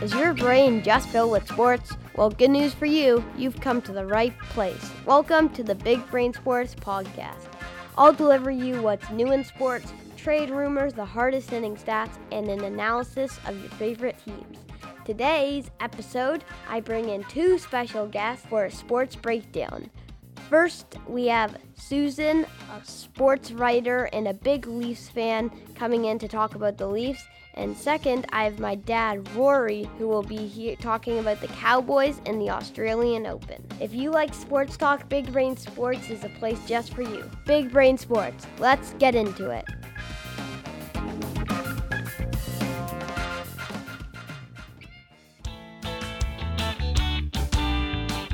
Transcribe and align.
Is 0.00 0.14
your 0.14 0.32
brain 0.32 0.82
just 0.82 1.10
filled 1.10 1.30
with 1.30 1.46
sports? 1.46 1.92
Well, 2.16 2.30
good 2.30 2.48
news 2.48 2.72
for 2.72 2.86
you, 2.86 3.22
you've 3.36 3.60
come 3.60 3.82
to 3.82 3.92
the 3.92 4.06
right 4.06 4.32
place. 4.48 4.90
Welcome 5.04 5.50
to 5.50 5.62
the 5.62 5.74
Big 5.74 6.10
Brain 6.10 6.32
Sports 6.32 6.74
Podcast. 6.74 7.44
I'll 7.98 8.14
deliver 8.14 8.50
you 8.50 8.80
what's 8.80 9.10
new 9.10 9.32
in 9.32 9.44
sports, 9.44 9.92
trade 10.16 10.48
rumors, 10.48 10.94
the 10.94 11.04
hardest 11.04 11.50
hitting 11.50 11.76
stats, 11.76 12.16
and 12.32 12.48
an 12.48 12.64
analysis 12.64 13.38
of 13.44 13.60
your 13.60 13.68
favorite 13.72 14.16
teams. 14.24 14.56
Today's 15.04 15.70
episode, 15.80 16.44
I 16.66 16.80
bring 16.80 17.10
in 17.10 17.22
two 17.24 17.58
special 17.58 18.06
guests 18.06 18.46
for 18.46 18.64
a 18.64 18.70
sports 18.70 19.16
breakdown. 19.16 19.90
First, 20.50 20.96
we 21.06 21.26
have 21.26 21.58
Susan, 21.76 22.44
a 22.74 22.84
sports 22.84 23.52
writer 23.52 24.06
and 24.12 24.26
a 24.26 24.34
big 24.34 24.66
Leafs 24.66 25.08
fan, 25.08 25.48
coming 25.76 26.06
in 26.06 26.18
to 26.18 26.26
talk 26.26 26.56
about 26.56 26.76
the 26.76 26.88
Leafs. 26.88 27.22
And 27.54 27.76
second, 27.76 28.26
I 28.32 28.42
have 28.42 28.58
my 28.58 28.74
dad, 28.74 29.32
Rory, 29.36 29.88
who 29.96 30.08
will 30.08 30.24
be 30.24 30.48
here 30.48 30.74
talking 30.74 31.20
about 31.20 31.40
the 31.40 31.46
Cowboys 31.46 32.20
and 32.26 32.42
the 32.42 32.50
Australian 32.50 33.26
Open. 33.26 33.64
If 33.80 33.94
you 33.94 34.10
like 34.10 34.34
sports 34.34 34.76
talk, 34.76 35.08
Big 35.08 35.32
Brain 35.32 35.56
Sports 35.56 36.10
is 36.10 36.24
a 36.24 36.28
place 36.30 36.58
just 36.66 36.94
for 36.94 37.02
you. 37.02 37.30
Big 37.46 37.70
Brain 37.70 37.96
Sports, 37.96 38.44
let's 38.58 38.92
get 38.94 39.14
into 39.14 39.50
it. 39.50 39.66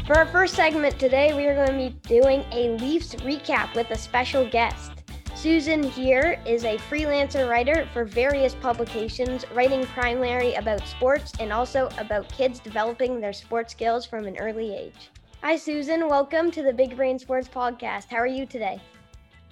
For 0.06 0.16
our 0.16 0.26
first 0.26 0.54
segment 0.54 1.00
today, 1.00 1.34
we 1.34 1.46
are 1.46 1.56
going 1.56 1.76
to 1.76 1.90
be 1.90 2.08
doing 2.08 2.44
a 2.52 2.76
Leafs 2.78 3.16
recap 3.16 3.74
with 3.74 3.90
a 3.90 3.98
special 3.98 4.48
guest. 4.48 4.92
Susan 5.34 5.82
here 5.82 6.40
is 6.46 6.62
a 6.64 6.78
freelancer 6.78 7.50
writer 7.50 7.88
for 7.92 8.04
various 8.04 8.54
publications, 8.54 9.44
writing 9.52 9.84
primarily 9.84 10.54
about 10.54 10.86
sports 10.86 11.32
and 11.40 11.52
also 11.52 11.88
about 11.98 12.28
kids 12.28 12.60
developing 12.60 13.20
their 13.20 13.32
sports 13.32 13.72
skills 13.72 14.06
from 14.06 14.26
an 14.26 14.38
early 14.38 14.76
age. 14.76 15.10
Hi, 15.42 15.56
Susan. 15.56 16.08
Welcome 16.08 16.52
to 16.52 16.62
the 16.62 16.72
Big 16.72 16.96
Brain 16.96 17.18
Sports 17.18 17.48
Podcast. 17.48 18.04
How 18.08 18.18
are 18.18 18.28
you 18.28 18.46
today? 18.46 18.80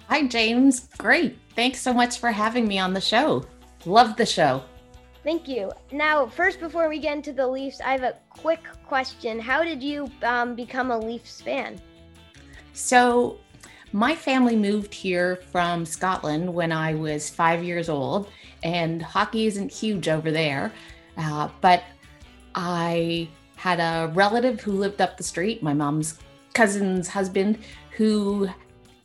Hi, 0.07 0.25
James. 0.25 0.87
Great. 0.97 1.37
Thanks 1.53 1.81
so 1.81 1.93
much 1.93 2.17
for 2.17 2.31
having 2.31 2.65
me 2.65 2.79
on 2.79 2.93
the 2.93 3.01
show. 3.01 3.43
Love 3.85 4.15
the 4.15 4.25
show. 4.25 4.63
Thank 5.25 5.47
you. 5.47 5.71
Now, 5.91 6.27
first, 6.27 6.59
before 6.59 6.87
we 6.87 6.99
get 6.99 7.17
into 7.17 7.33
the 7.33 7.47
Leafs, 7.47 7.81
I 7.81 7.93
have 7.93 8.03
a 8.03 8.13
quick 8.29 8.63
question. 8.85 9.39
How 9.39 9.63
did 9.63 9.81
you 9.81 10.07
um, 10.21 10.53
become 10.53 10.91
a 10.91 10.99
Leafs 10.99 11.41
fan? 11.41 11.81
So, 12.73 13.39
my 13.91 14.15
family 14.15 14.55
moved 14.55 14.93
here 14.93 15.37
from 15.51 15.83
Scotland 15.83 16.53
when 16.53 16.71
I 16.71 16.93
was 16.93 17.27
five 17.27 17.63
years 17.63 17.89
old, 17.89 18.29
and 18.61 19.01
hockey 19.01 19.47
isn't 19.47 19.71
huge 19.71 20.07
over 20.07 20.29
there. 20.29 20.71
Uh, 21.17 21.49
but 21.59 21.81
I 22.53 23.27
had 23.55 23.79
a 23.79 24.13
relative 24.13 24.61
who 24.61 24.73
lived 24.73 25.01
up 25.01 25.17
the 25.17 25.23
street, 25.23 25.63
my 25.63 25.73
mom's 25.73 26.19
cousin's 26.53 27.07
husband, 27.07 27.57
who 27.97 28.47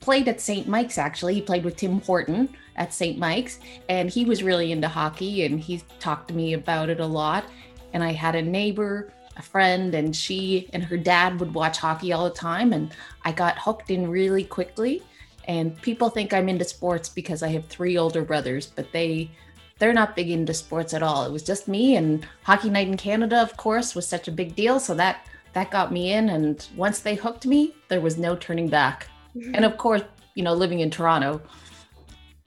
played 0.01 0.29
at 0.29 0.43
St. 0.43 0.69
Mike's 0.69 0.99
actually. 0.99 1.33
He 1.33 1.41
played 1.41 1.65
with 1.65 1.77
Tim 1.77 2.03
Horton 2.03 2.55
at 2.81 2.93
St. 2.93 3.19
Mike's, 3.19 3.61
and 3.89 4.11
he 4.11 4.25
was 4.25 4.43
really 4.43 4.73
into 4.73 4.89
hockey, 4.89 5.45
and 5.45 5.61
he 5.61 5.83
talked 6.01 6.29
to 6.29 6.35
me 6.35 6.55
about 6.55 6.89
it 6.89 6.99
a 6.99 7.07
lot. 7.07 7.45
And 7.93 8.03
I 8.03 8.13
had 8.13 8.35
a 8.35 8.43
neighbor 8.43 9.13
a 9.37 9.43
friend 9.43 9.95
and 9.95 10.15
she 10.15 10.69
and 10.73 10.83
her 10.85 10.97
dad 10.97 11.41
would 11.41 11.55
watch 11.55 11.79
hockey 11.79 12.13
all 12.13 12.25
the 12.25 12.35
time 12.35 12.73
and 12.73 12.93
I 13.25 13.33
got 13.33 13.59
hooked 13.59 13.91
in 13.91 14.11
really 14.11 14.45
quickly 14.45 15.03
and 15.47 15.81
people 15.81 16.11
think 16.11 16.33
I'm 16.33 16.49
into 16.49 16.65
sports 16.65 17.09
because 17.09 17.43
I 17.43 17.49
have 17.49 17.65
three 17.67 17.97
older 17.97 18.23
brothers 18.23 18.67
but 18.67 18.93
they 18.93 19.31
they're 19.79 19.95
not 19.95 20.15
big 20.15 20.29
into 20.29 20.53
sports 20.53 20.93
at 20.93 21.03
all. 21.03 21.25
It 21.25 21.33
was 21.33 21.43
just 21.43 21.69
me 21.69 21.97
and 21.97 22.27
hockey 22.43 22.69
night 22.69 22.89
in 22.89 22.97
Canada 22.97 23.41
of 23.41 23.57
course 23.57 23.95
was 23.95 24.07
such 24.07 24.29
a 24.29 24.33
big 24.33 24.55
deal 24.55 24.79
so 24.79 24.95
that 24.95 25.27
that 25.55 25.71
got 25.71 25.91
me 25.93 26.13
in 26.13 26.29
and 26.29 26.67
once 26.77 26.99
they 26.99 27.15
hooked 27.15 27.47
me 27.47 27.75
there 27.89 28.01
was 28.01 28.19
no 28.19 28.37
turning 28.37 28.69
back. 28.69 29.09
Mm-hmm. 29.37 29.55
And 29.55 29.65
of 29.65 29.79
course, 29.79 30.03
you 30.35 30.43
know, 30.43 30.55
living 30.55 30.81
in 30.81 30.91
Toronto, 30.91 31.41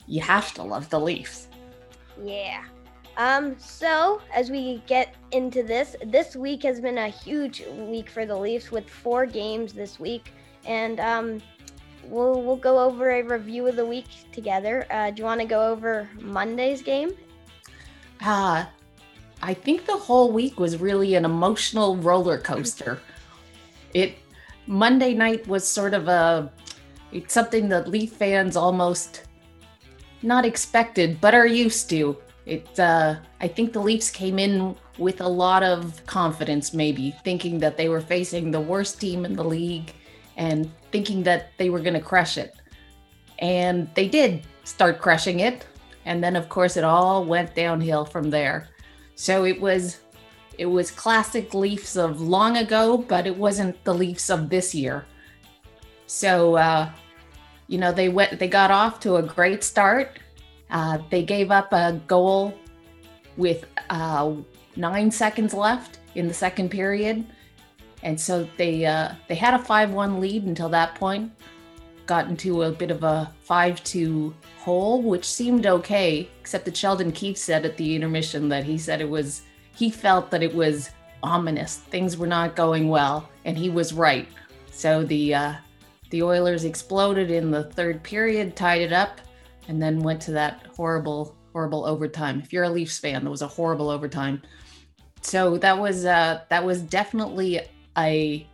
you 0.07 0.21
have 0.21 0.53
to 0.55 0.63
love 0.63 0.89
the 0.89 0.99
Leafs. 0.99 1.47
Yeah. 2.23 2.63
Um, 3.17 3.55
so 3.59 4.21
as 4.33 4.49
we 4.49 4.81
get 4.87 5.15
into 5.31 5.61
this, 5.61 5.95
this 6.05 6.35
week 6.35 6.63
has 6.63 6.81
been 6.81 6.97
a 6.97 7.09
huge 7.09 7.63
week 7.77 8.09
for 8.09 8.25
the 8.25 8.35
Leafs 8.35 8.71
with 8.71 8.89
four 8.89 9.25
games 9.25 9.73
this 9.73 9.99
week, 9.99 10.31
and 10.65 10.99
um, 10.99 11.41
we'll 12.05 12.41
we'll 12.41 12.55
go 12.55 12.79
over 12.79 13.11
a 13.11 13.21
review 13.21 13.67
of 13.67 13.75
the 13.75 13.85
week 13.85 14.07
together. 14.31 14.85
Uh, 14.89 15.11
do 15.11 15.21
you 15.21 15.25
want 15.25 15.41
to 15.41 15.47
go 15.47 15.71
over 15.71 16.09
Monday's 16.19 16.81
game? 16.81 17.11
Uh, 18.25 18.65
I 19.41 19.53
think 19.53 19.85
the 19.85 19.97
whole 19.97 20.31
week 20.31 20.59
was 20.59 20.77
really 20.77 21.15
an 21.15 21.25
emotional 21.25 21.97
roller 21.97 22.39
coaster. 22.39 22.99
It 23.93 24.17
Monday 24.65 25.13
night 25.13 25.45
was 25.47 25.67
sort 25.67 25.93
of 25.93 26.07
a 26.07 26.51
it's 27.11 27.33
something 27.33 27.69
that 27.69 27.87
Leaf 27.87 28.13
fans 28.13 28.55
almost 28.55 29.23
not 30.23 30.45
expected 30.45 31.19
but 31.21 31.33
are 31.33 31.47
used 31.47 31.89
to 31.89 32.17
it, 32.45 32.77
uh, 32.79 33.15
I 33.39 33.47
think 33.47 33.71
the 33.71 33.79
Leafs 33.79 34.09
came 34.09 34.37
in 34.37 34.75
with 34.97 35.21
a 35.21 35.27
lot 35.27 35.63
of 35.63 36.05
confidence, 36.05 36.73
maybe 36.73 37.15
thinking 37.23 37.57
that 37.59 37.77
they 37.77 37.89
were 37.89 38.01
facing 38.01 38.51
the 38.51 38.59
worst 38.59 38.99
team 38.99 39.25
in 39.25 39.35
the 39.35 39.43
league 39.43 39.93
and 40.35 40.69
thinking 40.91 41.23
that 41.23 41.51
they 41.57 41.69
were 41.69 41.79
going 41.79 41.93
to 41.93 42.01
crush 42.01 42.37
it. 42.37 42.55
And 43.39 43.89
they 43.95 44.07
did 44.07 44.45
start 44.65 44.99
crushing 44.99 45.39
it. 45.39 45.65
And 46.05 46.21
then, 46.21 46.35
of 46.35 46.49
course, 46.49 46.75
it 46.75 46.83
all 46.83 47.23
went 47.23 47.55
downhill 47.55 48.03
from 48.05 48.29
there. 48.29 48.69
So 49.15 49.45
it 49.45 49.59
was. 49.59 49.99
It 50.59 50.67
was 50.67 50.91
classic 50.91 51.55
Leafs 51.55 51.97
of 51.97 52.21
long 52.21 52.57
ago, 52.57 52.99
but 52.99 53.25
it 53.25 53.35
wasn't 53.35 53.83
the 53.85 53.93
Leafs 53.95 54.29
of 54.29 54.49
this 54.49 54.75
year. 54.75 55.03
So, 56.05 56.57
uh, 56.57 56.91
you 57.67 57.77
know, 57.77 57.91
they 57.91 58.09
went, 58.09 58.39
they 58.39 58.47
got 58.47 58.71
off 58.71 58.99
to 59.01 59.15
a 59.15 59.23
great 59.23 59.63
start 59.63 60.19
uh, 60.73 60.97
they 61.11 61.23
gave 61.23 61.51
up 61.51 61.71
a 61.71 62.01
goal 62.07 62.53
with 63.37 63.65
uh, 63.91 64.33
nine 64.75 65.11
seconds 65.11 65.53
left 65.53 65.99
in 66.15 66.27
the 66.27 66.33
second 66.33 66.69
period, 66.69 67.23
and 68.01 68.19
so 68.19 68.47
they 68.57 68.83
uh, 68.85 69.13
they 69.27 69.35
had 69.35 69.53
a 69.53 69.59
five-one 69.59 70.19
lead 70.19 70.43
until 70.43 70.69
that 70.69 70.95
point. 70.95 71.31
Got 72.07 72.27
into 72.27 72.63
a 72.63 72.71
bit 72.71 72.89
of 72.89 73.03
a 73.03 73.31
five-two 73.41 74.33
hole, 74.57 75.01
which 75.01 75.29
seemed 75.29 75.67
okay, 75.67 76.27
except 76.41 76.65
that 76.65 76.75
Sheldon 76.75 77.11
Keefe 77.11 77.37
said 77.37 77.65
at 77.65 77.77
the 77.77 77.95
intermission 77.95 78.49
that 78.49 78.63
he 78.63 78.77
said 78.77 78.99
it 78.99 79.09
was 79.09 79.43
he 79.75 79.91
felt 79.91 80.31
that 80.31 80.41
it 80.41 80.53
was 80.53 80.89
ominous. 81.21 81.77
Things 81.77 82.17
were 82.17 82.27
not 82.27 82.55
going 82.55 82.89
well, 82.89 83.29
and 83.45 83.55
he 83.55 83.69
was 83.69 83.93
right. 83.93 84.27
So 84.71 85.03
the 85.03 85.35
uh, 85.35 85.53
the 86.13 86.21
Oilers 86.21 86.63
exploded 86.63 87.31
in 87.31 87.49
the 87.49 87.63
third 87.63 88.03
period, 88.03 88.55
tied 88.55 88.81
it 88.81 88.93
up, 88.93 89.19
and 89.67 89.81
then 89.81 89.97
went 89.97 90.21
to 90.21 90.31
that 90.31 90.67
horrible, 90.77 91.35
horrible 91.53 91.85
overtime. 91.85 92.39
If 92.39 92.53
you're 92.53 92.65
a 92.65 92.69
Leafs 92.69 92.99
fan, 92.99 93.23
that 93.23 93.31
was 93.31 93.41
a 93.41 93.47
horrible 93.47 93.89
overtime. 93.89 94.39
So 95.21 95.57
that 95.57 95.75
was 95.75 96.05
uh, 96.05 96.41
that 96.49 96.63
was 96.63 96.83
definitely 96.83 97.61
a 97.97 98.47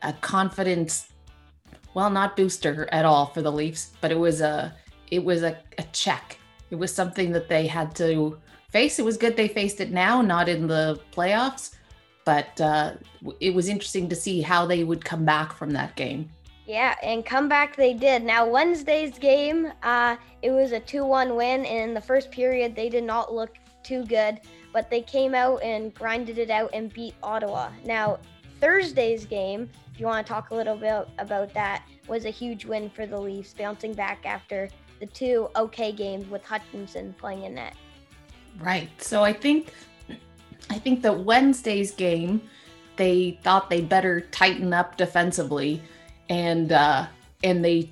a 0.00 0.14
confidence, 0.22 1.10
well, 1.92 2.08
not 2.08 2.38
booster 2.38 2.88
at 2.90 3.04
all 3.04 3.26
for 3.26 3.42
the 3.42 3.52
Leafs, 3.52 3.90
but 4.00 4.10
it 4.10 4.18
was 4.18 4.40
a 4.40 4.74
it 5.10 5.22
was 5.22 5.42
a, 5.42 5.58
a 5.76 5.82
check. 5.92 6.38
It 6.70 6.76
was 6.76 6.90
something 6.90 7.32
that 7.32 7.50
they 7.50 7.66
had 7.66 7.94
to 7.96 8.38
face. 8.70 8.98
It 8.98 9.04
was 9.04 9.18
good 9.18 9.36
they 9.36 9.48
faced 9.48 9.82
it 9.82 9.90
now, 9.90 10.22
not 10.22 10.48
in 10.48 10.68
the 10.68 10.98
playoffs, 11.12 11.74
but 12.24 12.58
uh, 12.62 12.94
it 13.40 13.52
was 13.52 13.68
interesting 13.68 14.08
to 14.08 14.16
see 14.16 14.40
how 14.40 14.64
they 14.64 14.84
would 14.84 15.04
come 15.04 15.26
back 15.26 15.52
from 15.52 15.72
that 15.72 15.96
game. 15.96 16.30
Yeah, 16.66 16.94
and 17.02 17.26
comeback 17.26 17.76
they 17.76 17.92
did. 17.92 18.22
Now 18.22 18.48
Wednesday's 18.48 19.18
game, 19.18 19.72
uh, 19.82 20.16
it 20.42 20.50
was 20.50 20.72
a 20.72 20.80
2-1 20.80 21.36
win, 21.36 21.64
and 21.66 21.90
in 21.90 21.94
the 21.94 22.00
first 22.00 22.30
period 22.30 22.76
they 22.76 22.88
did 22.88 23.04
not 23.04 23.34
look 23.34 23.56
too 23.82 24.04
good, 24.06 24.40
but 24.72 24.88
they 24.88 25.02
came 25.02 25.34
out 25.34 25.62
and 25.62 25.92
grinded 25.92 26.38
it 26.38 26.50
out 26.50 26.70
and 26.72 26.92
beat 26.92 27.14
Ottawa. 27.22 27.70
Now 27.84 28.18
Thursday's 28.60 29.26
game, 29.26 29.68
if 29.92 29.98
you 29.98 30.06
want 30.06 30.24
to 30.24 30.32
talk 30.32 30.50
a 30.50 30.54
little 30.54 30.76
bit 30.76 31.08
about 31.18 31.52
that, 31.54 31.84
was 32.06 32.26
a 32.26 32.30
huge 32.30 32.64
win 32.64 32.88
for 32.90 33.06
the 33.06 33.20
Leafs, 33.20 33.52
bouncing 33.54 33.92
back 33.92 34.24
after 34.24 34.68
the 35.00 35.06
two 35.06 35.48
okay 35.56 35.90
games 35.90 36.28
with 36.28 36.44
Hutchinson 36.44 37.12
playing 37.18 37.42
in 37.42 37.54
net. 37.54 37.74
Right. 38.60 38.88
So 39.02 39.24
I 39.24 39.32
think 39.32 39.72
I 40.70 40.78
think 40.78 41.02
that 41.02 41.24
Wednesday's 41.24 41.90
game, 41.90 42.40
they 42.96 43.40
thought 43.42 43.68
they 43.68 43.80
better 43.80 44.20
tighten 44.20 44.72
up 44.72 44.96
defensively 44.96 45.82
and 46.28 46.72
uh, 46.72 47.06
and 47.44 47.64
they 47.64 47.90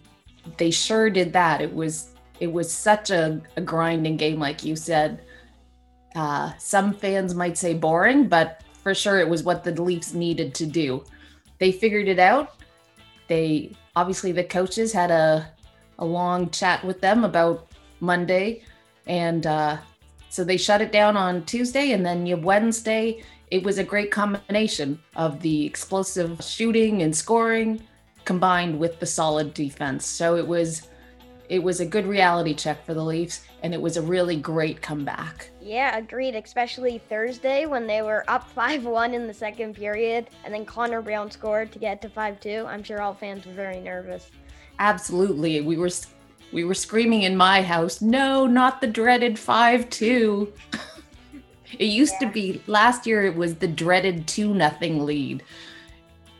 they 0.57 0.71
sure 0.71 1.11
did 1.11 1.33
that. 1.33 1.61
It 1.61 1.75
was 1.75 2.15
it 2.41 2.51
was 2.51 2.73
such 2.73 3.11
a, 3.11 3.41
a 3.57 3.61
grinding 3.61 4.17
game, 4.17 4.39
like 4.39 4.65
you 4.65 4.77
said. 4.77 5.21
Uh, 6.15 6.53
some 6.59 6.93
fans 6.95 7.35
might 7.35 7.59
say 7.59 7.75
boring, 7.75 8.29
but 8.29 8.63
for 8.83 8.95
sure 8.95 9.19
it 9.21 9.29
was 9.29 9.43
what 9.43 9.63
the 9.63 9.81
Leafs 9.83 10.15
needed 10.15 10.55
to 10.55 10.67
do. 10.67 11.05
They 11.59 11.71
figured 11.71 12.09
it 12.09 12.19
out. 12.19 12.57
They 13.29 13.73
obviously 13.95 14.33
the 14.33 14.45
coaches 14.45 14.93
had 14.93 15.11
a 15.11 15.53
a 15.99 16.05
long 16.05 16.49
chat 16.51 16.83
with 16.83 17.01
them 17.01 17.25
about 17.25 17.69
Monday, 18.01 18.65
and 19.07 19.47
uh, 19.47 19.77
So 20.31 20.45
they 20.45 20.57
shut 20.57 20.81
it 20.81 20.93
down 20.93 21.17
on 21.17 21.45
Tuesday, 21.45 21.91
and 21.91 22.07
then 22.07 22.25
you 22.25 22.37
Wednesday. 22.37 23.23
It 23.51 23.65
was 23.65 23.79
a 23.79 23.85
great 23.85 24.13
combination 24.13 25.01
of 25.17 25.41
the 25.41 25.67
explosive 25.67 26.41
shooting 26.43 27.03
and 27.03 27.15
scoring 27.15 27.83
combined 28.31 28.79
with 28.79 29.01
the 29.01 29.07
solid 29.07 29.53
defense. 29.55 30.07
So 30.07 30.37
it 30.37 30.47
was 30.47 30.87
it 31.49 31.61
was 31.61 31.81
a 31.81 31.85
good 31.85 32.07
reality 32.07 32.55
check 32.55 32.87
for 32.87 32.95
the 32.95 33.03
Leafs, 33.03 33.45
and 33.65 33.75
it 33.75 33.83
was 33.83 33.97
a 33.97 34.03
really 34.03 34.37
great 34.37 34.81
comeback. 34.81 35.51
Yeah, 35.61 35.97
agreed. 35.97 36.37
Especially 36.37 36.99
Thursday 37.09 37.67
when 37.67 37.89
they 37.89 38.03
were 38.03 38.25
up 38.29 38.49
5 38.55 38.85
1 38.85 39.15
in 39.15 39.27
the 39.27 39.35
second 39.35 39.75
period, 39.75 40.29
and 40.45 40.55
then 40.55 40.65
Connor 40.65 41.03
Brown 41.03 41.29
scored 41.29 41.73
to 41.73 41.81
get 41.81 42.01
to 42.03 42.09
5 42.09 42.39
2. 42.39 42.67
I'm 42.69 42.85
sure 42.85 43.03
all 43.03 43.15
fans 43.15 43.47
were 43.47 43.53
very 43.53 43.81
nervous. 43.81 44.31
Absolutely. 44.79 45.61
We 45.61 45.77
were 45.77 45.91
we 46.53 46.63
were 46.63 46.75
screaming 46.75 47.23
in 47.23 47.37
my 47.37 47.63
house, 47.63 48.01
no, 48.01 48.47
not 48.47 48.81
the 48.81 48.87
dreaded 48.87 49.41
5 49.41 49.91
2. 49.91 50.53
it 51.81 51.85
used 51.85 52.15
yeah. 52.21 52.29
to 52.29 52.33
be 52.33 52.63
last 52.69 53.09
year 53.09 53.25
it 53.25 53.35
was 53.35 53.57
the 53.57 53.67
dreaded 53.67 54.29
2 54.29 54.55
nothing 54.55 55.05
lead. 55.05 55.43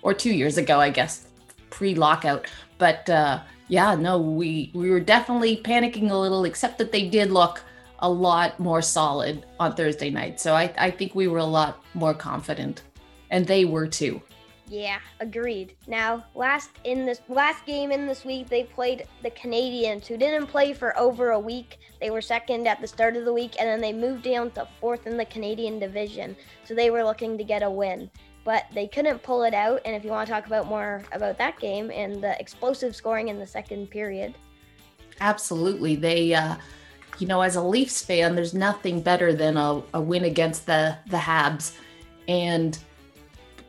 Or 0.03 0.15
2 0.15 0.31
years 0.33 0.57
ago, 0.57 0.79
I 0.79 0.91
guess, 0.91 1.27
pre-lockout. 1.71 2.47
But 2.79 3.09
uh 3.09 3.41
yeah, 3.71 3.95
no, 3.95 4.19
we 4.19 4.73
we 4.75 4.91
were 4.91 5.01
definitely 5.01 5.57
panicking 5.59 6.11
a 6.11 6.17
little, 6.17 6.45
except 6.45 6.77
that 6.79 6.91
they 6.91 7.09
did 7.09 7.31
look 7.31 7.63
a 8.01 8.11
lot 8.11 8.59
more 8.59 8.83
solid 8.83 9.47
on 9.61 9.75
Thursday 9.75 10.11
night. 10.11 10.41
So 10.41 10.55
I, 10.55 10.73
I 10.77 10.91
think 10.91 11.15
we 11.15 11.29
were 11.29 11.39
a 11.39 11.45
lot 11.45 11.83
more 11.95 12.13
confident, 12.13 12.83
and 13.31 13.47
they 13.47 13.65
were 13.65 13.87
too. 13.87 14.21
Yeah, 14.67 14.99
agreed. 15.21 15.77
Now, 15.87 16.25
last 16.35 16.71
in 16.85 17.07
this 17.07 17.21
last 17.29 17.65
game 17.65 17.93
in 17.93 18.07
this 18.07 18.25
week, 18.25 18.49
they 18.49 18.65
played 18.65 19.07
the 19.23 19.31
Canadiens, 19.31 20.07
who 20.07 20.17
didn't 20.17 20.47
play 20.47 20.73
for 20.73 20.97
over 20.99 21.31
a 21.31 21.41
week. 21.41 21.79
They 22.01 22.11
were 22.11 22.23
second 22.23 22.67
at 22.67 22.81
the 22.81 22.87
start 22.87 23.17
of 23.17 23.25
the 23.25 23.33
week, 23.33 23.55
and 23.61 23.69
then 23.69 23.81
they 23.81 23.93
moved 23.93 24.25
down 24.25 24.51
to 24.53 24.67
fourth 24.81 25.07
in 25.07 25.17
the 25.17 25.25
Canadian 25.27 25.79
division. 25.79 26.37
So 26.65 26.75
they 26.75 26.91
were 26.91 27.05
looking 27.05 27.39
to 27.39 27.45
get 27.45 27.63
a 27.63 27.71
win 27.71 28.11
but 28.45 28.65
they 28.75 28.87
couldn't 28.87 29.23
pull 29.23 29.43
it 29.45 29.55
out. 29.55 29.81
And 29.85 29.95
if 29.95 30.05
you 30.05 30.11
want 30.11 30.27
to 30.27 30.33
talk 30.33 30.47
about 30.47 30.67
more 30.67 31.03
about 31.13 31.39
that 31.39 31.59
game 31.59 31.91
and 31.91 32.23
the 32.23 32.39
explosive 32.41 32.97
scoring 32.97 33.29
in 33.29 33.39
the 33.39 33.47
second 33.47 33.91
period, 33.91 34.35
absolutely. 35.21 35.97
They, 35.97 36.35
uh, 36.35 36.57
you 37.19 37.27
know, 37.27 37.43
as 37.43 37.57
a 37.57 37.63
Leafs 37.63 38.03
fan, 38.03 38.35
there's 38.35 38.55
nothing 38.55 39.01
better 39.03 39.33
than 39.33 39.57
a, 39.57 39.83
a 39.95 40.01
win 40.01 40.25
against 40.25 40.67
the 40.67 40.97
the 41.09 41.19
Habs, 41.19 41.77
and 42.29 42.79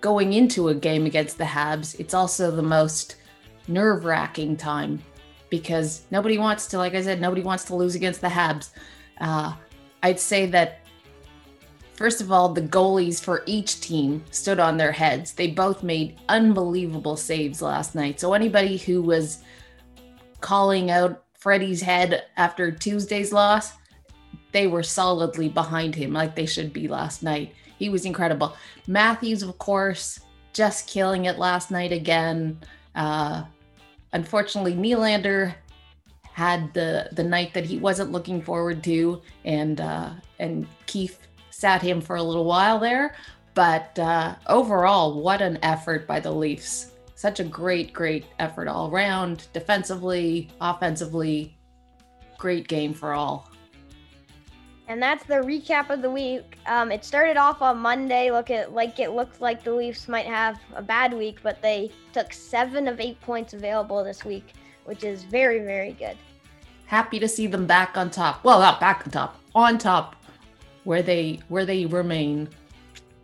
going 0.01 0.33
into 0.33 0.69
a 0.69 0.75
game 0.75 1.05
against 1.05 1.37
the 1.37 1.43
Habs, 1.43 1.99
it's 1.99 2.13
also 2.13 2.51
the 2.51 2.63
most 2.63 3.17
nerve 3.67 4.03
wracking 4.03 4.57
time 4.57 5.01
because 5.49 6.03
nobody 6.11 6.37
wants 6.37 6.65
to, 6.67 6.77
like 6.77 6.95
I 6.95 7.01
said, 7.01 7.21
nobody 7.21 7.43
wants 7.43 7.65
to 7.65 7.75
lose 7.75 7.95
against 7.95 8.21
the 8.21 8.27
Habs. 8.27 8.71
Uh, 9.19 9.53
I'd 10.01 10.19
say 10.19 10.47
that 10.47 10.80
First 12.01 12.19
of 12.19 12.31
all, 12.31 12.49
the 12.49 12.63
goalies 12.63 13.21
for 13.21 13.43
each 13.45 13.79
team 13.79 14.23
stood 14.31 14.59
on 14.59 14.75
their 14.75 14.91
heads. 14.91 15.33
They 15.33 15.51
both 15.51 15.83
made 15.83 16.19
unbelievable 16.29 17.15
saves 17.15 17.61
last 17.61 17.93
night. 17.93 18.19
So 18.19 18.33
anybody 18.33 18.77
who 18.77 19.03
was 19.03 19.43
calling 20.39 20.89
out 20.89 21.23
Freddie's 21.35 21.79
head 21.79 22.23
after 22.37 22.71
Tuesday's 22.71 23.31
loss, 23.31 23.73
they 24.51 24.65
were 24.65 24.81
solidly 24.81 25.47
behind 25.47 25.93
him 25.93 26.11
like 26.11 26.33
they 26.33 26.47
should 26.47 26.73
be 26.73 26.87
last 26.87 27.21
night. 27.21 27.53
He 27.77 27.89
was 27.89 28.05
incredible. 28.05 28.57
Matthews, 28.87 29.43
of 29.43 29.55
course, 29.59 30.21
just 30.53 30.87
killing 30.87 31.25
it 31.25 31.37
last 31.37 31.69
night 31.69 31.91
again. 31.91 32.59
Uh, 32.95 33.43
unfortunately, 34.11 34.73
Nylander 34.73 35.53
had 36.33 36.73
the 36.73 37.09
the 37.11 37.23
night 37.23 37.53
that 37.53 37.65
he 37.65 37.77
wasn't 37.77 38.11
looking 38.11 38.41
forward 38.41 38.83
to, 38.85 39.21
and 39.45 39.79
uh, 39.79 40.09
and 40.39 40.65
Keefe 40.87 41.19
sat 41.61 41.79
him 41.79 42.01
for 42.01 42.15
a 42.15 42.23
little 42.23 42.45
while 42.45 42.79
there. 42.79 43.15
But 43.53 43.97
uh, 43.99 44.35
overall, 44.47 45.21
what 45.21 45.41
an 45.41 45.59
effort 45.61 46.07
by 46.07 46.19
the 46.19 46.31
Leafs. 46.31 46.91
Such 47.13 47.39
a 47.39 47.43
great, 47.43 47.93
great 47.93 48.25
effort 48.39 48.67
all 48.67 48.89
around, 48.89 49.47
defensively, 49.53 50.49
offensively. 50.59 51.55
Great 52.39 52.67
game 52.67 52.93
for 52.95 53.13
all. 53.13 53.51
And 54.87 55.01
that's 55.01 55.23
the 55.25 55.35
recap 55.35 55.91
of 55.91 56.01
the 56.01 56.09
week. 56.09 56.57
Um, 56.65 56.91
it 56.91 57.05
started 57.05 57.37
off 57.37 57.61
on 57.61 57.77
Monday. 57.77 58.31
Look 58.31 58.49
at 58.49 58.73
like 58.73 58.99
it 58.99 59.11
looked 59.11 59.39
like 59.39 59.63
the 59.63 59.71
Leafs 59.71 60.07
might 60.07 60.25
have 60.25 60.59
a 60.75 60.81
bad 60.81 61.13
week, 61.13 61.37
but 61.43 61.61
they 61.61 61.91
took 62.11 62.33
seven 62.33 62.87
of 62.87 62.99
eight 62.99 63.21
points 63.21 63.53
available 63.53 64.03
this 64.03 64.25
week, 64.25 64.53
which 64.85 65.03
is 65.03 65.23
very, 65.23 65.59
very 65.59 65.91
good. 65.93 66.17
Happy 66.87 67.19
to 67.19 67.27
see 67.27 67.45
them 67.45 67.67
back 67.67 67.95
on 67.95 68.09
top. 68.09 68.43
Well, 68.43 68.59
not 68.59 68.79
back 68.79 69.03
on 69.05 69.11
top, 69.11 69.39
on 69.53 69.77
top 69.77 70.15
where 70.83 71.01
they 71.01 71.39
where 71.49 71.65
they 71.65 71.85
remain. 71.85 72.49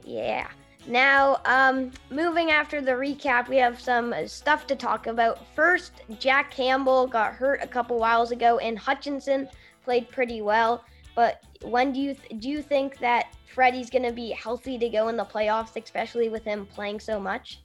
Yeah. 0.04 0.48
Now, 0.88 1.42
um, 1.44 1.92
moving 2.10 2.50
after 2.52 2.80
the 2.80 2.92
recap, 2.92 3.50
we 3.50 3.58
have 3.58 3.80
some 3.80 4.16
stuff 4.26 4.66
to 4.68 4.76
talk 4.76 5.08
about. 5.08 5.46
First, 5.54 6.02
Jack 6.18 6.50
Campbell 6.50 7.08
got 7.08 7.34
hurt 7.34 7.62
a 7.62 7.68
couple 7.68 8.00
whiles 8.00 8.32
ago, 8.32 8.58
and 8.60 8.80
Hutchinson 8.80 9.50
played 9.84 10.10
pretty 10.10 10.42
well. 10.42 10.86
But 11.14 11.44
when 11.62 11.92
do 11.92 12.00
you 12.00 12.14
th- 12.14 12.42
do 12.42 12.50
you 12.50 12.62
think 12.62 13.00
that 13.00 13.34
Freddie's 13.54 13.90
going 13.90 14.04
to 14.04 14.14
be 14.14 14.30
healthy 14.32 14.78
to 14.78 14.88
go 14.88 15.10
in 15.10 15.18
the 15.18 15.26
playoffs, 15.26 15.76
especially 15.82 16.30
with 16.30 16.46
him 16.46 16.66
playing 16.68 17.02
so 17.02 17.20
much? 17.20 17.60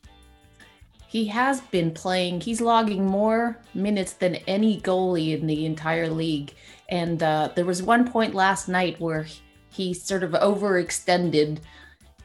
He 1.07 1.27
has 1.27 1.61
been 1.61 1.91
playing. 1.91 2.41
He's 2.41 2.63
logging 2.63 3.07
more 3.07 3.59
minutes 3.75 4.15
than 4.15 4.37
any 4.47 4.81
goalie 4.81 5.39
in 5.39 5.47
the 5.47 5.67
entire 5.67 6.09
league. 6.09 6.55
And 6.89 7.23
uh, 7.23 7.51
there 7.55 7.67
was 7.67 7.83
one 7.83 8.11
point 8.11 8.35
last 8.35 8.67
night 8.67 8.99
where 8.99 9.27
he 9.73 9.95
sort 9.95 10.23
of 10.23 10.33
overextended. 10.33 11.59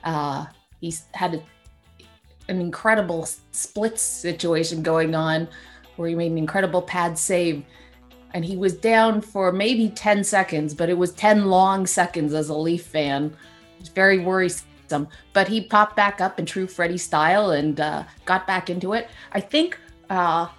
Uh, 0.04 0.46
he's 0.82 1.06
had 1.14 1.36
a, 1.36 1.44
an 2.50 2.60
incredible 2.60 3.28
split 3.52 3.98
situation 3.98 4.84
going 4.84 5.16
on 5.16 5.48
where 5.96 6.10
he 6.10 6.16
made 6.16 6.32
an 6.32 6.38
incredible 6.38 6.82
pad 6.82 7.18
save. 7.18 7.64
And 8.34 8.44
he 8.44 8.58
was 8.58 8.74
down 8.74 9.22
for 9.22 9.52
maybe 9.52 9.90
10 9.90 10.24
seconds, 10.24 10.74
but 10.74 10.90
it 10.90 10.98
was 10.98 11.14
10 11.14 11.46
long 11.46 11.88
seconds 11.88 12.34
as 12.34 12.50
a 12.50 12.54
Leaf 12.54 12.86
fan. 12.86 13.36
It's 13.80 13.90
very 13.90 14.20
worrisome. 14.20 15.08
But 15.32 15.48
he 15.48 15.62
popped 15.62 15.96
back 15.96 16.20
up 16.20 16.40
in 16.40 16.46
true 16.46 16.68
Freddie 16.68 16.98
style 16.98 17.52
and 17.52 17.80
uh, 17.80 18.04
got 18.26 18.46
back 18.46 18.70
into 18.70 18.94
it. 18.94 19.08
I 19.32 19.40
think 19.40 19.80
uh, 20.10 20.50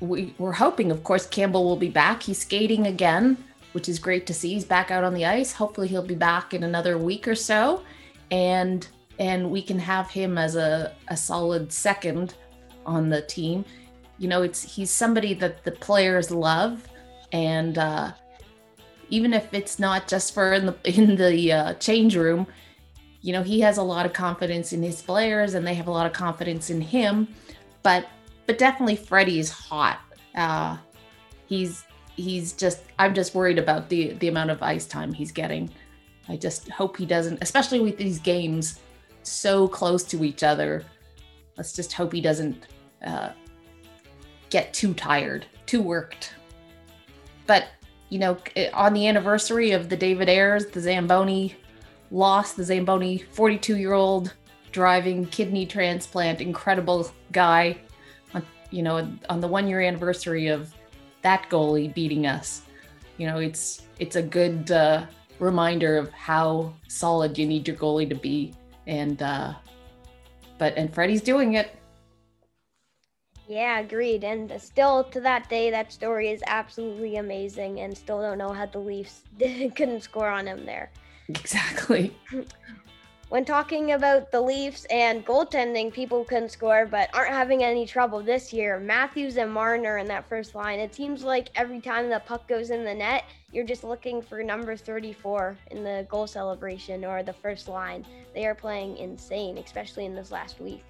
we, 0.00 0.34
we're 0.38 0.52
hoping, 0.52 0.90
of 0.90 1.02
course, 1.02 1.26
Campbell 1.26 1.64
will 1.64 1.76
be 1.76 1.88
back. 1.88 2.22
He's 2.22 2.38
skating 2.38 2.86
again 2.86 3.42
which 3.72 3.88
is 3.88 3.98
great 3.98 4.26
to 4.26 4.34
see. 4.34 4.54
He's 4.54 4.64
back 4.64 4.90
out 4.90 5.04
on 5.04 5.14
the 5.14 5.24
ice. 5.24 5.52
Hopefully, 5.52 5.88
he'll 5.88 6.02
be 6.02 6.14
back 6.14 6.54
in 6.54 6.64
another 6.64 6.98
week 6.98 7.28
or 7.28 7.34
so, 7.34 7.82
and 8.30 8.86
and 9.18 9.50
we 9.50 9.62
can 9.62 9.78
have 9.78 10.10
him 10.10 10.38
as 10.38 10.56
a, 10.56 10.94
a 11.08 11.16
solid 11.16 11.72
second 11.72 12.34
on 12.86 13.08
the 13.08 13.22
team. 13.22 13.64
You 14.18 14.28
know, 14.28 14.42
it's 14.42 14.62
he's 14.62 14.90
somebody 14.90 15.34
that 15.34 15.64
the 15.64 15.72
players 15.72 16.30
love, 16.30 16.86
and 17.32 17.78
uh, 17.78 18.12
even 19.10 19.32
if 19.32 19.52
it's 19.52 19.78
not 19.78 20.08
just 20.08 20.34
for 20.34 20.52
in 20.52 20.66
the 20.66 20.76
in 20.84 21.16
the 21.16 21.52
uh, 21.52 21.74
change 21.74 22.16
room, 22.16 22.46
you 23.20 23.32
know, 23.32 23.42
he 23.42 23.60
has 23.60 23.78
a 23.78 23.82
lot 23.82 24.06
of 24.06 24.12
confidence 24.12 24.72
in 24.72 24.82
his 24.82 25.02
players, 25.02 25.54
and 25.54 25.66
they 25.66 25.74
have 25.74 25.88
a 25.88 25.90
lot 25.90 26.06
of 26.06 26.12
confidence 26.12 26.70
in 26.70 26.80
him. 26.80 27.28
But 27.82 28.06
but 28.46 28.58
definitely, 28.58 28.96
Freddie 28.96 29.38
is 29.38 29.50
hot. 29.50 30.00
Uh, 30.34 30.78
he's 31.46 31.84
he's 32.18 32.52
just 32.52 32.80
I'm 32.98 33.14
just 33.14 33.34
worried 33.34 33.58
about 33.58 33.88
the 33.88 34.12
the 34.14 34.28
amount 34.28 34.50
of 34.50 34.62
ice 34.62 34.86
time 34.86 35.12
he's 35.12 35.32
getting. 35.32 35.70
I 36.28 36.36
just 36.36 36.68
hope 36.68 36.96
he 36.96 37.06
doesn't, 37.06 37.38
especially 37.40 37.80
with 37.80 37.96
these 37.96 38.18
games 38.18 38.80
so 39.22 39.66
close 39.68 40.02
to 40.04 40.24
each 40.24 40.42
other. 40.42 40.84
Let's 41.56 41.72
just 41.72 41.92
hope 41.92 42.12
he 42.12 42.20
doesn't 42.20 42.66
uh, 43.04 43.30
get 44.50 44.74
too 44.74 44.92
tired, 44.92 45.46
too 45.64 45.80
worked. 45.80 46.34
But 47.46 47.68
you 48.10 48.18
know, 48.18 48.36
on 48.74 48.92
the 48.94 49.06
anniversary 49.06 49.70
of 49.70 49.88
the 49.88 49.96
David 49.96 50.28
Ayres, 50.28 50.66
the 50.66 50.80
Zamboni 50.80 51.54
loss, 52.10 52.54
the 52.54 52.64
Zamboni 52.64 53.18
42 53.18 53.76
year 53.76 53.92
old 53.92 54.34
driving 54.72 55.24
kidney 55.26 55.66
transplant, 55.66 56.40
incredible 56.40 57.10
guy. 57.32 57.78
You 58.70 58.82
know, 58.82 59.10
on 59.30 59.40
the 59.40 59.48
one 59.48 59.66
year 59.66 59.80
anniversary 59.80 60.48
of 60.48 60.74
that 61.22 61.48
goalie 61.50 61.92
beating 61.92 62.26
us. 62.26 62.62
You 63.16 63.26
know, 63.26 63.38
it's 63.38 63.82
it's 63.98 64.16
a 64.16 64.22
good 64.22 64.70
uh, 64.70 65.06
reminder 65.38 65.96
of 65.96 66.10
how 66.12 66.74
solid 66.88 67.36
you 67.36 67.46
need 67.46 67.66
your 67.66 67.76
goalie 67.76 68.08
to 68.08 68.14
be, 68.14 68.52
and 68.86 69.20
uh, 69.22 69.54
but 70.58 70.76
and 70.76 70.92
Freddie's 70.92 71.22
doing 71.22 71.54
it. 71.54 71.74
Yeah, 73.48 73.80
agreed. 73.80 74.24
And 74.24 74.52
still 74.60 75.04
to 75.04 75.20
that 75.22 75.48
day, 75.48 75.70
that 75.70 75.90
story 75.90 76.28
is 76.28 76.42
absolutely 76.46 77.16
amazing, 77.16 77.80
and 77.80 77.96
still 77.96 78.20
don't 78.20 78.38
know 78.38 78.52
how 78.52 78.66
the 78.66 78.78
Leafs 78.78 79.22
couldn't 79.38 80.02
score 80.02 80.28
on 80.28 80.46
him 80.46 80.66
there. 80.66 80.90
Exactly. 81.28 82.14
when 83.28 83.44
talking 83.44 83.92
about 83.92 84.30
the 84.30 84.40
Leafs 84.40 84.86
and 84.86 85.24
goaltending, 85.24 85.92
people 85.92 86.24
can 86.24 86.48
score 86.48 86.86
but 86.86 87.10
aren't 87.14 87.32
having 87.32 87.62
any 87.62 87.84
trouble 87.84 88.20
this 88.22 88.52
year. 88.52 88.80
Matthews 88.80 89.36
and 89.36 89.52
Marner 89.52 89.98
in 89.98 90.06
that 90.06 90.26
first 90.28 90.54
line. 90.54 90.78
It 90.78 90.94
seems 90.94 91.22
like 91.22 91.50
every 91.54 91.80
time 91.80 92.08
the 92.08 92.20
puck 92.20 92.48
goes 92.48 92.70
in 92.70 92.84
the 92.84 92.94
net, 92.94 93.24
you're 93.52 93.66
just 93.66 93.84
looking 93.84 94.22
for 94.22 94.42
number 94.42 94.76
34 94.76 95.58
in 95.70 95.84
the 95.84 96.06
goal 96.08 96.26
celebration 96.26 97.04
or 97.04 97.22
the 97.22 97.32
first 97.32 97.68
line. 97.68 98.06
They 98.34 98.46
are 98.46 98.54
playing 98.54 98.96
insane, 98.96 99.58
especially 99.58 100.06
in 100.06 100.14
this 100.14 100.30
last 100.30 100.58
week. 100.58 100.84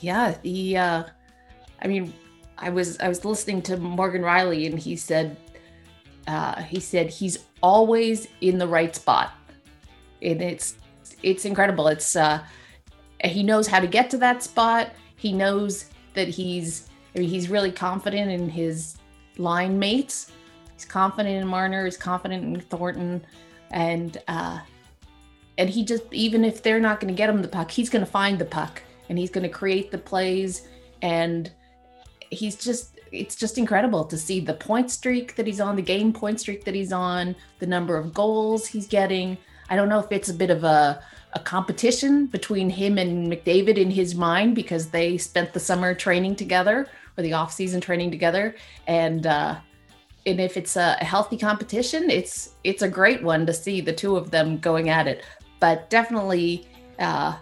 Yeah, 0.00 0.36
the 0.42 0.76
uh 0.76 1.04
I 1.80 1.86
mean, 1.86 2.12
I 2.58 2.70
was 2.70 2.98
I 2.98 3.08
was 3.08 3.24
listening 3.24 3.62
to 3.62 3.76
Morgan 3.76 4.22
Rielly 4.22 4.66
and 4.66 4.76
he 4.76 4.96
said 4.96 5.36
uh 6.26 6.62
he 6.62 6.80
said 6.80 7.10
he's 7.10 7.38
always 7.62 8.26
in 8.40 8.58
the 8.58 8.66
right 8.66 8.94
spot. 8.94 9.34
And 10.20 10.40
it's 10.42 10.76
it's 11.22 11.44
incredible. 11.44 11.88
It's 11.88 12.16
uh, 12.16 12.44
he 13.24 13.42
knows 13.42 13.66
how 13.66 13.80
to 13.80 13.86
get 13.86 14.10
to 14.10 14.18
that 14.18 14.42
spot. 14.42 14.90
He 15.16 15.32
knows 15.32 15.86
that 16.14 16.28
he's 16.28 16.88
I 17.14 17.20
mean, 17.20 17.28
he's 17.28 17.48
really 17.48 17.72
confident 17.72 18.30
in 18.30 18.48
his 18.48 18.96
line 19.38 19.78
mates. 19.78 20.32
He's 20.74 20.84
confident 20.84 21.36
in 21.36 21.46
Marner. 21.46 21.84
He's 21.84 21.96
confident 21.96 22.44
in 22.44 22.60
Thornton, 22.60 23.24
and 23.70 24.20
uh, 24.28 24.60
and 25.58 25.68
he 25.68 25.84
just 25.84 26.04
even 26.12 26.44
if 26.44 26.62
they're 26.62 26.80
not 26.80 27.00
going 27.00 27.12
to 27.12 27.16
get 27.16 27.28
him 27.28 27.42
the 27.42 27.48
puck, 27.48 27.70
he's 27.70 27.90
going 27.90 28.04
to 28.04 28.10
find 28.10 28.38
the 28.38 28.44
puck 28.44 28.82
and 29.08 29.18
he's 29.18 29.30
going 29.30 29.42
to 29.42 29.48
create 29.48 29.90
the 29.90 29.98
plays. 29.98 30.68
And 31.02 31.50
he's 32.30 32.56
just 32.56 32.98
it's 33.10 33.36
just 33.36 33.58
incredible 33.58 34.04
to 34.06 34.16
see 34.16 34.40
the 34.40 34.54
point 34.54 34.90
streak 34.90 35.36
that 35.36 35.46
he's 35.46 35.60
on, 35.60 35.76
the 35.76 35.82
game 35.82 36.12
point 36.12 36.40
streak 36.40 36.64
that 36.64 36.74
he's 36.74 36.92
on, 36.92 37.36
the 37.58 37.66
number 37.66 37.96
of 37.96 38.14
goals 38.14 38.66
he's 38.66 38.86
getting. 38.86 39.36
I 39.68 39.76
don't 39.76 39.88
know 39.88 39.98
if 39.98 40.10
it's 40.10 40.30
a 40.30 40.34
bit 40.34 40.50
of 40.50 40.64
a 40.64 41.02
a 41.34 41.40
competition 41.40 42.26
between 42.26 42.68
him 42.68 42.98
and 42.98 43.30
McDavid 43.30 43.78
in 43.78 43.90
his 43.90 44.14
mind 44.14 44.54
because 44.54 44.90
they 44.90 45.16
spent 45.18 45.52
the 45.52 45.60
summer 45.60 45.94
training 45.94 46.36
together 46.36 46.88
or 47.16 47.22
the 47.22 47.32
off 47.32 47.52
season 47.52 47.80
training 47.80 48.10
together. 48.10 48.54
And 48.86 49.26
uh 49.26 49.56
and 50.24 50.40
if 50.40 50.56
it's 50.56 50.76
a, 50.76 50.96
a 51.00 51.04
healthy 51.04 51.36
competition 51.36 52.10
it's 52.10 52.54
it's 52.64 52.82
a 52.82 52.88
great 52.88 53.22
one 53.22 53.44
to 53.46 53.52
see 53.52 53.80
the 53.80 53.92
two 53.92 54.16
of 54.16 54.30
them 54.30 54.58
going 54.58 54.88
at 54.88 55.06
it. 55.06 55.24
But 55.60 55.90
definitely 55.90 56.68
uh 56.98 57.36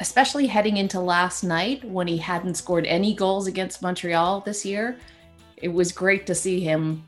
especially 0.00 0.46
heading 0.46 0.76
into 0.76 1.00
last 1.00 1.44
night 1.44 1.84
when 1.84 2.06
he 2.06 2.16
hadn't 2.16 2.56
scored 2.56 2.84
any 2.86 3.14
goals 3.14 3.46
against 3.46 3.80
Montreal 3.80 4.40
this 4.40 4.64
year 4.64 4.98
it 5.64 5.72
was 5.72 5.92
great 5.92 6.26
to 6.26 6.34
see 6.34 6.60
him 6.60 7.04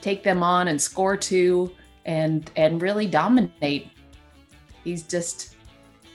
take 0.00 0.22
them 0.22 0.42
on 0.42 0.68
and 0.68 0.80
score 0.80 1.16
two 1.16 1.70
and 2.04 2.50
and 2.56 2.82
really 2.82 3.06
dominate 3.06 3.90
he's 4.84 5.02
just 5.02 5.52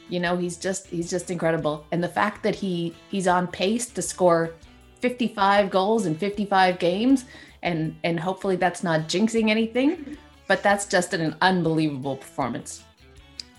you 0.10 0.20
know 0.20 0.38
he's 0.38 0.58
just 0.58 0.88
he's 0.88 1.10
just 1.10 1.32
incredible. 1.32 1.86
And 1.92 2.04
the 2.04 2.10
fact 2.10 2.44
that 2.44 2.56
he 2.56 2.96
he's 3.10 3.28
on 3.28 3.48
pace 3.48 3.88
to 3.88 4.02
score 4.02 4.54
55 5.00 5.70
goals 5.70 6.06
in 6.06 6.16
55 6.16 6.80
games 6.80 7.26
and 7.62 7.96
and 8.04 8.20
hopefully 8.20 8.56
that's 8.56 8.84
not 8.84 9.02
jinxing 9.02 9.50
anything 9.50 10.18
but 10.48 10.64
that's 10.64 10.86
just 10.86 11.14
an 11.14 11.36
unbelievable 11.42 12.16
performance. 12.16 12.84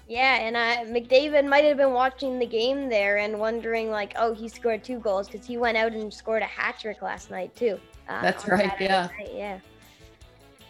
Yeah 0.08 0.38
and 0.38 0.56
uh, 0.56 0.98
mcdavid 0.98 1.46
might 1.46 1.64
have 1.64 1.76
been 1.76 1.92
watching 1.92 2.38
the 2.38 2.46
game 2.46 2.88
there 2.88 3.18
and 3.18 3.38
wondering 3.38 3.90
like 3.90 4.14
oh 4.16 4.32
he 4.32 4.48
scored 4.48 4.82
two 4.82 4.98
goals 4.98 5.28
because 5.28 5.46
he 5.46 5.58
went 5.58 5.76
out 5.76 5.92
and 5.92 6.12
scored 6.12 6.42
a 6.42 6.46
hat 6.46 6.78
trick 6.80 7.02
last 7.02 7.30
night 7.30 7.54
too. 7.54 7.78
Uh, 8.08 8.22
that's 8.22 8.48
right 8.48 8.72
yeah. 8.80 9.08
night. 9.18 9.30
yeah. 9.34 9.60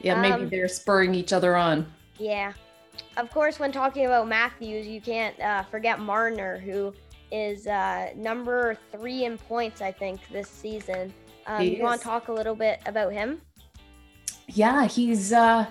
Yeah 0.00 0.20
maybe 0.20 0.44
um, 0.44 0.48
they're 0.48 0.68
spurring 0.68 1.14
each 1.14 1.32
other 1.32 1.54
on. 1.56 1.86
Yeah 2.18 2.52
of 3.16 3.30
course, 3.30 3.58
when 3.58 3.72
talking 3.72 4.06
about 4.06 4.28
Matthews, 4.28 4.86
you 4.86 5.00
can't 5.00 5.38
uh, 5.40 5.62
forget 5.64 6.00
Marner, 6.00 6.58
who 6.58 6.94
is 7.30 7.66
uh, 7.66 8.10
number 8.16 8.76
three 8.92 9.24
in 9.24 9.38
points, 9.38 9.80
I 9.80 9.92
think, 9.92 10.20
this 10.30 10.48
season. 10.48 11.12
Um, 11.46 11.62
you 11.62 11.82
want 11.82 12.00
to 12.00 12.04
talk 12.04 12.28
a 12.28 12.32
little 12.32 12.54
bit 12.54 12.80
about 12.86 13.12
him? 13.12 13.40
Yeah, 14.46 14.86
he's, 14.86 15.32
uh, 15.32 15.66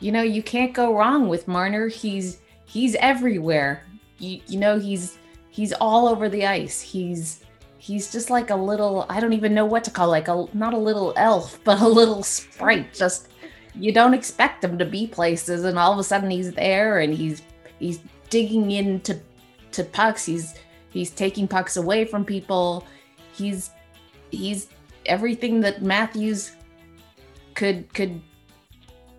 you 0.00 0.12
know, 0.12 0.22
you 0.22 0.42
can't 0.42 0.72
go 0.72 0.96
wrong 0.96 1.28
with 1.28 1.48
Marner. 1.48 1.88
He's 1.88 2.40
he's 2.66 2.94
everywhere. 2.96 3.84
You 4.18 4.40
you 4.46 4.58
know, 4.58 4.78
he's 4.78 5.18
he's 5.50 5.72
all 5.74 6.08
over 6.08 6.28
the 6.28 6.46
ice. 6.46 6.80
He's 6.80 7.44
he's 7.78 8.10
just 8.12 8.30
like 8.30 8.50
a 8.50 8.56
little 8.56 9.06
I 9.08 9.20
don't 9.20 9.32
even 9.32 9.54
know 9.54 9.66
what 9.66 9.84
to 9.84 9.90
call 9.90 10.08
like 10.08 10.28
a 10.28 10.46
not 10.52 10.74
a 10.74 10.78
little 10.78 11.12
elf, 11.16 11.58
but 11.64 11.80
a 11.80 11.88
little 11.88 12.22
sprite 12.22 12.94
just 12.94 13.28
you 13.78 13.92
don't 13.92 14.14
expect 14.14 14.64
him 14.64 14.76
to 14.78 14.84
be 14.84 15.06
places 15.06 15.64
and 15.64 15.78
all 15.78 15.92
of 15.92 15.98
a 15.98 16.04
sudden 16.04 16.30
he's 16.30 16.52
there 16.52 16.98
and 17.00 17.14
he's 17.14 17.42
he's 17.78 18.00
digging 18.28 18.72
into 18.72 19.20
to 19.72 19.84
pucks. 19.84 20.24
He's 20.24 20.54
he's 20.90 21.10
taking 21.10 21.46
pucks 21.46 21.76
away 21.76 22.04
from 22.04 22.24
people. 22.24 22.84
He's 23.32 23.70
he's 24.30 24.68
everything 25.06 25.60
that 25.60 25.82
matthews 25.82 26.52
could 27.54 27.92
could 27.94 28.20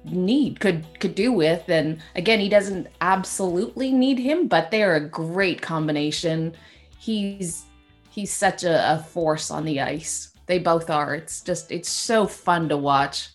need 0.03 0.59
could 0.59 0.85
could 0.99 1.15
do 1.15 1.31
with. 1.31 1.69
And 1.69 2.01
again 2.15 2.39
he 2.39 2.49
doesn't 2.49 2.87
absolutely 3.01 3.91
need 3.91 4.19
him 4.19 4.47
but 4.47 4.71
they're 4.71 4.95
a 4.95 5.09
great 5.09 5.61
combination. 5.61 6.53
He's 6.97 7.65
he's 8.09 8.33
such 8.33 8.63
a, 8.63 8.93
a 8.93 8.99
force 8.99 9.51
on 9.51 9.63
the 9.63 9.79
ice. 9.79 10.33
They 10.47 10.59
both 10.59 10.89
are. 10.89 11.15
It's 11.15 11.41
just 11.41 11.71
it's 11.71 11.89
so 11.89 12.27
fun 12.27 12.67
to 12.69 12.77
watch 12.77 13.29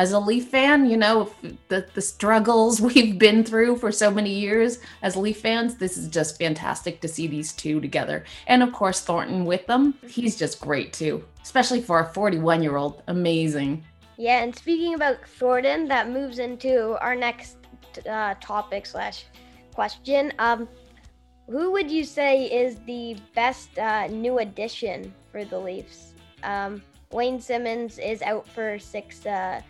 as 0.00 0.12
a 0.12 0.18
Leaf 0.18 0.48
fan, 0.48 0.88
you 0.88 0.96
know, 0.96 1.30
the, 1.68 1.86
the 1.92 2.00
struggles 2.00 2.80
we've 2.88 3.18
been 3.18 3.44
through 3.44 3.76
for 3.76 3.92
so 3.92 4.10
many 4.10 4.32
years 4.32 4.78
as 5.02 5.14
Leaf 5.14 5.40
fans, 5.40 5.74
this 5.74 5.98
is 5.98 6.08
just 6.08 6.38
fantastic 6.38 7.02
to 7.02 7.08
see 7.08 7.26
these 7.26 7.52
two 7.52 7.82
together. 7.82 8.24
And 8.46 8.62
of 8.62 8.72
course, 8.72 9.02
Thornton 9.02 9.44
with 9.44 9.66
them. 9.66 9.92
He's 10.08 10.36
just 10.36 10.58
great 10.58 10.94
too, 10.94 11.22
especially 11.42 11.82
for 11.82 12.00
a 12.00 12.06
41 12.06 12.62
year 12.62 12.78
old. 12.78 13.02
Amazing. 13.08 13.84
Yeah, 14.16 14.42
and 14.42 14.56
speaking 14.56 14.94
about 14.94 15.18
Thornton, 15.28 15.86
that 15.88 16.08
moves 16.08 16.38
into 16.38 16.96
our 17.02 17.14
next 17.14 17.58
uh, 18.08 18.36
topic 18.40 18.86
slash 18.86 19.26
question. 19.74 20.32
Um, 20.38 20.66
who 21.46 21.72
would 21.72 21.90
you 21.90 22.04
say 22.04 22.46
is 22.46 22.78
the 22.86 23.18
best 23.34 23.78
uh, 23.78 24.06
new 24.06 24.38
addition 24.38 25.12
for 25.30 25.44
the 25.44 25.58
Leafs? 25.58 26.14
Um, 26.42 26.80
Wayne 27.12 27.40
Simmonds 27.40 27.98
is 27.98 28.22
out 28.22 28.48
for 28.48 28.78
six 28.78 29.26
uh, 29.26 29.60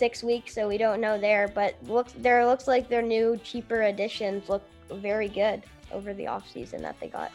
six 0.00 0.22
weeks, 0.24 0.54
so 0.54 0.66
we 0.66 0.78
don't 0.78 1.00
know 1.00 1.20
there. 1.20 1.46
But 1.54 1.76
looks 1.86 2.14
there 2.16 2.46
looks 2.46 2.66
like 2.66 2.88
their 2.88 3.02
new 3.02 3.38
cheaper 3.44 3.82
additions 3.82 4.48
look 4.48 4.64
very 4.90 5.28
good 5.28 5.62
over 5.92 6.14
the 6.14 6.24
offseason 6.24 6.80
that 6.80 6.98
they 6.98 7.08
got. 7.08 7.30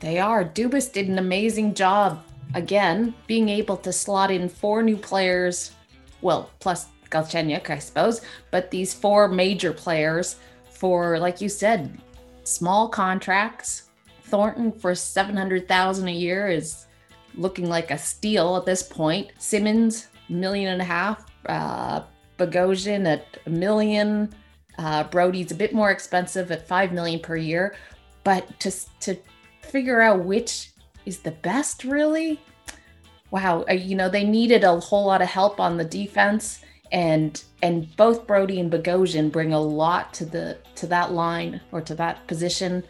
They 0.00 0.18
are. 0.18 0.44
Dubas 0.44 0.92
did 0.92 1.08
an 1.08 1.18
amazing 1.18 1.74
job 1.74 2.24
again, 2.54 3.14
being 3.28 3.48
able 3.48 3.76
to 3.78 3.92
slot 3.92 4.30
in 4.30 4.48
four 4.48 4.82
new 4.82 4.96
players, 4.96 5.72
well, 6.20 6.50
plus 6.58 6.88
Galchenyuk, 7.10 7.70
I 7.70 7.78
suppose, 7.78 8.22
but 8.50 8.70
these 8.70 8.92
four 8.92 9.28
major 9.28 9.72
players 9.72 10.36
for, 10.70 11.18
like 11.18 11.40
you 11.40 11.48
said, 11.48 12.00
small 12.44 12.88
contracts. 12.88 13.84
Thornton 14.24 14.72
for 14.72 14.94
700,000 14.94 16.08
a 16.08 16.12
year 16.12 16.48
is 16.48 16.86
looking 17.34 17.68
like 17.68 17.90
a 17.90 17.98
steal 17.98 18.56
at 18.56 18.64
this 18.64 18.82
point. 18.82 19.30
Simmonds 19.38 20.08
million 20.28 20.72
and 20.72 20.80
a 20.80 20.84
half 20.84 21.29
uh, 21.46 22.02
Bogosian 22.38 23.06
at 23.06 23.38
a 23.46 23.50
million. 23.50 24.32
Uh, 24.78 25.04
Brodie's 25.04 25.52
a 25.52 25.54
bit 25.54 25.74
more 25.74 25.90
expensive 25.90 26.50
at 26.50 26.66
five 26.66 26.92
million 26.92 27.20
per 27.20 27.36
year, 27.36 27.76
but 28.24 28.58
to 28.60 28.72
to 29.00 29.16
figure 29.62 30.00
out 30.00 30.24
which 30.24 30.70
is 31.06 31.18
the 31.20 31.30
best, 31.30 31.84
really, 31.84 32.40
wow, 33.30 33.64
uh, 33.68 33.74
you 33.74 33.94
know 33.94 34.08
they 34.08 34.24
needed 34.24 34.64
a 34.64 34.80
whole 34.80 35.06
lot 35.06 35.22
of 35.22 35.28
help 35.28 35.60
on 35.60 35.76
the 35.76 35.84
defense, 35.84 36.62
and 36.92 37.42
and 37.62 37.94
both 37.96 38.26
Brodie 38.26 38.60
and 38.60 38.72
Bogosian 38.72 39.30
bring 39.30 39.52
a 39.52 39.60
lot 39.60 40.14
to 40.14 40.24
the 40.24 40.58
to 40.76 40.86
that 40.86 41.12
line 41.12 41.60
or 41.72 41.80
to 41.82 41.94
that 41.96 42.26
position. 42.26 42.82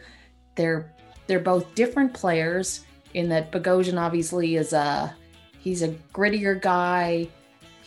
They're 0.55 0.93
they're 1.27 1.41
both 1.41 1.75
different 1.75 2.15
players 2.15 2.85
in 3.15 3.29
that 3.31 3.51
Bogosian 3.51 4.01
obviously 4.01 4.57
is 4.57 4.73
a 4.73 5.15
he's 5.59 5.83
a 5.83 5.89
grittier 6.15 6.61
guy 6.61 7.29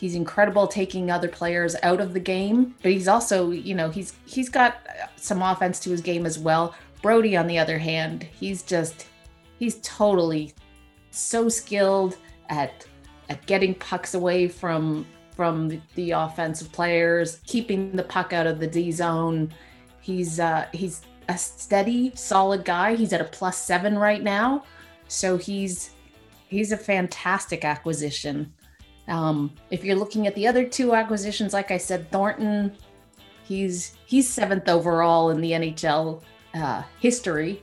He's 0.04 0.16
incredible 0.16 0.66
taking 0.66 1.10
other 1.10 1.28
players 1.28 1.76
out 1.82 1.98
of 1.98 2.12
the 2.12 2.20
game, 2.20 2.74
but 2.82 2.92
he's 2.92 3.08
also, 3.08 3.52
you 3.52 3.74
know, 3.74 3.88
he's 3.88 4.12
he's 4.26 4.50
got 4.50 4.86
some 5.16 5.40
offense 5.40 5.80
to 5.80 5.88
his 5.88 6.02
game 6.02 6.26
as 6.26 6.38
well. 6.38 6.74
Brodie 7.00 7.38
on 7.38 7.46
the 7.46 7.58
other 7.58 7.78
hand, 7.78 8.24
he's 8.38 8.62
just 8.62 9.06
he's 9.58 9.80
totally 9.80 10.52
so 11.10 11.48
skilled 11.48 12.18
at 12.50 12.86
at 13.30 13.46
getting 13.46 13.74
pucks 13.76 14.12
away 14.12 14.46
from 14.46 15.06
from 15.34 15.80
the, 15.94 16.10
offensive 16.10 16.70
players, 16.70 17.40
keeping 17.46 17.96
the 17.96 18.04
puck 18.04 18.34
out 18.34 18.46
of 18.46 18.60
the 18.60 18.66
D 18.66 18.92
zone. 18.92 19.54
He's 20.02 20.38
uh 20.38 20.66
he's 20.74 21.00
a 21.30 21.38
steady, 21.38 22.12
solid 22.14 22.66
guy. 22.66 22.94
He's 22.94 23.14
at 23.14 23.22
a 23.22 23.24
plus 23.24 23.56
seven 23.56 23.98
right 23.98 24.22
now. 24.22 24.64
So 25.08 25.38
he's 25.38 25.92
he's 26.48 26.72
a 26.72 26.76
fantastic 26.76 27.64
acquisition. 27.64 28.52
Um, 29.06 29.52
if 29.70 29.84
you're 29.84 29.96
looking 29.96 30.26
at 30.26 30.34
the 30.34 30.46
other 30.46 30.64
two 30.64 30.94
acquisitions, 30.94 31.52
like 31.52 31.70
I 31.70 31.76
said, 31.76 32.10
Thornton, 32.10 32.74
He's 33.44 33.96
he's 34.06 34.28
seventh 34.28 34.68
overall 34.68 35.30
in 35.30 35.40
the 35.40 35.52
NHL 35.52 36.22
uh, 36.54 36.82
history 36.98 37.62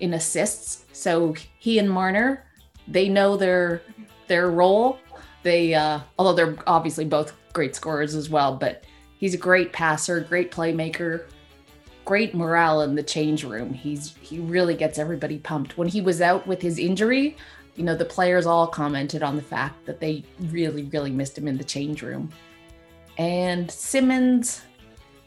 in 0.00 0.14
assists. 0.14 0.84
So 0.92 1.34
he 1.58 1.78
and 1.78 1.90
Marner, 1.90 2.44
they 2.86 3.08
know 3.08 3.36
their 3.36 3.82
their 4.28 4.50
role. 4.50 4.98
They 5.42 5.74
uh, 5.74 6.00
although 6.18 6.34
they're 6.34 6.56
obviously 6.66 7.06
both 7.06 7.32
great 7.54 7.74
scorers 7.74 8.14
as 8.14 8.28
well, 8.28 8.56
but 8.56 8.84
he's 9.18 9.34
a 9.34 9.38
great 9.38 9.72
passer, 9.72 10.20
great 10.20 10.50
playmaker, 10.50 11.24
great 12.04 12.34
morale 12.34 12.82
in 12.82 12.94
the 12.94 13.02
change 13.02 13.44
room. 13.44 13.72
He's 13.72 14.14
he 14.20 14.40
really 14.40 14.74
gets 14.74 14.98
everybody 14.98 15.38
pumped. 15.38 15.78
When 15.78 15.88
he 15.88 16.02
was 16.02 16.20
out 16.20 16.46
with 16.46 16.60
his 16.60 16.78
injury, 16.78 17.38
you 17.76 17.84
know, 17.84 17.94
the 17.94 18.04
players 18.04 18.46
all 18.46 18.66
commented 18.66 19.22
on 19.22 19.36
the 19.36 19.42
fact 19.42 19.84
that 19.86 20.00
they 20.00 20.22
really, 20.40 20.84
really 20.84 21.10
missed 21.10 21.36
him 21.36 21.48
in 21.48 21.58
the 21.58 21.64
change 21.64 22.02
room. 22.02 22.30
And 23.18 23.70
Simmonds, 23.70 24.62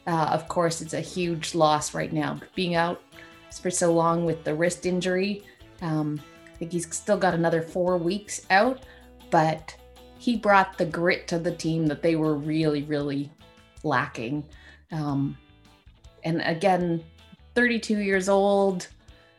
uh, 0.06 0.30
of 0.32 0.48
course, 0.48 0.80
it's 0.80 0.94
a 0.94 1.00
huge 1.00 1.54
loss 1.54 1.94
right 1.94 2.12
now. 2.12 2.40
Being 2.54 2.74
out 2.74 3.02
for 3.60 3.70
so 3.70 3.92
long 3.92 4.24
with 4.24 4.44
the 4.44 4.54
wrist 4.54 4.86
injury, 4.86 5.44
um, 5.82 6.20
I 6.46 6.56
think 6.56 6.72
he's 6.72 6.94
still 6.94 7.18
got 7.18 7.34
another 7.34 7.62
four 7.62 7.96
weeks 7.96 8.46
out, 8.50 8.84
but 9.30 9.76
he 10.18 10.36
brought 10.36 10.76
the 10.78 10.84
grit 10.84 11.28
to 11.28 11.38
the 11.38 11.52
team 11.52 11.86
that 11.86 12.02
they 12.02 12.16
were 12.16 12.34
really, 12.34 12.82
really 12.82 13.30
lacking. 13.84 14.44
Um, 14.90 15.36
and 16.24 16.42
again, 16.42 17.04
32 17.54 17.98
years 17.98 18.28
old, 18.28 18.88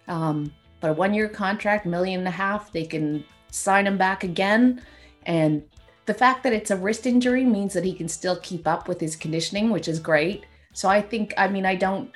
um, 0.08 0.54
but 0.80 0.92
a 0.92 0.94
one 0.94 1.14
year 1.14 1.28
contract, 1.28 1.86
million 1.86 2.20
and 2.20 2.28
a 2.28 2.32
half, 2.32 2.72
they 2.72 2.86
can 2.86 3.24
sign 3.52 3.88
him 3.88 3.98
back 3.98 4.24
again. 4.24 4.82
And 5.26 5.64
the 6.06 6.14
fact 6.14 6.44
that 6.44 6.54
it's 6.54 6.72
a 6.72 6.78
wrist 6.78 7.06
injury 7.06 7.44
means 7.44 7.74
that 7.74 7.84
he 7.84 7.94
can 7.94 8.08
still 8.08 8.38
keep 8.38 8.68
up 8.68 8.88
with 8.88 9.00
his 9.00 9.16
conditioning, 9.16 9.70
which 9.70 9.88
is 9.88 10.00
great. 10.00 10.46
So 10.74 10.90
I 10.90 11.02
think, 11.02 11.34
I 11.38 11.48
mean, 11.48 11.66
I 11.66 11.76
don't, 11.76 12.12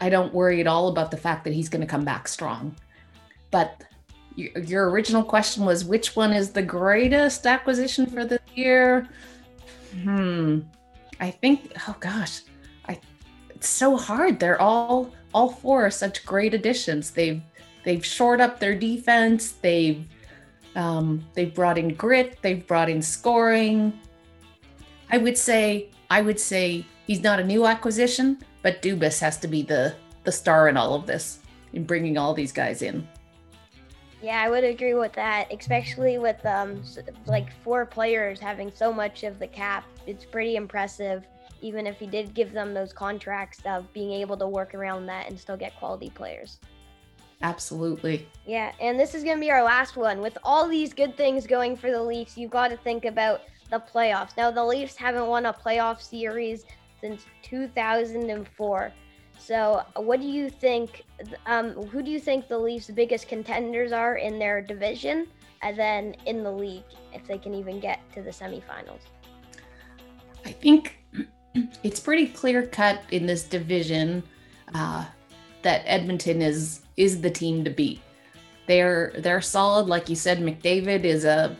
I 0.00 0.08
don't 0.08 0.34
worry 0.34 0.60
at 0.60 0.66
all 0.66 0.88
about 0.88 1.10
the 1.10 1.16
fact 1.16 1.44
that 1.44 1.52
he's 1.52 1.68
going 1.68 1.82
to 1.82 1.86
come 1.86 2.04
back 2.04 2.26
strong. 2.26 2.74
But 3.50 3.84
your, 4.34 4.90
original 4.90 5.22
question 5.22 5.64
was 5.64 5.84
which 5.84 6.16
one 6.16 6.32
is 6.32 6.50
the 6.50 6.62
greatest 6.62 7.46
acquisition 7.46 8.06
for 8.06 8.24
this 8.24 8.40
year? 8.54 9.08
Hmm. 10.02 10.60
I 11.20 11.30
think, 11.30 11.72
oh 11.86 11.94
gosh, 12.00 12.40
I, 12.88 12.98
it's 13.50 13.68
so 13.68 13.96
hard. 13.96 14.40
They're 14.40 14.60
all, 14.60 15.12
all 15.34 15.50
four 15.50 15.86
are 15.86 15.90
such 15.90 16.26
great 16.26 16.54
additions. 16.54 17.10
They've 17.10 17.42
they've 17.84 18.04
shored 18.04 18.40
up 18.40 18.60
their 18.60 18.74
defense. 18.74 19.52
They've 19.52 20.04
um, 20.74 21.24
they've 21.34 21.52
brought 21.54 21.78
in 21.78 21.94
grit. 21.94 22.38
They've 22.42 22.66
brought 22.66 22.88
in 22.88 23.02
scoring. 23.02 23.98
I 25.10 25.18
would 25.18 25.36
say 25.36 25.90
I 26.10 26.22
would 26.22 26.40
say 26.40 26.86
he's 27.06 27.22
not 27.22 27.40
a 27.40 27.44
new 27.44 27.66
acquisition, 27.66 28.38
but 28.62 28.82
Dubas 28.82 29.20
has 29.20 29.38
to 29.38 29.48
be 29.48 29.62
the 29.62 29.94
the 30.24 30.32
star 30.32 30.68
in 30.68 30.76
all 30.76 30.94
of 30.94 31.06
this 31.06 31.40
in 31.72 31.84
bringing 31.84 32.16
all 32.16 32.34
these 32.34 32.52
guys 32.52 32.82
in. 32.82 33.06
Yeah, 34.22 34.40
I 34.40 34.48
would 34.48 34.62
agree 34.62 34.94
with 34.94 35.12
that, 35.14 35.52
especially 35.52 36.18
with 36.18 36.44
um 36.46 36.82
like 37.26 37.52
four 37.62 37.84
players 37.86 38.40
having 38.40 38.70
so 38.74 38.92
much 38.92 39.24
of 39.24 39.38
the 39.38 39.48
cap. 39.48 39.84
It's 40.06 40.24
pretty 40.24 40.56
impressive 40.56 41.26
even 41.62 41.86
if 41.86 41.98
he 41.98 42.06
did 42.06 42.34
give 42.34 42.52
them 42.52 42.74
those 42.74 42.92
contracts 42.92 43.60
of 43.64 43.90
being 43.92 44.12
able 44.12 44.36
to 44.36 44.46
work 44.46 44.74
around 44.74 45.06
that 45.06 45.28
and 45.28 45.38
still 45.38 45.56
get 45.56 45.74
quality 45.76 46.10
players. 46.10 46.58
Absolutely. 47.42 48.28
Yeah, 48.46 48.72
and 48.80 48.98
this 48.98 49.14
is 49.14 49.24
going 49.24 49.36
to 49.36 49.40
be 49.40 49.50
our 49.50 49.64
last 49.64 49.96
one. 49.96 50.20
With 50.20 50.38
all 50.44 50.68
these 50.68 50.94
good 50.94 51.16
things 51.16 51.46
going 51.46 51.76
for 51.76 51.90
the 51.90 52.02
Leafs, 52.02 52.36
you've 52.36 52.50
got 52.50 52.68
to 52.68 52.76
think 52.76 53.04
about 53.04 53.42
the 53.70 53.80
playoffs. 53.80 54.36
Now, 54.36 54.50
the 54.50 54.64
Leafs 54.64 54.96
haven't 54.96 55.26
won 55.26 55.46
a 55.46 55.52
playoff 55.52 56.00
series 56.00 56.64
since 57.00 57.26
2004. 57.42 58.92
So, 59.38 59.82
what 59.96 60.20
do 60.20 60.26
you 60.26 60.48
think? 60.48 61.04
Um, 61.46 61.72
who 61.72 62.02
do 62.02 62.10
you 62.10 62.20
think 62.20 62.46
the 62.46 62.58
Leafs' 62.58 62.90
biggest 62.90 63.26
contenders 63.26 63.90
are 63.90 64.16
in 64.16 64.38
their 64.38 64.62
division, 64.62 65.26
and 65.62 65.76
then 65.76 66.14
in 66.26 66.44
the 66.44 66.52
league, 66.52 66.84
if 67.12 67.26
they 67.26 67.38
can 67.38 67.54
even 67.54 67.80
get 67.80 68.00
to 68.12 68.22
the 68.22 68.30
semifinals? 68.30 69.00
I 70.44 70.52
think 70.52 71.04
it's 71.82 71.98
pretty 71.98 72.28
clear 72.28 72.66
cut 72.66 73.02
in 73.10 73.26
this 73.26 73.42
division 73.42 74.22
uh, 74.74 75.06
that 75.62 75.82
Edmonton 75.86 76.40
is 76.40 76.81
is 76.96 77.20
the 77.20 77.30
team 77.30 77.64
to 77.64 77.70
beat. 77.70 78.00
They're 78.66 79.12
they're 79.18 79.40
solid, 79.40 79.86
like 79.86 80.08
you 80.08 80.16
said. 80.16 80.38
McDavid 80.38 81.04
is 81.04 81.24
a, 81.24 81.56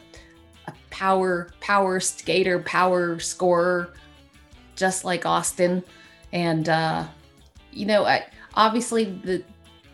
a 0.67 0.73
power 0.91 1.51
power 1.61 2.01
skater, 2.01 2.61
power 2.61 3.19
scorer, 3.19 3.95
just 4.77 5.05
like 5.05 5.27
Austin. 5.27 5.83
And 6.33 6.69
uh, 6.69 7.07
you 7.73 7.87
know, 7.87 8.05
I, 8.05 8.27
obviously 8.55 9.05
the 9.05 9.43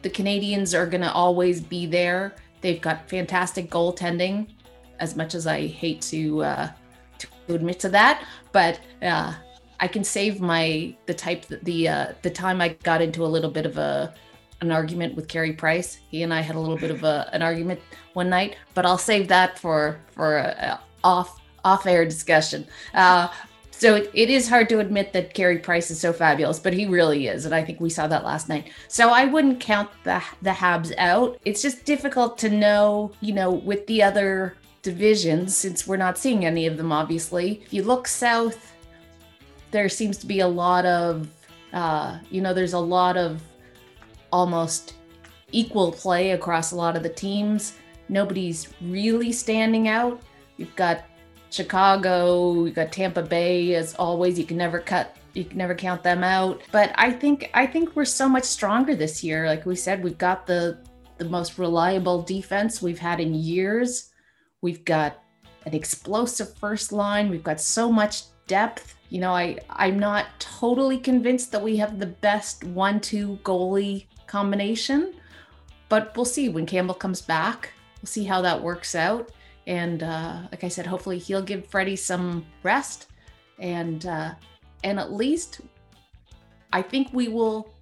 the 0.03 0.11
Canadiens 0.11 0.79
are 0.79 0.87
going 0.87 1.01
to 1.01 1.13
always 1.13 1.61
be 1.61 1.87
there. 1.87 2.37
They've 2.61 2.81
got 2.81 3.09
fantastic 3.09 3.71
goaltending. 3.71 4.49
As 5.01 5.15
much 5.15 5.37
as 5.37 5.47
I 5.47 5.67
hate 5.67 6.03
to 6.03 6.43
uh, 6.43 6.71
to 7.19 7.29
admit 7.55 7.79
to 7.81 7.89
that, 7.91 8.27
but 8.51 8.81
uh, 9.01 9.33
I 9.81 9.87
can 9.87 10.03
save 10.03 10.41
my 10.41 10.95
the 11.07 11.15
type 11.15 11.47
the 11.63 11.89
uh, 11.89 12.13
the 12.23 12.31
time 12.31 12.61
I 12.61 12.71
got 12.83 13.01
into 13.01 13.25
a 13.25 13.27
little 13.27 13.51
bit 13.51 13.65
of 13.65 13.79
a 13.79 14.13
an 14.61 14.73
argument 14.73 15.15
with 15.15 15.29
Carey 15.29 15.53
Price. 15.53 15.99
He 16.11 16.23
and 16.23 16.35
I 16.35 16.41
had 16.41 16.57
a 16.57 16.61
little 16.61 16.77
bit 16.77 16.91
of 16.91 17.05
a, 17.05 17.29
an 17.33 17.43
argument 17.43 17.81
one 18.15 18.29
night, 18.29 18.57
but 18.75 18.85
I'll 18.85 18.99
save 18.99 19.29
that 19.29 19.59
for 19.59 20.01
for 20.13 20.39
a, 20.39 20.49
a 20.49 20.81
off 21.05 21.41
off 21.65 21.87
air 21.87 22.05
discussion. 22.05 22.67
Uh, 22.95 23.29
so 23.71 23.95
it, 23.95 24.11
it 24.13 24.29
is 24.29 24.49
hard 24.49 24.69
to 24.71 24.81
admit 24.81 25.13
that 25.13 25.35
Carey 25.35 25.59
Price 25.59 25.89
is 25.91 26.01
so 26.01 26.13
fabulous, 26.13 26.59
but 26.59 26.73
he 26.73 26.87
really 26.87 27.29
is, 27.29 27.45
and 27.45 27.55
I 27.55 27.63
think 27.63 27.81
we 27.81 27.91
saw 27.91 28.09
that 28.09 28.25
last 28.25 28.49
night. 28.49 28.73
So 28.89 29.11
I 29.11 29.25
wouldn't 29.25 29.61
count 29.61 29.91
the 30.03 30.23
the 30.43 30.51
Habs 30.51 30.93
out. 30.99 31.39
It's 31.45 31.63
just 31.63 31.85
difficult 31.85 32.39
to 32.39 32.49
know, 32.49 33.13
you 33.21 33.35
know, 33.35 33.53
with 33.53 33.87
the 33.87 34.03
other 34.03 34.57
divisions 34.83 35.57
since 35.57 35.87
we're 35.87 35.97
not 35.97 36.19
seeing 36.19 36.45
any 36.45 36.67
of 36.67 36.77
them. 36.77 36.91
Obviously, 36.91 37.63
if 37.65 37.73
you 37.73 37.83
look 37.85 38.09
south, 38.09 38.73
there 39.71 39.89
seems 39.89 40.17
to 40.19 40.27
be 40.27 40.41
a 40.41 40.49
lot 40.49 40.85
of, 40.87 41.29
uh, 41.73 42.19
you 42.31 42.41
know, 42.41 42.55
there's 42.55 42.73
a 42.73 42.79
lot 42.79 43.17
of 43.17 43.43
almost 44.33 44.95
equal 45.53 45.93
play 45.93 46.33
across 46.33 46.73
a 46.73 46.77
lot 46.77 46.97
of 46.97 47.03
the 47.03 47.09
teams. 47.09 47.75
Nobody's 48.09 48.69
really 48.81 49.33
standing 49.33 49.89
out. 49.89 50.21
You've 50.57 50.75
got 50.77 51.05
Chicago, 51.51 52.65
you've 52.65 52.75
got 52.75 52.93
Tampa 52.93 53.23
Bay 53.23 53.75
as 53.75 53.95
always. 53.95 54.39
You 54.39 54.45
can 54.45 54.57
never 54.57 54.81
cut 54.81 55.17
you 55.35 55.45
can 55.45 55.59
never 55.59 55.75
count 55.75 56.03
them 56.03 56.25
out. 56.25 56.63
But 56.73 56.93
I 56.97 57.13
think 57.13 57.51
I 57.55 57.67
think 57.67 57.95
we're 57.95 58.05
so 58.05 58.29
much 58.29 58.45
stronger 58.45 58.95
this 58.95 59.23
year. 59.23 59.47
Like 59.47 59.67
we 59.67 59.77
said, 59.77 60.03
we've 60.03 60.19
got 60.19 60.47
the 60.47 60.79
the 61.19 61.25
most 61.25 61.59
reliable 61.59 62.23
defense 62.23 62.83
we've 62.83 62.99
had 62.99 63.21
in 63.21 63.35
years. 63.35 64.11
We've 64.63 64.85
got 64.85 65.23
an 65.67 65.75
explosive 65.75 66.57
first 66.57 66.93
line. 66.93 67.29
We've 67.29 67.45
got 67.45 67.61
so 67.61 67.91
much 67.91 68.25
depth. 68.47 68.97
You 69.11 69.21
know, 69.21 69.33
I 69.33 69.59
I'm 69.71 69.99
not 69.99 70.27
totally 70.39 70.99
convinced 70.99 71.53
that 71.53 71.63
we 71.63 71.77
have 71.77 71.99
the 71.99 72.07
best 72.07 72.65
one-two 72.65 73.39
goalie 73.43 74.07
combination. 74.29 75.15
But 75.89 76.15
we'll 76.15 76.25
see 76.25 76.49
when 76.49 76.67
Campbell 76.67 76.95
comes 76.95 77.21
back. 77.21 77.73
We'll 78.01 78.09
see 78.09 78.25
how 78.25 78.43
that 78.43 78.63
works 78.63 78.95
out. 78.95 79.33
And 79.67 80.03
uh, 80.03 80.43
like 80.53 80.65
I 80.65 80.69
said, 80.69 80.87
hopefully 80.87 81.19
he'll 81.19 81.43
give 81.43 81.67
Freddie 81.67 81.97
some 81.97 82.47
rest. 82.63 83.09
And 83.59 84.07
uh, 84.07 84.35
and 84.85 85.01
at 85.01 85.13
least 85.13 85.61
I 86.73 86.83
think 86.83 87.09
we 87.13 87.29
will. 87.29 87.75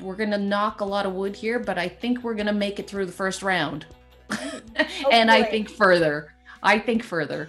We're 0.00 0.16
gonna 0.16 0.38
knock 0.38 0.82
a 0.82 0.84
lot 0.84 1.06
of 1.06 1.14
wood 1.14 1.34
here, 1.34 1.58
but 1.58 1.78
I 1.78 1.88
think 1.88 2.22
we're 2.22 2.34
gonna 2.34 2.52
make 2.52 2.78
it 2.78 2.86
through 2.88 3.06
the 3.06 3.12
first 3.12 3.42
round. 3.42 3.86
and 5.10 5.30
I 5.30 5.42
think 5.42 5.70
further. 5.70 6.34
I 6.62 6.78
think 6.78 7.02
further. 7.02 7.48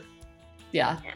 Yeah. 0.71 0.97
yeah. 1.03 1.13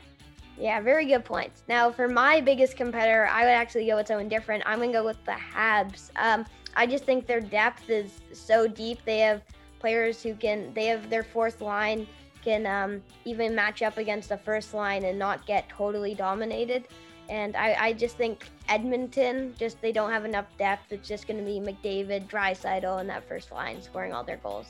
Yeah, 0.58 0.80
very 0.80 1.06
good 1.06 1.26
points. 1.26 1.64
Now, 1.68 1.92
for 1.92 2.08
my 2.08 2.40
biggest 2.40 2.78
competitor, 2.78 3.28
I 3.30 3.42
would 3.42 3.50
actually 3.50 3.88
go 3.88 3.98
with 3.98 4.08
someone 4.08 4.30
different. 4.30 4.64
I'm 4.66 4.80
going 4.80 4.92
to 4.92 5.00
go 5.00 5.04
with 5.04 5.24
the 5.26 5.34
Habs. 5.34 6.12
Um, 6.16 6.46
I 6.76 6.86
just 6.86 7.06
think 7.06 7.28
their 7.28 7.42
depth 7.42 7.90
is 7.90 8.12
so 8.34 8.68
deep. 8.68 9.00
They 9.06 9.20
have 9.20 9.42
players 9.80 10.22
who 10.22 10.36
can, 10.36 10.74
they 10.74 10.86
have 10.86 11.10
their 11.10 11.24
fourth 11.24 11.62
line 11.62 12.08
can 12.46 12.68
um, 12.68 13.02
even 13.26 13.56
match 13.56 13.82
up 13.82 13.98
against 13.98 14.30
the 14.30 14.38
first 14.38 14.74
line 14.74 15.04
and 15.04 15.18
not 15.18 15.46
get 15.48 15.68
totally 15.68 16.14
dominated. 16.14 16.88
And 17.28 17.56
I, 17.56 17.76
I 17.80 17.94
just 17.94 18.18
think 18.18 18.48
Edmonton, 18.70 19.56
just 19.58 19.82
they 19.82 19.92
don't 19.92 20.12
have 20.12 20.26
enough 20.26 20.46
depth. 20.60 20.92
It's 20.92 21.08
just 21.08 21.28
going 21.28 21.40
to 21.40 21.46
be 21.46 21.60
McDavid, 21.60 22.28
Draisaitl, 22.28 23.00
and 23.00 23.10
that 23.10 23.28
first 23.28 23.52
line 23.52 23.82
scoring 23.82 24.14
all 24.14 24.24
their 24.24 24.38
goals. 24.38 24.68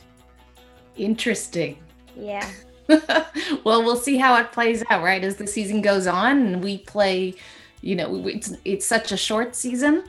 Interesting. 0.95 1.77
Yeah. 2.15 2.49
well, 2.87 3.83
we'll 3.83 3.97
see 3.97 4.17
how 4.17 4.37
it 4.37 4.53
plays 4.53 4.81
out, 4.89 5.03
right? 5.03 5.21
As 5.21 5.35
the 5.35 5.45
season 5.45 5.81
goes 5.81 6.07
on 6.07 6.45
and 6.45 6.63
we 6.63 6.77
play, 6.77 7.35
you 7.81 7.95
know, 7.95 8.25
it's 8.25 8.53
it's 8.63 8.85
such 8.85 9.11
a 9.11 9.17
short 9.17 9.53
season 9.53 10.05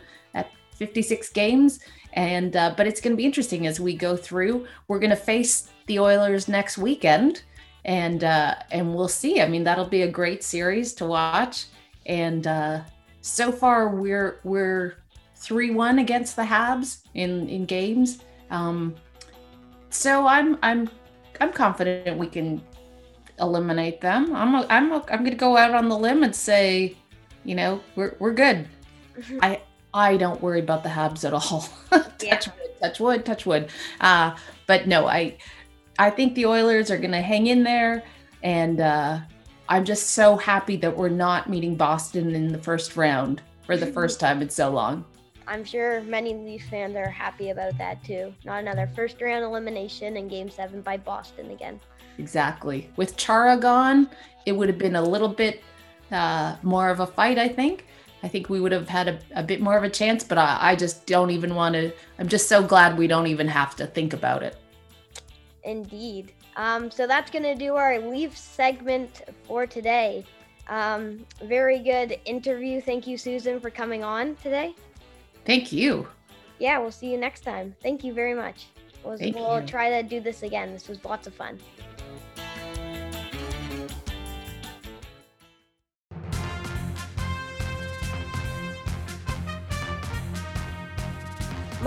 56 0.77 1.31
games. 1.31 1.81
And 2.13 2.57
uh, 2.57 2.75
but 2.77 2.87
it's 2.87 3.01
going 3.01 3.13
to 3.13 3.17
be 3.17 3.27
interesting 3.27 3.67
as 3.67 3.79
we 3.79 3.95
go 3.95 4.17
through. 4.17 4.67
We're 4.89 4.99
going 4.99 5.11
to 5.11 5.17
face 5.17 5.69
the 5.87 5.99
Oilers 5.99 6.49
next 6.49 6.79
weekend, 6.79 7.43
and 7.85 8.25
uh, 8.25 8.55
and 8.71 8.95
we'll 8.95 9.09
see. 9.09 9.43
I 9.43 9.49
mean, 9.49 9.65
that'll 9.65 9.85
be 9.85 10.03
a 10.03 10.11
great 10.11 10.43
series 10.43 10.95
to 10.95 11.07
watch. 11.07 11.67
And 12.07 12.47
uh, 12.47 12.81
so 13.21 13.53
far 13.53 13.89
we're 13.89 14.41
we're 14.45 14.97
three 15.35 15.71
one 15.71 15.99
against 15.99 16.37
the 16.37 16.43
Habs 16.43 17.03
in 17.13 17.49
in 17.51 17.67
games. 17.67 18.21
Um, 18.51 18.95
so 19.91 20.27
I'm 20.27 20.59
I'm 20.63 20.89
I'm 21.41 21.53
confident 21.53 22.17
we 22.17 22.29
can 22.29 22.63
eliminate 23.41 24.01
them. 24.01 24.35
I'm 24.35 24.55
a, 24.55 24.67
I'm 24.71 24.93
a, 24.93 25.05
I'm 25.11 25.19
going 25.19 25.33
to 25.33 25.37
go 25.37 25.57
out 25.57 25.75
on 25.75 25.89
the 25.89 25.99
limb 25.99 26.23
and 26.23 26.35
say, 26.35 26.97
you 27.45 27.55
know, 27.55 27.81
we're 27.95 28.17
we're 28.19 28.33
good. 28.33 28.69
I 29.43 29.61
I 29.95 30.17
don't 30.17 30.43
worry 30.43 30.61
about 30.61 30.83
the 30.83 30.91
Habs 30.91 31.25
at 31.25 31.33
all. 31.33 31.69
touch 31.91 32.23
yeah. 32.23 32.39
wood, 32.39 32.81
touch 32.81 33.01
wood, 33.01 33.25
touch 33.25 33.47
wood. 33.47 33.69
Uh, 34.01 34.37
but 34.67 34.87
no, 34.87 35.07
I 35.07 35.39
I 35.99 36.11
think 36.11 36.35
the 36.35 36.47
Oilers 36.47 36.91
are 36.91 36.99
going 36.99 37.13
to 37.13 37.23
hang 37.23 37.47
in 37.47 37.63
there, 37.63 38.03
and 38.43 38.81
uh, 38.81 39.21
I'm 39.69 39.85
just 39.85 40.11
so 40.11 40.37
happy 40.37 40.77
that 40.77 40.97
we're 40.97 41.09
not 41.09 41.49
meeting 41.49 41.77
Boston 41.77 42.35
in 42.35 42.53
the 42.53 42.59
first 42.59 42.97
round 42.97 43.43
for 43.65 43.77
the 43.77 43.87
first 43.87 44.21
time 44.21 44.43
in 44.43 44.49
so 44.49 44.71
long. 44.71 45.05
I'm 45.49 45.65
sure 45.65 46.01
many 46.03 46.35
Leafs 46.35 46.69
fans 46.69 46.97
are 46.97 47.09
happy 47.09 47.51
about 47.51 47.79
that 47.79 48.03
too. 48.05 48.35
Not 48.45 48.61
another 48.61 48.91
first 48.95 49.21
round 49.21 49.45
elimination 49.45 50.17
in 50.17 50.29
Game 50.29 50.51
Seven 50.51 50.83
by 50.83 50.97
Boston 50.97 51.51
again. 51.51 51.81
Exactly. 52.19 52.91
With 52.97 53.17
Chara 53.17 53.57
gone, 53.57 54.09
it 54.45 54.53
would 54.53 54.69
have 54.69 54.79
been 54.79 54.97
a 54.97 55.03
little 55.03 55.29
bit 55.29 55.63
uh, 56.11 56.57
more 56.63 56.91
of 56.91 57.01
a 57.01 57.07
fight, 57.07 57.39
I 57.39 57.49
think. 57.49 57.87
I 58.23 58.29
think 58.29 58.49
we 58.49 58.61
would 58.61 58.73
have 58.73 58.89
had 58.89 59.09
a, 59.09 59.19
a 59.35 59.43
bit 59.43 59.61
more 59.61 59.77
of 59.77 59.85
a 59.85 59.91
chance, 59.91 60.25
but 60.25 60.39
I, 60.39 60.59
I 60.61 60.77
just 60.77 61.07
don't 61.07 61.31
even 61.31 61.55
want 61.55 61.75
to. 61.75 61.93
I'm 62.19 62.29
just 62.29 62.49
so 62.49 62.63
glad 62.63 62.97
we 62.97 63.07
don't 63.07 63.27
even 63.27 63.49
have 63.49 63.77
to 63.77 63.87
think 63.87 64.13
about 64.13 64.43
it. 64.43 64.57
Indeed. 65.65 66.33
Um, 66.57 66.91
so 66.91 67.07
that's 67.07 67.31
going 67.31 67.43
to 67.43 67.55
do 67.55 67.77
our 67.77 67.99
Leaf 67.99 68.37
segment 68.37 69.23
for 69.45 69.67
today. 69.67 70.25
Um, 70.69 71.25
very 71.45 71.79
good 71.79 72.19
interview. 72.25 72.81
Thank 72.81 73.07
you, 73.07 73.19
Susan, 73.19 73.61
for 73.61 73.71
coming 73.71 74.03
on 74.03 74.37
today. 74.37 74.75
Thank 75.45 75.71
you. 75.71 76.09
Yeah, 76.59 76.79
we'll 76.79 76.91
see 76.91 77.11
you 77.11 77.19
next 77.19 77.41
time. 77.41 77.77
Thank 77.83 78.03
you 78.03 78.15
very 78.15 78.35
much. 78.35 78.67
We'll, 79.05 79.19
Thank 79.19 79.37
we'll 79.37 79.61
you. 79.61 79.67
try 79.67 79.91
to 79.91 80.09
do 80.09 80.21
this 80.21 80.43
again. 80.43 80.73
This 80.73 80.89
was 80.89 81.05
lots 81.05 81.27
of 81.27 81.35
fun. 81.35 81.59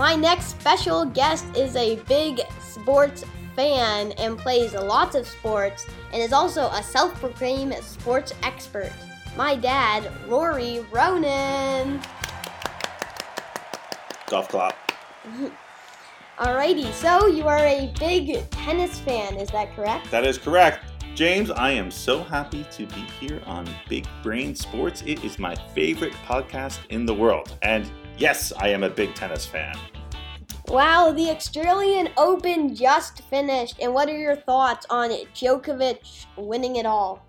My 0.00 0.14
next 0.14 0.58
special 0.58 1.04
guest 1.04 1.44
is 1.54 1.76
a 1.76 1.96
big 2.08 2.40
sports 2.58 3.22
fan 3.54 4.12
and 4.12 4.38
plays 4.38 4.72
lots 4.72 5.14
of 5.14 5.26
sports 5.26 5.86
and 6.14 6.22
is 6.22 6.32
also 6.32 6.70
a 6.70 6.82
self 6.82 7.12
proclaimed 7.20 7.74
sports 7.84 8.32
expert. 8.42 8.90
My 9.36 9.54
dad, 9.54 10.10
Rory 10.26 10.86
Ronan. 10.90 12.00
Golf 14.26 14.48
clap. 14.48 14.74
Alrighty, 16.38 16.90
so 16.94 17.26
you 17.26 17.46
are 17.46 17.58
a 17.58 17.92
big 17.98 18.48
tennis 18.48 18.98
fan, 19.00 19.36
is 19.36 19.50
that 19.50 19.76
correct? 19.76 20.10
That 20.10 20.24
is 20.24 20.38
correct. 20.38 20.82
James, 21.14 21.50
I 21.50 21.72
am 21.72 21.90
so 21.90 22.22
happy 22.22 22.64
to 22.70 22.86
be 22.86 23.02
here 23.20 23.42
on 23.44 23.68
Big 23.90 24.06
Brain 24.22 24.54
Sports. 24.54 25.02
It 25.04 25.22
is 25.24 25.38
my 25.38 25.54
favorite 25.74 26.14
podcast 26.24 26.78
in 26.88 27.04
the 27.04 27.12
world. 27.12 27.58
And 27.60 27.90
yes, 28.20 28.52
I 28.56 28.68
am 28.68 28.84
a 28.84 28.90
big 28.90 29.14
tennis 29.14 29.46
fan. 29.46 29.76
Wow, 30.68 31.10
the 31.10 31.30
Australian 31.30 32.10
Open 32.16 32.76
just 32.76 33.22
finished. 33.22 33.76
And 33.80 33.92
what 33.92 34.08
are 34.08 34.16
your 34.16 34.36
thoughts 34.36 34.86
on 34.88 35.10
it? 35.10 35.26
Djokovic 35.34 36.26
winning 36.36 36.76
it 36.76 36.86
all? 36.86 37.26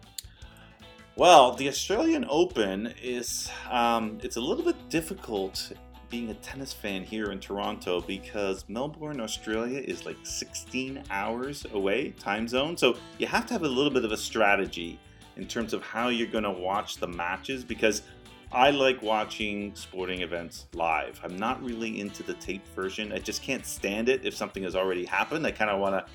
Well, 1.16 1.54
the 1.54 1.68
Australian 1.68 2.26
Open 2.30 2.94
is 3.02 3.50
um, 3.70 4.20
it's 4.22 4.36
a 4.36 4.42
little 4.42 4.64
bit 4.64 4.76
difficult 4.90 5.72
being 6.10 6.30
a 6.30 6.34
tennis 6.36 6.74
fan 6.74 7.04
here 7.04 7.32
in 7.32 7.40
Toronto 7.40 8.02
because 8.02 8.66
Melbourne, 8.68 9.22
Australia 9.22 9.80
is 9.80 10.06
like 10.06 10.18
16 10.24 11.04
hours 11.10 11.66
away 11.74 12.12
time 12.20 12.48
zone. 12.48 12.76
So 12.76 12.98
you 13.18 13.28
have 13.28 13.46
to 13.48 13.54
have 13.54 13.64
a 13.64 13.68
little 13.68 13.92
bit 13.92 14.04
of 14.04 14.12
a 14.12 14.18
strategy 14.18 15.00
in 15.38 15.48
terms 15.48 15.74
of 15.74 15.82
how 15.82 16.10
you're 16.10 16.28
going 16.28 16.44
to 16.44 16.52
watch 16.52 16.98
the 16.98 17.08
matches 17.08 17.64
because 17.64 18.04
I 18.54 18.72
like 18.72 19.02
watching 19.02 19.74
sporting 19.76 20.22
events 20.22 20.68
live. 20.74 21.20
I'm 21.24 21.38
not 21.38 21.64
really 21.64 22.02
into 22.02 22.22
the 22.22 22.34
tape 22.34 22.64
version. 22.76 23.14
I 23.14 23.20
just 23.20 23.42
can't 23.42 23.66
stand 23.66 24.10
it 24.10 24.26
if 24.26 24.36
something 24.36 24.64
has 24.64 24.76
already 24.76 25.06
happened. 25.06 25.48
I 25.48 25.52
kind 25.52 25.72
of 25.72 25.80
want 25.80 25.96
to 25.96 26.12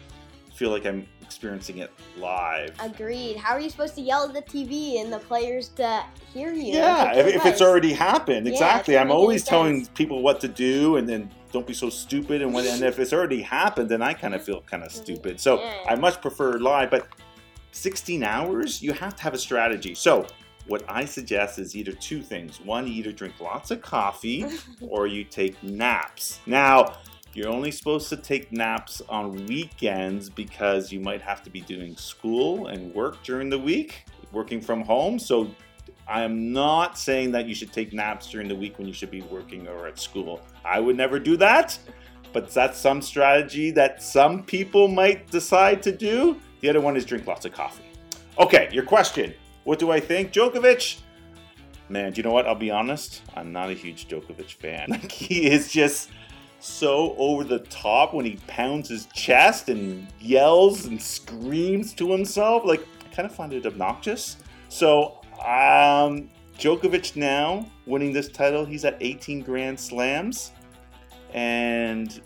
feel 0.55 0.71
like 0.71 0.85
I'm 0.85 1.07
experiencing 1.23 1.79
it 1.79 1.91
live. 2.19 2.75
Agreed. 2.81 3.37
How 3.37 3.55
are 3.55 3.61
you 3.61 3.71
supposed 3.71 3.95
to 3.95 4.01
yell 4.01 4.25
at 4.25 4.35
the 4.35 4.43
TV 4.43 5.01
and 5.01 5.13
the 5.13 5.19
players 5.19 5.69
to 5.71 6.05
hear 6.33 6.53
you? 6.53 6.75
Yeah, 6.75 7.15
if, 7.15 7.27
if 7.27 7.47
it's 7.47 7.63
already 7.63 7.93
happened, 7.93 8.47
exactly. 8.47 8.99
I'm 8.99 9.11
always 9.11 9.43
telling 9.43 9.87
people 9.95 10.23
what 10.23 10.41
to 10.41 10.49
do 10.49 10.97
and 10.97 11.09
then 11.09 11.31
don't 11.53 11.67
be 11.67 11.75
so 11.75 11.89
stupid. 11.89 12.43
And 12.43 12.53
when 12.53 12.67
and 12.67 12.83
if 12.83 12.99
it's 12.99 13.13
already 13.15 13.41
happened, 13.41 13.89
then 13.89 14.03
I 14.03 14.13
kind 14.13 14.35
of 14.35 14.45
feel 14.45 14.61
kind 14.63 14.83
of 14.83 14.91
mm-hmm. 14.91 15.03
stupid. 15.03 15.41
So 15.41 15.61
yeah. 15.61 15.85
I 15.89 15.95
much 15.95 16.21
prefer 16.21 16.59
live. 16.59 16.91
But 16.91 17.09
16 17.73 18.23
hours, 18.23 18.83
you 18.83 18.93
have 18.93 19.17
to 19.17 19.23
have 19.23 19.35
a 19.35 19.39
strategy. 19.39 19.95
So 19.95 20.27
what 20.67 20.85
I 20.89 21.05
suggest 21.05 21.59
is 21.59 21.77
either 21.77 21.93
two 21.93 22.23
things. 22.23 22.61
One, 22.61 22.87
you 22.87 22.95
either 22.95 23.13
drink 23.13 23.41
lots 23.41 23.71
of 23.71 23.81
coffee 23.81 24.45
or 24.81 25.07
you 25.07 25.25
take 25.25 25.63
naps. 25.63 26.41
Now, 26.47 26.97
you're 27.35 27.49
only 27.49 27.71
supposed 27.71 28.09
to 28.09 28.17
take 28.17 28.51
naps 28.51 29.03
on 29.09 29.47
weekends 29.47 30.31
because 30.31 30.91
you 30.91 31.01
might 31.01 31.21
have 31.21 31.43
to 31.43 31.51
be 31.51 31.61
doing 31.61 31.97
school 31.97 32.69
and 32.69 32.95
work 32.95 33.23
during 33.23 33.51
the 33.51 33.59
week, 33.59 34.07
working 34.33 34.61
from 34.61 34.83
home. 34.83 35.19
So 35.19 35.51
I 36.09 36.23
am 36.23 36.53
not 36.53 36.99
saying 36.99 37.33
that 37.33 37.47
you 37.47 37.55
should 37.55 37.73
take 37.73 37.93
naps 37.93 38.31
during 38.31 38.49
the 38.49 38.57
week 38.57 38.79
when 38.79 38.87
you 38.87 38.95
should 38.95 39.11
be 39.11 39.23
working 39.23 39.69
or 39.69 39.87
at 39.87 39.99
school. 39.99 40.41
I 40.65 40.81
would 40.81 40.97
never 40.97 41.19
do 41.19 41.37
that, 41.37 41.79
but 42.33 42.51
that's 42.51 42.79
some 42.79 43.03
strategy 43.03 43.71
that 43.73 44.03
some 44.03 44.43
people 44.43 44.89
might 44.89 45.31
decide 45.31 45.83
to 45.83 45.93
do. 45.93 46.41
The 46.61 46.71
other 46.71 46.81
one 46.81 46.97
is 46.97 47.05
drink 47.05 47.27
lots 47.27 47.45
of 47.45 47.53
coffee. 47.53 47.85
Okay, 48.39 48.69
your 48.73 48.85
question. 48.85 49.35
What 49.67 49.81
do 49.81 49.91
I 49.91 49.99
think? 49.99 50.33
Djokovic? 50.33 51.01
Man, 51.89 52.13
do 52.13 52.19
you 52.19 52.23
know 52.23 52.31
what? 52.31 52.47
I'll 52.47 52.55
be 52.55 52.71
honest. 52.71 53.23
I'm 53.35 53.53
not 53.53 53.69
a 53.69 53.73
huge 53.73 54.07
Djokovic 54.07 54.53
fan. 54.53 54.87
Like 54.91 55.11
he 55.11 55.51
is 55.51 55.73
just 55.73 56.11
so 56.61 57.17
over 57.19 57.43
the 57.43 57.59
top 57.59 58.15
when 58.15 58.25
he 58.25 58.37
pounds 58.47 58.89
his 58.89 59.07
chest 59.07 59.69
and 59.69 60.07
yells 60.21 60.87
and 60.87 61.03
screams 61.03 61.95
to 61.95 62.13
himself. 62.13 62.65
Like 62.65 62.87
I 63.05 63.13
kind 63.13 63.27
of 63.27 63.35
find 63.35 63.53
it 63.53 63.67
obnoxious. 63.67 64.37
So, 64.69 65.21
um, 65.41 66.31
Djokovic 66.57 67.17
now 67.17 67.69
winning 67.87 68.13
this 68.13 68.29
title. 68.29 68.65
He's 68.65 68.85
at 68.85 68.97
18 69.01 69.41
Grand 69.43 69.81
Slams, 69.81 70.53
and 71.35 72.21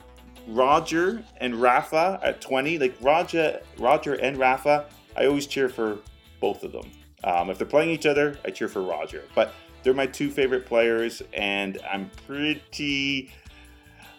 Roger 0.46 1.24
and 1.38 1.54
Rafa 1.54 2.20
at 2.22 2.42
20. 2.42 2.78
Like 2.78 2.96
Roger, 3.00 3.62
Roger 3.78 4.12
and 4.16 4.36
Rafa, 4.36 4.84
I 5.16 5.24
always 5.24 5.46
cheer 5.46 5.70
for 5.70 6.00
both 6.38 6.64
of 6.64 6.72
them. 6.72 6.90
Um, 7.24 7.50
if 7.50 7.58
they're 7.58 7.66
playing 7.66 7.90
each 7.90 8.06
other, 8.06 8.38
I 8.44 8.50
cheer 8.50 8.68
for 8.68 8.82
Roger. 8.82 9.24
But 9.34 9.52
they're 9.82 9.94
my 9.94 10.06
two 10.06 10.30
favorite 10.30 10.66
players, 10.66 11.22
and 11.32 11.78
I'm 11.90 12.10
pretty. 12.26 13.32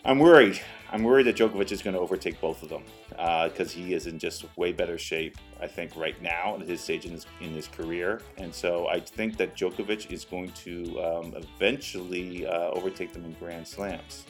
I'm 0.04 0.20
worried. 0.20 0.60
I'm 0.92 1.04
worried 1.04 1.28
that 1.28 1.38
Djokovic 1.38 1.72
is 1.72 1.82
going 1.82 1.94
to 1.94 2.00
overtake 2.00 2.42
both 2.42 2.64
of 2.64 2.70
them 2.70 2.84
because 3.10 3.74
uh, 3.74 3.78
he 3.78 3.94
is 3.94 4.08
in 4.08 4.20
just 4.20 4.46
way 4.58 4.74
better 4.74 4.98
shape, 4.98 5.38
I 5.62 5.68
think, 5.68 5.96
right 5.96 6.22
now 6.22 6.58
at 6.60 6.68
his 6.68 6.82
stage 6.82 7.06
in 7.06 7.12
his, 7.12 7.26
in 7.40 7.52
his 7.52 7.68
career. 7.68 8.22
And 8.38 8.54
so 8.54 8.90
I 8.90 9.00
think 9.00 9.38
that 9.38 9.56
Djokovic 9.56 10.12
is 10.12 10.26
going 10.26 10.52
to 10.52 11.02
um, 11.02 11.34
eventually 11.36 12.46
uh, 12.46 12.72
overtake 12.72 13.14
them 13.14 13.24
in 13.24 13.32
Grand 13.34 13.66
Slams. 13.66 14.26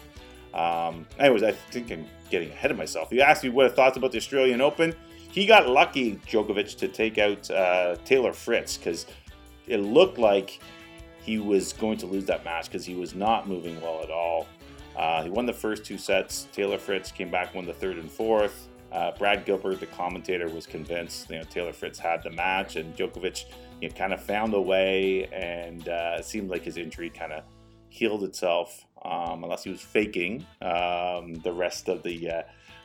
Um, 0.53 1.07
anyways, 1.17 1.41
I 1.41 1.51
think 1.51 1.91
I'm 1.91 2.05
getting 2.29 2.51
ahead 2.51 2.69
of 2.69 2.77
myself. 2.77 3.07
You 3.11 3.21
asked 3.21 3.43
me 3.43 3.49
what 3.49 3.65
I 3.65 3.69
thought 3.69 3.97
about 3.97 4.11
the 4.11 4.17
Australian 4.17 4.61
Open 4.61 4.93
he 5.31 5.45
got 5.45 5.69
lucky, 5.69 6.17
Djokovic, 6.27 6.77
to 6.77 6.87
take 6.87 7.17
out 7.17 7.49
uh, 7.49 7.95
Taylor 8.05 8.33
Fritz 8.33 8.77
because 8.77 9.05
it 9.67 9.77
looked 9.77 10.17
like 10.17 10.59
he 11.23 11.39
was 11.39 11.73
going 11.73 11.97
to 11.99 12.05
lose 12.05 12.25
that 12.25 12.43
match 12.43 12.65
because 12.65 12.85
he 12.85 12.95
was 12.95 13.15
not 13.15 13.47
moving 13.47 13.79
well 13.81 14.01
at 14.03 14.09
all. 14.09 14.47
Uh, 14.95 15.23
he 15.23 15.29
won 15.29 15.45
the 15.45 15.53
first 15.53 15.85
two 15.85 15.97
sets. 15.97 16.47
Taylor 16.51 16.77
Fritz 16.77 17.11
came 17.11 17.29
back, 17.29 17.55
won 17.55 17.65
the 17.65 17.73
third 17.73 17.97
and 17.97 18.11
fourth. 18.11 18.67
Uh, 18.91 19.11
Brad 19.17 19.45
Gilbert, 19.45 19.79
the 19.79 19.85
commentator, 19.85 20.49
was 20.49 20.67
convinced 20.67 21.29
you 21.29 21.37
know 21.37 21.43
Taylor 21.43 21.71
Fritz 21.71 21.97
had 21.97 22.23
the 22.23 22.31
match, 22.31 22.75
and 22.75 22.93
Djokovic 22.95 23.45
you 23.79 23.87
know, 23.87 23.95
kind 23.95 24.11
of 24.11 24.21
found 24.21 24.53
a 24.53 24.59
way, 24.59 25.27
and 25.27 25.87
uh, 25.87 26.17
it 26.19 26.25
seemed 26.25 26.49
like 26.49 26.63
his 26.63 26.75
injury 26.75 27.09
kind 27.09 27.31
of 27.31 27.43
healed 27.87 28.23
itself, 28.23 28.85
um, 29.05 29.43
unless 29.43 29.63
he 29.63 29.69
was 29.69 29.79
faking 29.79 30.45
um, 30.61 31.35
the 31.35 31.53
rest 31.53 31.87
of 31.87 32.03
the 32.03 32.29
uh, 32.29 32.41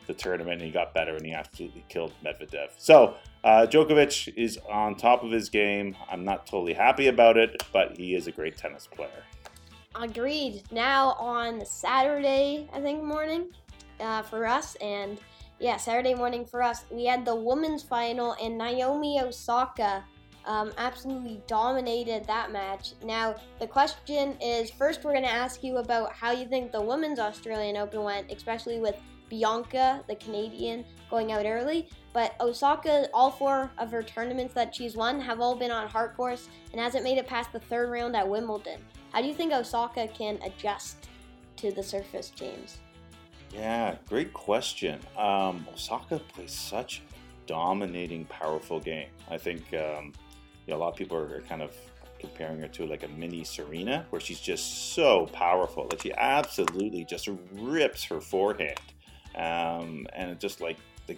the 0.07 0.15
tournament 0.15 0.61
and 0.61 0.63
he 0.63 0.71
got 0.71 0.95
better 0.95 1.17
and 1.17 1.25
he 1.25 1.33
absolutely 1.33 1.85
killed 1.89 2.13
Medvedev. 2.25 2.69
So 2.77 3.17
uh, 3.45 3.67
Djokovic 3.69 4.35
is 4.37 4.59
on 4.71 4.97
top 4.97 5.23
of 5.23 5.31
his 5.31 5.49
game. 5.49 5.97
I'm 6.11 6.25
not 6.25 6.47
totally 6.47 6.75
happy 6.75 7.09
about 7.09 7.37
it, 7.37 7.63
but 7.73 7.97
he 7.97 8.15
is 8.15 8.27
a 8.27 8.33
great 8.33 8.57
tennis 8.57 8.87
player. 8.87 9.25
Agreed. 9.95 10.63
Now 10.71 11.13
on 11.13 11.65
Saturday, 11.65 12.69
I 12.73 12.81
think 12.81 13.03
morning 13.03 13.49
uh, 14.01 14.23
for 14.23 14.47
us, 14.47 14.75
and 14.77 15.19
yeah, 15.59 15.79
Saturday 15.79 16.15
morning 16.15 16.45
for 16.45 16.63
us, 16.63 16.85
we 16.91 17.07
had 17.07 17.25
the 17.25 17.35
women's 17.35 17.83
final, 17.83 18.37
and 18.43 18.59
Naomi 18.59 19.21
Osaka 19.21 20.05
um, 20.45 20.73
absolutely 20.79 21.41
dominated 21.47 22.25
that 22.27 22.53
match. 22.53 22.93
Now, 23.03 23.37
the 23.59 23.67
question 23.67 24.37
is 24.41 24.71
first, 24.71 25.05
we're 25.05 25.13
going 25.13 25.25
to 25.25 25.31
ask 25.31 25.65
you 25.65 25.79
about 25.79 26.13
how 26.13 26.31
you 26.31 26.47
think 26.47 26.73
the 26.73 26.81
Women's 26.81 27.19
Australian 27.19 27.77
Open 27.77 28.03
went, 28.03 28.31
especially 28.31 28.79
with 28.79 28.97
Bianca, 29.29 30.03
the 30.09 30.17
Canadian, 30.17 30.85
going 31.11 31.33
out 31.33 31.47
early. 31.47 31.89
But 32.13 32.35
Osaka, 32.41 33.09
all 33.13 33.31
four 33.31 33.71
of 33.79 33.91
her 33.91 34.03
tournaments 34.03 34.55
that 34.55 34.75
she's 34.75 34.97
won 34.97 35.21
have 35.21 35.41
all 35.41 35.55
been 35.55 35.71
on 35.71 35.89
hard 35.89 36.17
course 36.17 36.49
and 36.73 36.81
hasn't 36.81 37.05
made 37.05 37.19
it 37.19 37.27
past 37.27 37.53
the 37.53 37.61
third 37.61 37.91
round 37.91 38.17
at 38.17 38.29
Wimbledon. 38.29 38.81
How 39.13 39.21
do 39.21 39.29
you 39.29 39.35
think 39.35 39.53
Osaka 39.53 40.09
can 40.09 40.39
adjust 40.43 41.09
to 41.57 41.71
the 41.73 41.83
surface, 41.83 42.31
James? 42.31 42.79
Yeah, 43.53 43.97
great 44.09 44.33
question. 44.33 45.01
Um, 45.17 45.67
Osaka 45.73 46.19
plays 46.19 46.53
such 46.53 47.01
a 47.01 47.47
dominating, 47.47 48.25
powerful 48.27 48.81
game. 48.81 49.09
I 49.31 49.39
think 49.39 49.63
um, 49.73 50.13
you 50.67 50.73
know, 50.73 50.77
a 50.77 50.79
lot 50.79 50.89
of 50.89 50.97
people 50.97 51.17
are 51.17 51.41
kind 51.43 51.63
of 51.63 51.75
comparing 52.19 52.61
her 52.61 52.69
to 52.69 52.87
like 52.87 53.05
a 53.05 53.09
mini 53.09 53.45
Serena, 53.45 54.07
where 54.11 54.21
she's 54.21 54.41
just 54.41 54.95
so 54.95 55.27
powerful 55.27 55.87
that 55.89 56.03
she 56.03 56.13
absolutely 56.15 57.05
just 57.05 57.29
rips 57.53 58.05
her 58.05 58.21
forehand, 58.21 58.81
um, 59.37 60.07
and 60.15 60.31
it 60.31 60.41
just 60.41 60.61
like 60.61 60.77
the, 61.07 61.17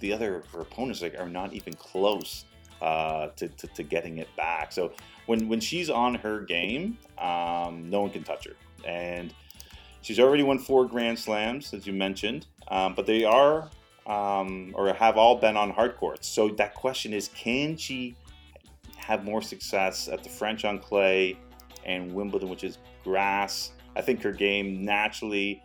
the 0.00 0.12
other 0.12 0.42
opponents 0.54 1.02
like 1.02 1.18
are 1.18 1.28
not 1.28 1.52
even 1.52 1.74
close 1.74 2.44
uh, 2.80 3.28
to, 3.36 3.48
to, 3.48 3.66
to, 3.68 3.82
getting 3.82 4.18
it 4.18 4.28
back. 4.36 4.72
So 4.72 4.92
when 5.26 5.48
when 5.48 5.60
she's 5.60 5.90
on 5.90 6.14
her 6.16 6.40
game, 6.40 6.96
um, 7.18 7.90
no 7.90 8.02
one 8.02 8.10
can 8.10 8.22
touch 8.22 8.46
her, 8.46 8.54
and 8.86 9.34
she's 10.00 10.20
already 10.20 10.42
won 10.42 10.58
four 10.58 10.86
Grand 10.86 11.18
Slams, 11.18 11.74
as 11.74 11.86
you 11.86 11.92
mentioned, 11.92 12.46
um, 12.68 12.94
but 12.94 13.06
they 13.06 13.24
are 13.24 13.68
um, 14.08 14.72
or 14.74 14.92
have 14.94 15.16
all 15.16 15.36
been 15.36 15.56
on 15.56 15.70
hard 15.70 15.96
courts. 15.96 16.26
So 16.26 16.48
that 16.50 16.74
question 16.74 17.12
is, 17.12 17.28
can 17.28 17.76
she 17.76 18.16
have 18.96 19.24
more 19.24 19.42
success 19.42 20.08
at 20.08 20.22
the 20.22 20.30
French 20.30 20.64
on 20.64 20.78
clay 20.78 21.38
and 21.84 22.12
Wimbledon, 22.12 22.48
which 22.48 22.64
is 22.64 22.78
grass? 23.04 23.72
I 23.96 24.00
think 24.00 24.22
her 24.22 24.32
game 24.32 24.84
naturally 24.84 25.62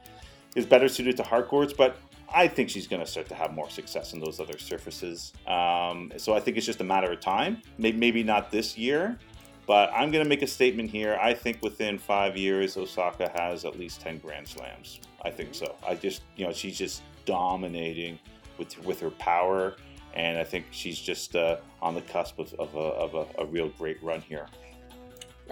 is 0.55 0.65
better 0.65 0.87
suited 0.87 1.17
to 1.17 1.23
hard 1.23 1.47
courts, 1.47 1.73
but 1.73 1.97
I 2.33 2.47
think 2.47 2.69
she's 2.69 2.87
going 2.87 3.01
to 3.01 3.09
start 3.09 3.27
to 3.29 3.35
have 3.35 3.53
more 3.53 3.69
success 3.69 4.13
in 4.13 4.19
those 4.19 4.39
other 4.39 4.57
surfaces. 4.57 5.33
Um, 5.47 6.11
so 6.17 6.33
I 6.33 6.39
think 6.39 6.57
it's 6.57 6.65
just 6.65 6.81
a 6.81 6.83
matter 6.83 7.11
of 7.11 7.19
time. 7.19 7.61
Maybe, 7.77 7.97
maybe 7.97 8.23
not 8.23 8.51
this 8.51 8.77
year, 8.77 9.17
but 9.67 9.91
I'm 9.93 10.11
going 10.11 10.23
to 10.23 10.29
make 10.29 10.41
a 10.41 10.47
statement 10.47 10.89
here. 10.89 11.17
I 11.21 11.33
think 11.33 11.61
within 11.61 11.97
five 11.97 12.35
years, 12.35 12.75
Osaka 12.75 13.31
has 13.35 13.65
at 13.65 13.77
least 13.77 14.01
10 14.01 14.17
Grand 14.19 14.47
Slams. 14.47 14.99
I 15.23 15.29
think 15.29 15.53
so. 15.53 15.75
I 15.87 15.95
just, 15.95 16.23
you 16.35 16.45
know, 16.45 16.53
she's 16.53 16.77
just 16.77 17.03
dominating 17.25 18.19
with 18.57 18.83
with 18.85 18.99
her 18.99 19.09
power, 19.11 19.75
and 20.13 20.37
I 20.37 20.43
think 20.43 20.65
she's 20.71 20.99
just 20.99 21.35
uh, 21.35 21.57
on 21.81 21.95
the 21.95 22.01
cusp 22.01 22.39
of, 22.39 22.53
of, 22.55 22.75
a, 22.75 22.77
of 22.77 23.15
a, 23.15 23.41
a, 23.41 23.45
real 23.45 23.69
great 23.69 24.01
run 24.03 24.21
here. 24.21 24.47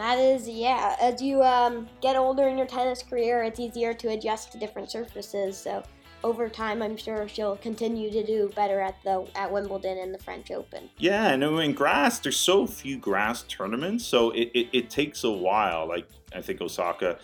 That 0.02 0.18
is, 0.18 0.50
yeah. 0.50 0.96
As 1.00 1.22
you 1.22 1.44
um, 1.44 1.88
get 2.02 2.16
older 2.16 2.48
in 2.48 2.58
your 2.58 2.66
tennis 2.66 3.04
career, 3.04 3.44
it's 3.44 3.60
easier 3.60 3.94
to 3.94 4.08
adjust 4.10 4.52
to 4.52 4.58
different 4.58 4.90
surfaces. 4.90 5.56
So 5.56 5.84
over 6.24 6.50
time, 6.50 6.82
I'm 6.82 6.98
sure 6.98 7.28
she'll 7.28 7.58
continue 7.58 8.10
to 8.10 8.26
do 8.26 8.50
better 8.56 8.82
at 8.82 8.96
the 9.04 9.28
at 9.36 9.52
Wimbledon 9.52 10.00
and 10.00 10.12
the 10.12 10.18
French 10.18 10.50
Open. 10.50 10.90
Yeah, 10.98 11.28
and 11.28 11.44
in 11.44 11.74
grass, 11.74 12.18
there's 12.18 12.38
so 12.38 12.66
few 12.66 12.98
grass 12.98 13.44
tournaments, 13.44 14.04
so 14.04 14.32
it, 14.32 14.50
it, 14.56 14.70
it 14.74 14.90
takes 14.90 15.24
a 15.24 15.30
while. 15.30 15.88
Like 15.88 16.08
I 16.34 16.42
think 16.42 16.62
Osaka 16.62 17.20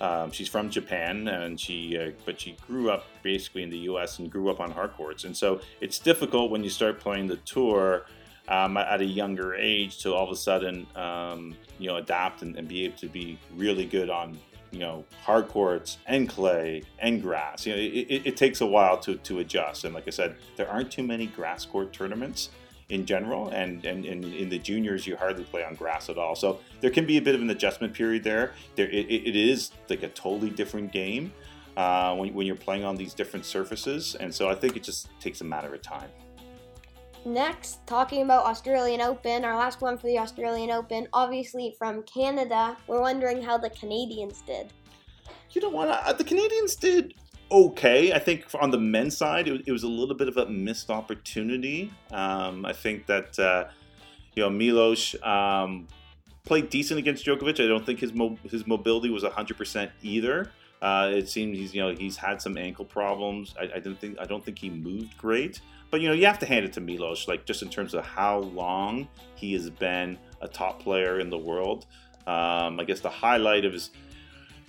um, 0.00 0.32
she's 0.32 0.48
from 0.48 0.70
Japan, 0.70 1.28
and 1.28 1.60
she 1.60 1.98
uh, 1.98 2.12
but 2.24 2.40
she 2.40 2.56
grew 2.66 2.90
up 2.90 3.04
basically 3.22 3.62
in 3.62 3.68
the 3.68 3.80
U.S. 3.80 4.20
and 4.20 4.30
grew 4.30 4.48
up 4.48 4.58
on 4.58 4.70
hard 4.70 4.94
courts, 4.94 5.24
and 5.24 5.36
so 5.36 5.60
it's 5.82 5.98
difficult 5.98 6.50
when 6.50 6.64
you 6.64 6.70
start 6.70 6.98
playing 6.98 7.26
the 7.26 7.36
tour 7.36 8.06
um, 8.48 8.76
at 8.76 9.00
a 9.00 9.04
younger 9.04 9.54
age 9.54 9.98
to 10.02 10.14
all 10.14 10.24
of 10.24 10.30
a 10.30 10.36
sudden 10.36 10.86
um, 10.96 11.54
you 11.82 11.88
know 11.88 11.96
adapt 11.96 12.42
and, 12.42 12.56
and, 12.56 12.68
be 12.68 12.84
able 12.84 12.96
to 12.98 13.08
be 13.08 13.38
really 13.56 13.84
good 13.84 14.08
on 14.08 14.38
you 14.70 14.78
know 14.78 15.04
hard 15.22 15.48
courts 15.48 15.98
and 16.06 16.28
clay 16.28 16.82
and 17.00 17.20
grass. 17.20 17.66
You 17.66 17.74
know, 17.74 17.78
it, 17.78 17.82
it, 17.84 18.26
it 18.26 18.36
takes 18.36 18.60
a 18.60 18.66
while 18.66 18.98
to 19.00 19.16
to 19.16 19.40
adjust, 19.40 19.84
and 19.84 19.94
like 19.94 20.06
I 20.06 20.10
said, 20.10 20.36
there 20.56 20.68
aren't 20.68 20.90
too 20.90 21.02
many 21.02 21.26
grass 21.26 21.64
court 21.64 21.92
tournaments 21.92 22.50
in 22.88 23.06
general, 23.06 23.48
and, 23.48 23.82
and, 23.86 24.04
and 24.04 24.22
in 24.22 24.50
the 24.50 24.58
juniors 24.58 25.06
you 25.06 25.16
hardly 25.16 25.44
play 25.44 25.64
on 25.64 25.74
grass 25.74 26.10
at 26.10 26.18
all. 26.18 26.34
So 26.34 26.60
there 26.82 26.90
can 26.90 27.06
be 27.06 27.16
a 27.16 27.22
bit 27.22 27.34
of 27.34 27.40
an 27.40 27.48
adjustment 27.48 27.94
period 27.94 28.22
there. 28.22 28.52
There 28.74 28.88
it, 28.88 29.06
it 29.06 29.34
is 29.34 29.70
like 29.88 30.02
a 30.02 30.08
totally 30.08 30.50
different 30.50 30.92
game 30.92 31.32
uh, 31.76 32.14
when, 32.14 32.34
when 32.34 32.46
you're 32.46 32.54
playing 32.54 32.84
on 32.84 32.96
these 32.96 33.14
different 33.14 33.46
surfaces, 33.46 34.14
and 34.16 34.32
so 34.34 34.48
I 34.48 34.54
think 34.54 34.76
it 34.76 34.82
just 34.82 35.08
takes 35.20 35.40
a 35.40 35.44
matter 35.44 35.72
of 35.74 35.80
time. 35.80 36.10
Next, 37.24 37.86
talking 37.86 38.22
about 38.22 38.46
Australian 38.46 39.00
Open, 39.00 39.44
our 39.44 39.56
last 39.56 39.80
one 39.80 39.96
for 39.96 40.08
the 40.08 40.18
Australian 40.18 40.70
Open, 40.70 41.06
obviously 41.12 41.74
from 41.78 42.02
Canada. 42.02 42.76
We're 42.88 43.00
wondering 43.00 43.40
how 43.40 43.58
the 43.58 43.70
Canadians 43.70 44.42
did. 44.42 44.72
You 45.52 45.60
know 45.60 45.68
what? 45.68 45.88
Uh, 45.88 46.12
the 46.12 46.24
Canadians 46.24 46.74
did 46.74 47.14
okay. 47.50 48.12
I 48.12 48.18
think 48.18 48.46
on 48.60 48.70
the 48.70 48.78
men's 48.78 49.16
side, 49.16 49.46
it, 49.46 49.70
was 49.70 49.84
a 49.84 49.88
little 49.88 50.16
bit 50.16 50.26
of 50.26 50.36
a 50.36 50.46
missed 50.46 50.90
opportunity. 50.90 51.92
Um, 52.10 52.64
I 52.64 52.72
think 52.72 53.06
that 53.06 53.38
uh, 53.38 53.68
you 54.34 54.42
know 54.42 54.50
Milos 54.50 55.14
um, 55.22 55.86
played 56.44 56.70
decent 56.70 56.98
against 56.98 57.24
Djokovic. 57.24 57.62
I 57.62 57.68
don't 57.68 57.86
think 57.86 58.00
his 58.00 58.12
mo- 58.12 58.38
his 58.50 58.66
mobility 58.66 59.10
was 59.10 59.22
hundred 59.22 59.58
percent 59.58 59.92
either. 60.02 60.50
Uh, 60.80 61.10
it 61.12 61.28
seems 61.28 61.56
he's 61.56 61.72
you 61.72 61.82
know 61.82 61.94
he's 61.94 62.16
had 62.16 62.42
some 62.42 62.56
ankle 62.56 62.84
problems. 62.84 63.54
I, 63.60 63.64
I 63.64 63.78
didn't 63.78 64.00
think 64.00 64.18
I 64.18 64.24
don't 64.24 64.44
think 64.44 64.58
he 64.58 64.70
moved 64.70 65.16
great. 65.16 65.60
But 65.92 66.00
you 66.00 66.08
know 66.08 66.14
you 66.14 66.24
have 66.24 66.38
to 66.38 66.46
hand 66.46 66.64
it 66.64 66.72
to 66.72 66.80
Milos, 66.80 67.28
like 67.28 67.44
just 67.44 67.60
in 67.60 67.68
terms 67.68 67.92
of 67.92 68.04
how 68.04 68.38
long 68.38 69.06
he 69.34 69.52
has 69.52 69.68
been 69.68 70.18
a 70.40 70.48
top 70.48 70.82
player 70.82 71.20
in 71.20 71.28
the 71.28 71.36
world. 71.36 71.84
Um, 72.26 72.80
I 72.80 72.84
guess 72.86 73.00
the 73.00 73.10
highlight 73.10 73.66
of 73.66 73.74
his 73.74 73.90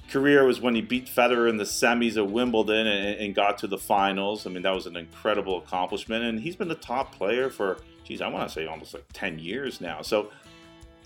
career 0.09 0.43
was 0.43 0.59
when 0.59 0.75
he 0.75 0.81
beat 0.81 1.05
Federer 1.05 1.49
in 1.49 1.55
the 1.55 1.63
semis 1.63 2.17
of 2.17 2.29
Wimbledon 2.29 2.87
and, 2.87 3.21
and, 3.21 3.33
got 3.33 3.57
to 3.59 3.67
the 3.67 3.77
finals. 3.77 4.45
I 4.45 4.49
mean, 4.49 4.63
that 4.63 4.75
was 4.75 4.85
an 4.85 4.97
incredible 4.97 5.59
accomplishment. 5.59 6.25
And 6.25 6.41
he's 6.41 6.57
been 6.57 6.67
the 6.67 6.75
top 6.75 7.15
player 7.15 7.49
for, 7.49 7.77
geez, 8.03 8.21
I 8.21 8.27
want 8.27 8.49
to 8.49 8.53
say 8.53 8.65
almost 8.65 8.93
like 8.93 9.05
10 9.13 9.39
years 9.39 9.79
now. 9.79 10.01
So 10.01 10.29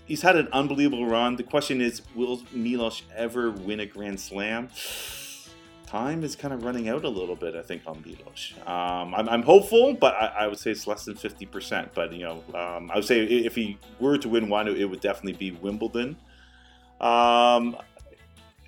he's 0.04 0.22
had 0.22 0.34
an 0.34 0.48
unbelievable 0.52 1.06
run. 1.06 1.36
The 1.36 1.44
question 1.44 1.80
is, 1.80 2.02
will 2.16 2.42
Milos 2.50 3.02
ever 3.14 3.52
win 3.52 3.78
a 3.80 3.86
Grand 3.86 4.18
Slam? 4.18 4.68
Time 5.88 6.22
is 6.22 6.36
kind 6.36 6.52
of 6.52 6.64
running 6.64 6.90
out 6.90 7.04
a 7.04 7.08
little 7.08 7.34
bit, 7.34 7.54
I 7.54 7.62
think, 7.62 7.80
on 7.86 8.02
Milos. 8.04 8.52
Um, 8.66 9.14
I'm, 9.14 9.26
I'm, 9.26 9.42
hopeful, 9.42 9.94
but 9.94 10.12
I, 10.14 10.26
I, 10.40 10.46
would 10.46 10.58
say 10.58 10.70
it's 10.70 10.86
less 10.86 11.06
than 11.06 11.14
50%. 11.14 11.88
But, 11.94 12.12
you 12.12 12.24
know, 12.24 12.44
um, 12.54 12.90
I 12.90 12.96
would 12.96 13.06
say 13.06 13.24
if 13.24 13.54
he 13.54 13.78
were 13.98 14.18
to 14.18 14.28
win 14.28 14.50
one, 14.50 14.68
it 14.68 14.84
would 14.84 15.00
definitely 15.00 15.32
be 15.32 15.56
Wimbledon. 15.56 16.18
Um, 17.00 17.74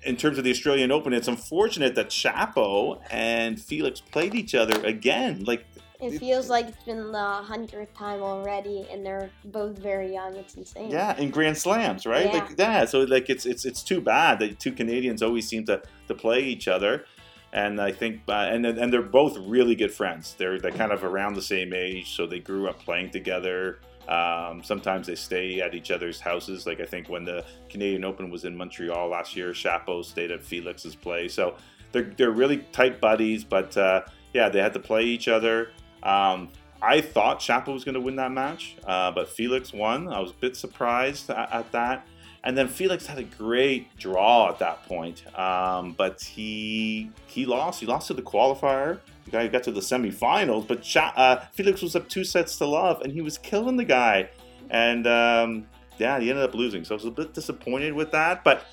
in 0.01 0.17
terms 0.17 0.39
of 0.39 0.43
the 0.43 0.49
Australian 0.49 0.91
Open, 0.91 1.13
it's 1.13 1.27
unfortunate 1.27 1.93
that 1.93 2.09
Shapo 2.09 2.99
and 3.11 3.61
Felix 3.61 4.01
played 4.01 4.33
each 4.33 4.55
other 4.55 4.83
again. 4.83 5.43
Like 5.43 5.63
it 6.01 6.17
feels 6.17 6.49
like 6.49 6.67
it's 6.67 6.83
been 6.83 7.11
the 7.11 7.19
hundredth 7.19 7.93
time 7.93 8.21
already, 8.21 8.87
and 8.91 9.05
they're 9.05 9.29
both 9.45 9.77
very 9.77 10.11
young. 10.11 10.35
It's 10.35 10.55
insane. 10.55 10.89
Yeah, 10.89 11.15
in 11.17 11.29
Grand 11.29 11.57
Slams, 11.57 12.05
right? 12.05 12.25
Yeah. 12.25 12.33
Like 12.33 12.49
yeah, 12.57 12.85
so 12.85 13.01
like 13.01 13.29
it's 13.29 13.45
it's 13.45 13.65
it's 13.65 13.83
too 13.83 14.01
bad 14.01 14.39
that 14.39 14.59
two 14.59 14.71
Canadians 14.71 15.21
always 15.21 15.47
seem 15.47 15.65
to 15.65 15.81
to 16.07 16.15
play 16.15 16.39
each 16.41 16.67
other, 16.67 17.05
and 17.53 17.79
I 17.79 17.91
think 17.91 18.21
uh, 18.27 18.49
and 18.49 18.65
and 18.65 18.91
they're 18.91 19.01
both 19.01 19.37
really 19.37 19.75
good 19.75 19.93
friends. 19.93 20.35
They're 20.37 20.59
they're 20.59 20.71
kind 20.71 20.91
of 20.91 21.03
around 21.03 21.35
the 21.35 21.41
same 21.41 21.71
age, 21.73 22.15
so 22.15 22.25
they 22.25 22.39
grew 22.39 22.67
up 22.67 22.79
playing 22.79 23.11
together. 23.11 23.79
Um, 24.07 24.63
sometimes 24.63 25.07
they 25.07 25.15
stay 25.15 25.61
at 25.61 25.75
each 25.75 25.91
other's 25.91 26.19
houses. 26.19 26.65
Like 26.65 26.79
I 26.79 26.85
think 26.85 27.09
when 27.09 27.23
the 27.23 27.45
Canadian 27.69 28.03
Open 28.03 28.31
was 28.31 28.45
in 28.45 28.55
Montreal 28.57 29.09
last 29.09 29.35
year, 29.35 29.51
Shapo 29.51 30.03
stayed 30.03 30.31
at 30.31 30.43
Felix's 30.43 30.95
place. 30.95 31.33
So 31.35 31.57
they're 31.91 32.11
they're 32.17 32.31
really 32.31 32.57
tight 32.71 32.99
buddies. 32.99 33.43
But 33.43 33.77
uh, 33.77 34.01
yeah, 34.33 34.49
they 34.49 34.59
had 34.59 34.73
to 34.73 34.79
play 34.79 35.03
each 35.03 35.27
other. 35.27 35.69
Um, 36.03 36.49
I 36.81 37.01
thought 37.01 37.39
Shapo 37.39 37.73
was 37.73 37.83
going 37.83 37.95
to 37.95 38.01
win 38.01 38.15
that 38.15 38.31
match, 38.31 38.75
uh, 38.85 39.11
but 39.11 39.29
Felix 39.29 39.71
won. 39.71 40.07
I 40.07 40.19
was 40.19 40.31
a 40.31 40.35
bit 40.35 40.55
surprised 40.55 41.29
at, 41.29 41.51
at, 41.53 41.71
that. 41.73 42.07
And 42.43 42.57
then 42.57 42.67
Felix 42.67 43.05
had 43.05 43.19
a 43.19 43.23
great 43.23 43.95
draw 43.97 44.49
at 44.49 44.57
that 44.59 44.83
point, 44.87 45.23
um, 45.37 45.93
but 45.93 46.23
he 46.23 47.11
he 47.27 47.45
lost. 47.45 47.79
He 47.79 47.85
lost 47.85 48.07
to 48.07 48.15
the 48.15 48.23
qualifier 48.23 48.99
the 49.25 49.31
guy 49.31 49.47
got 49.47 49.63
to 49.63 49.71
the 49.71 49.81
semifinals, 49.81 50.67
but 50.67 50.85
uh, 50.95 51.45
Felix 51.51 51.81
was 51.81 51.95
up 51.95 52.09
two 52.09 52.23
sets 52.23 52.57
to 52.57 52.65
love, 52.65 53.01
and 53.01 53.13
he 53.13 53.21
was 53.21 53.37
killing 53.37 53.77
the 53.77 53.85
guy. 53.85 54.29
And 54.69 55.05
um, 55.07 55.67
yeah, 55.97 56.19
he 56.19 56.29
ended 56.29 56.43
up 56.43 56.55
losing. 56.55 56.83
So 56.83 56.95
I 56.95 56.97
was 56.97 57.05
a 57.05 57.11
bit 57.11 57.33
disappointed 57.33 57.93
with 57.93 58.11
that. 58.11 58.43
But 58.43 58.65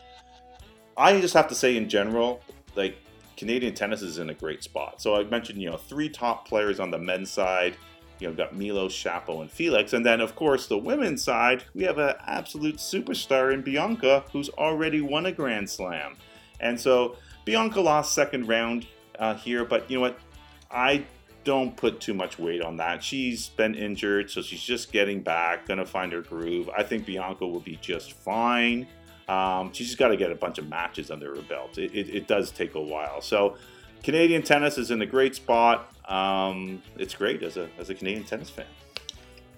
I 0.96 1.20
just 1.20 1.34
have 1.34 1.48
to 1.48 1.54
say, 1.54 1.76
in 1.76 1.88
general, 1.88 2.40
like 2.76 2.96
Canadian 3.38 3.72
tennis 3.72 4.02
is 4.02 4.18
in 4.18 4.30
a 4.30 4.34
great 4.34 4.64
spot. 4.64 5.00
So 5.00 5.14
I 5.14 5.22
mentioned, 5.22 5.62
you 5.62 5.70
know, 5.70 5.76
three 5.76 6.08
top 6.08 6.48
players 6.48 6.80
on 6.80 6.90
the 6.90 6.98
men's 6.98 7.30
side. 7.30 7.76
You 8.18 8.26
know, 8.26 8.34
got 8.34 8.56
Milo, 8.56 8.88
Shapo, 8.88 9.42
and 9.42 9.50
Felix. 9.50 9.92
And 9.92 10.04
then, 10.04 10.20
of 10.20 10.34
course, 10.34 10.66
the 10.66 10.76
women's 10.76 11.22
side, 11.22 11.62
we 11.72 11.84
have 11.84 11.98
an 11.98 12.14
absolute 12.26 12.78
superstar 12.78 13.54
in 13.54 13.62
Bianca 13.62 14.24
who's 14.32 14.48
already 14.50 15.00
won 15.00 15.26
a 15.26 15.32
Grand 15.32 15.70
Slam. 15.70 16.16
And 16.58 16.80
so 16.80 17.16
Bianca 17.44 17.80
lost 17.80 18.12
second 18.12 18.48
round 18.48 18.88
uh, 19.20 19.34
here, 19.34 19.64
but 19.64 19.88
you 19.88 19.98
know 19.98 20.02
what? 20.02 20.18
I 20.68 21.04
don't 21.44 21.76
put 21.76 22.00
too 22.00 22.14
much 22.14 22.40
weight 22.40 22.60
on 22.60 22.76
that. 22.78 23.04
She's 23.04 23.50
been 23.50 23.76
injured, 23.76 24.32
so 24.32 24.42
she's 24.42 24.62
just 24.62 24.90
getting 24.90 25.22
back, 25.22 25.68
gonna 25.68 25.86
find 25.86 26.12
her 26.12 26.22
groove. 26.22 26.68
I 26.76 26.82
think 26.82 27.06
Bianca 27.06 27.46
will 27.46 27.60
be 27.60 27.78
just 27.80 28.14
fine. 28.14 28.88
Um, 29.28 29.72
she's 29.72 29.88
just 29.88 29.98
got 29.98 30.08
to 30.08 30.16
get 30.16 30.32
a 30.32 30.34
bunch 30.34 30.58
of 30.58 30.68
matches 30.68 31.10
under 31.10 31.34
her 31.34 31.42
belt. 31.42 31.76
It, 31.76 31.94
it, 31.94 32.08
it, 32.08 32.26
does 32.26 32.50
take 32.50 32.74
a 32.74 32.80
while. 32.80 33.20
So, 33.20 33.56
Canadian 34.02 34.42
tennis 34.42 34.78
is 34.78 34.90
in 34.90 35.02
a 35.02 35.06
great 35.06 35.34
spot. 35.34 35.92
Um, 36.08 36.82
it's 36.96 37.14
great 37.14 37.42
as 37.42 37.56
a, 37.58 37.68
as 37.78 37.90
a 37.90 37.94
Canadian 37.94 38.24
tennis 38.24 38.48
fan. 38.48 38.66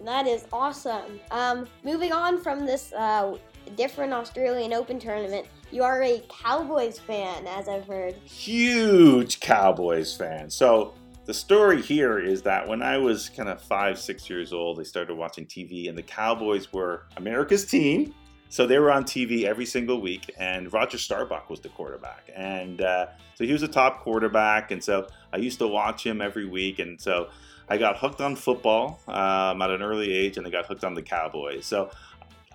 That 0.05 0.27
is 0.27 0.47
awesome. 0.53 1.21
Um, 1.31 1.69
moving 1.85 2.13
on 2.13 2.43
from 2.43 2.67
this 2.67 2.93
uh, 2.95 3.37
different 3.77 4.13
Australian 4.13 4.73
Open 4.73 4.99
tournament, 4.99 5.47
you 5.71 5.85
are 5.85 6.03
a 6.03 6.21
Cowboys 6.29 6.99
fan, 6.99 7.47
as 7.47 7.69
I've 7.69 7.87
heard. 7.87 8.15
Huge 8.25 9.39
Cowboys 9.41 10.17
fan. 10.17 10.51
So, 10.51 10.95
the 11.27 11.35
story 11.35 11.81
here 11.81 12.19
is 12.19 12.43
that 12.43 12.67
when 12.67 12.83
I 12.83 12.97
was 12.97 13.29
kind 13.29 13.49
of 13.49 13.63
five, 13.63 14.01
six 14.01 14.29
years 14.29 14.53
old, 14.53 14.81
I 14.81 14.83
started 14.83 15.15
watching 15.15 15.47
TV, 15.47 15.89
and 15.89 15.97
the 15.97 16.03
Cowboys 16.03 16.73
were 16.73 17.05
America's 17.17 17.65
team. 17.65 18.15
So 18.51 18.67
they 18.67 18.81
were 18.81 18.91
on 18.91 19.05
TV 19.05 19.45
every 19.45 19.65
single 19.65 20.01
week, 20.01 20.35
and 20.37 20.73
Roger 20.73 20.99
Staubach 20.99 21.49
was 21.49 21.61
the 21.61 21.69
quarterback. 21.69 22.29
And 22.35 22.81
uh, 22.83 23.07
so 23.37 23.45
he 23.45 23.53
was 23.53 23.63
a 23.63 23.69
top 23.69 24.01
quarterback, 24.01 24.73
and 24.73 24.83
so 24.83 25.07
I 25.33 25.37
used 25.37 25.61
to 25.61 25.69
watch 25.69 26.05
him 26.05 26.21
every 26.21 26.47
week. 26.47 26.81
And 26.81 27.01
so 27.01 27.29
I 27.69 27.79
got 27.79 27.99
hooked 27.99 28.21
on 28.21 28.35
football 28.35 29.01
um, 29.07 29.63
at 29.63 29.71
an 29.71 29.83
early 29.83 30.13
age, 30.13 30.37
and 30.37 30.45
I 30.45 30.51
got 30.51 30.67
hooked 30.67 30.83
on 30.83 30.95
the 30.95 31.03
Cowboys. 31.03 31.65
So 31.65 31.91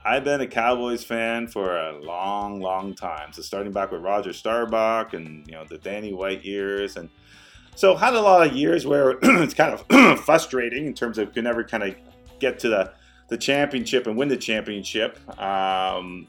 I've 0.03 0.25
been 0.25 0.41
a 0.41 0.47
Cowboys 0.47 1.05
fan 1.05 1.47
for 1.47 1.77
a 1.77 1.97
long, 2.03 2.59
long 2.59 2.93
time. 2.93 3.31
So 3.31 3.41
starting 3.41 3.71
back 3.71 3.93
with 3.93 4.01
Roger 4.01 4.33
Staubach 4.33 5.13
and 5.13 5.47
you 5.47 5.53
know 5.53 5.63
the 5.63 5.77
Danny 5.77 6.13
White 6.13 6.43
years, 6.43 6.97
and 6.97 7.09
so 7.75 7.95
had 7.95 8.15
a 8.15 8.21
lot 8.21 8.45
of 8.45 8.53
years 8.53 8.85
where 8.85 9.11
it's 9.21 9.53
kind 9.53 9.73
of 9.73 10.19
frustrating 10.25 10.87
in 10.87 10.93
terms 10.93 11.17
of 11.17 11.33
you 11.37 11.41
never 11.41 11.63
kind 11.63 11.83
of 11.83 11.95
get 12.39 12.59
to 12.59 12.67
the 12.67 12.91
the 13.27 13.37
championship 13.37 14.07
and 14.07 14.17
win 14.17 14.27
the 14.27 14.37
championship 14.37 15.19
um, 15.39 16.27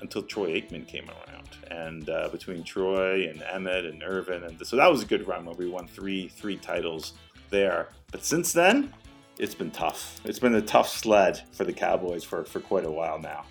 until 0.00 0.22
Troy 0.22 0.60
Aikman 0.60 0.86
came 0.86 1.08
around. 1.08 1.48
And 1.70 2.08
uh, 2.08 2.28
between 2.30 2.62
Troy 2.62 3.28
and 3.28 3.42
Emmett 3.42 3.86
and 3.86 4.02
Irvin, 4.02 4.44
and 4.44 4.66
so 4.66 4.76
that 4.76 4.90
was 4.90 5.02
a 5.02 5.06
good 5.06 5.26
run 5.26 5.44
where 5.44 5.54
we 5.54 5.66
won 5.66 5.88
three 5.88 6.28
three 6.28 6.56
titles 6.56 7.14
there. 7.50 7.88
But 8.12 8.24
since 8.24 8.52
then, 8.52 8.92
it's 9.38 9.54
been 9.54 9.70
tough. 9.70 10.20
It's 10.24 10.38
been 10.38 10.54
a 10.54 10.62
tough 10.62 10.88
sled 10.88 11.42
for 11.52 11.64
the 11.64 11.72
Cowboys 11.72 12.22
for, 12.22 12.44
for 12.44 12.60
quite 12.60 12.84
a 12.84 12.90
while 12.90 13.18
now. 13.18 13.44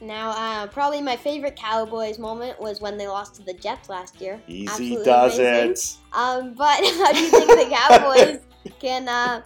Now, 0.00 0.30
uh, 0.30 0.66
probably 0.66 1.00
my 1.00 1.16
favorite 1.16 1.56
Cowboys 1.56 2.18
moment 2.18 2.60
was 2.60 2.80
when 2.80 2.98
they 2.98 3.08
lost 3.08 3.36
to 3.36 3.42
the 3.42 3.54
Jets 3.54 3.88
last 3.88 4.20
year. 4.20 4.40
Easy 4.46 4.68
Absolutely 4.68 5.04
does 5.04 5.38
amazing. 5.38 5.70
it. 5.70 5.96
Um, 6.12 6.54
but 6.54 6.76
how 6.84 7.12
do 7.12 7.18
you 7.18 7.30
think 7.30 7.46
the 7.46 7.74
Cowboys 7.74 8.40
can 8.80 9.08
uh, 9.08 9.42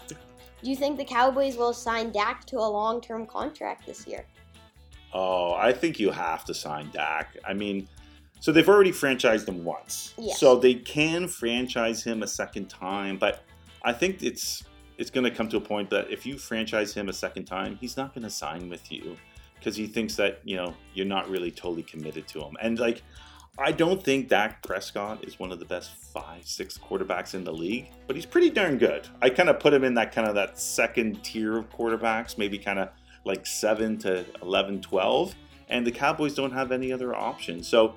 do 0.62 0.70
you 0.70 0.76
think 0.76 0.98
the 0.98 1.04
Cowboys 1.04 1.56
will 1.56 1.72
sign 1.72 2.10
Dak 2.10 2.44
to 2.46 2.56
a 2.56 2.68
long 2.68 3.00
term 3.00 3.26
contract 3.26 3.86
this 3.86 4.06
year? 4.06 4.24
Oh, 5.12 5.54
I 5.54 5.72
think 5.72 5.98
you 5.98 6.10
have 6.10 6.44
to 6.46 6.54
sign 6.54 6.90
Dak. 6.90 7.36
I 7.46 7.54
mean, 7.54 7.88
so 8.40 8.52
they've 8.52 8.68
already 8.68 8.92
franchised 8.92 9.48
him 9.48 9.64
once. 9.64 10.14
Yes. 10.18 10.38
So 10.38 10.56
they 10.56 10.74
can 10.74 11.28
franchise 11.28 12.02
him 12.02 12.22
a 12.22 12.26
second 12.26 12.68
time, 12.68 13.16
but 13.18 13.42
I 13.82 13.92
think 13.92 14.22
it's 14.22 14.64
it's 14.98 15.10
going 15.10 15.24
to 15.24 15.30
come 15.30 15.48
to 15.48 15.56
a 15.56 15.60
point 15.60 15.88
that 15.90 16.10
if 16.10 16.26
you 16.26 16.36
franchise 16.36 16.92
him 16.92 17.08
a 17.08 17.12
second 17.12 17.44
time, 17.44 17.78
he's 17.80 17.96
not 17.96 18.14
going 18.14 18.24
to 18.24 18.30
sign 18.30 18.68
with 18.68 18.90
you 18.90 19.16
because 19.54 19.76
he 19.76 19.86
thinks 19.86 20.16
that, 20.16 20.40
you 20.44 20.56
know, 20.56 20.74
you're 20.92 21.06
not 21.06 21.28
really 21.30 21.52
totally 21.52 21.84
committed 21.84 22.26
to 22.28 22.40
him. 22.40 22.56
And 22.60 22.78
like 22.80 23.02
I 23.60 23.72
don't 23.72 24.00
think 24.00 24.28
Dak 24.28 24.62
Prescott 24.62 25.24
is 25.24 25.40
one 25.40 25.50
of 25.50 25.58
the 25.58 25.64
best 25.64 25.90
five, 25.90 26.46
six 26.46 26.78
quarterbacks 26.78 27.34
in 27.34 27.42
the 27.42 27.52
league, 27.52 27.90
but 28.06 28.14
he's 28.14 28.24
pretty 28.24 28.50
darn 28.50 28.78
good. 28.78 29.08
I 29.20 29.30
kind 29.30 29.48
of 29.48 29.58
put 29.58 29.74
him 29.74 29.82
in 29.82 29.94
that 29.94 30.12
kind 30.12 30.28
of 30.28 30.36
that 30.36 30.60
second 30.60 31.24
tier 31.24 31.58
of 31.58 31.68
quarterbacks, 31.70 32.38
maybe 32.38 32.56
kind 32.56 32.78
of 32.78 32.90
like 33.24 33.46
7 33.46 33.98
to 33.98 34.24
11, 34.42 34.80
12. 34.80 35.34
And 35.70 35.84
the 35.84 35.90
Cowboys 35.90 36.34
don't 36.34 36.52
have 36.52 36.70
any 36.70 36.92
other 36.92 37.16
options. 37.16 37.66
So, 37.66 37.96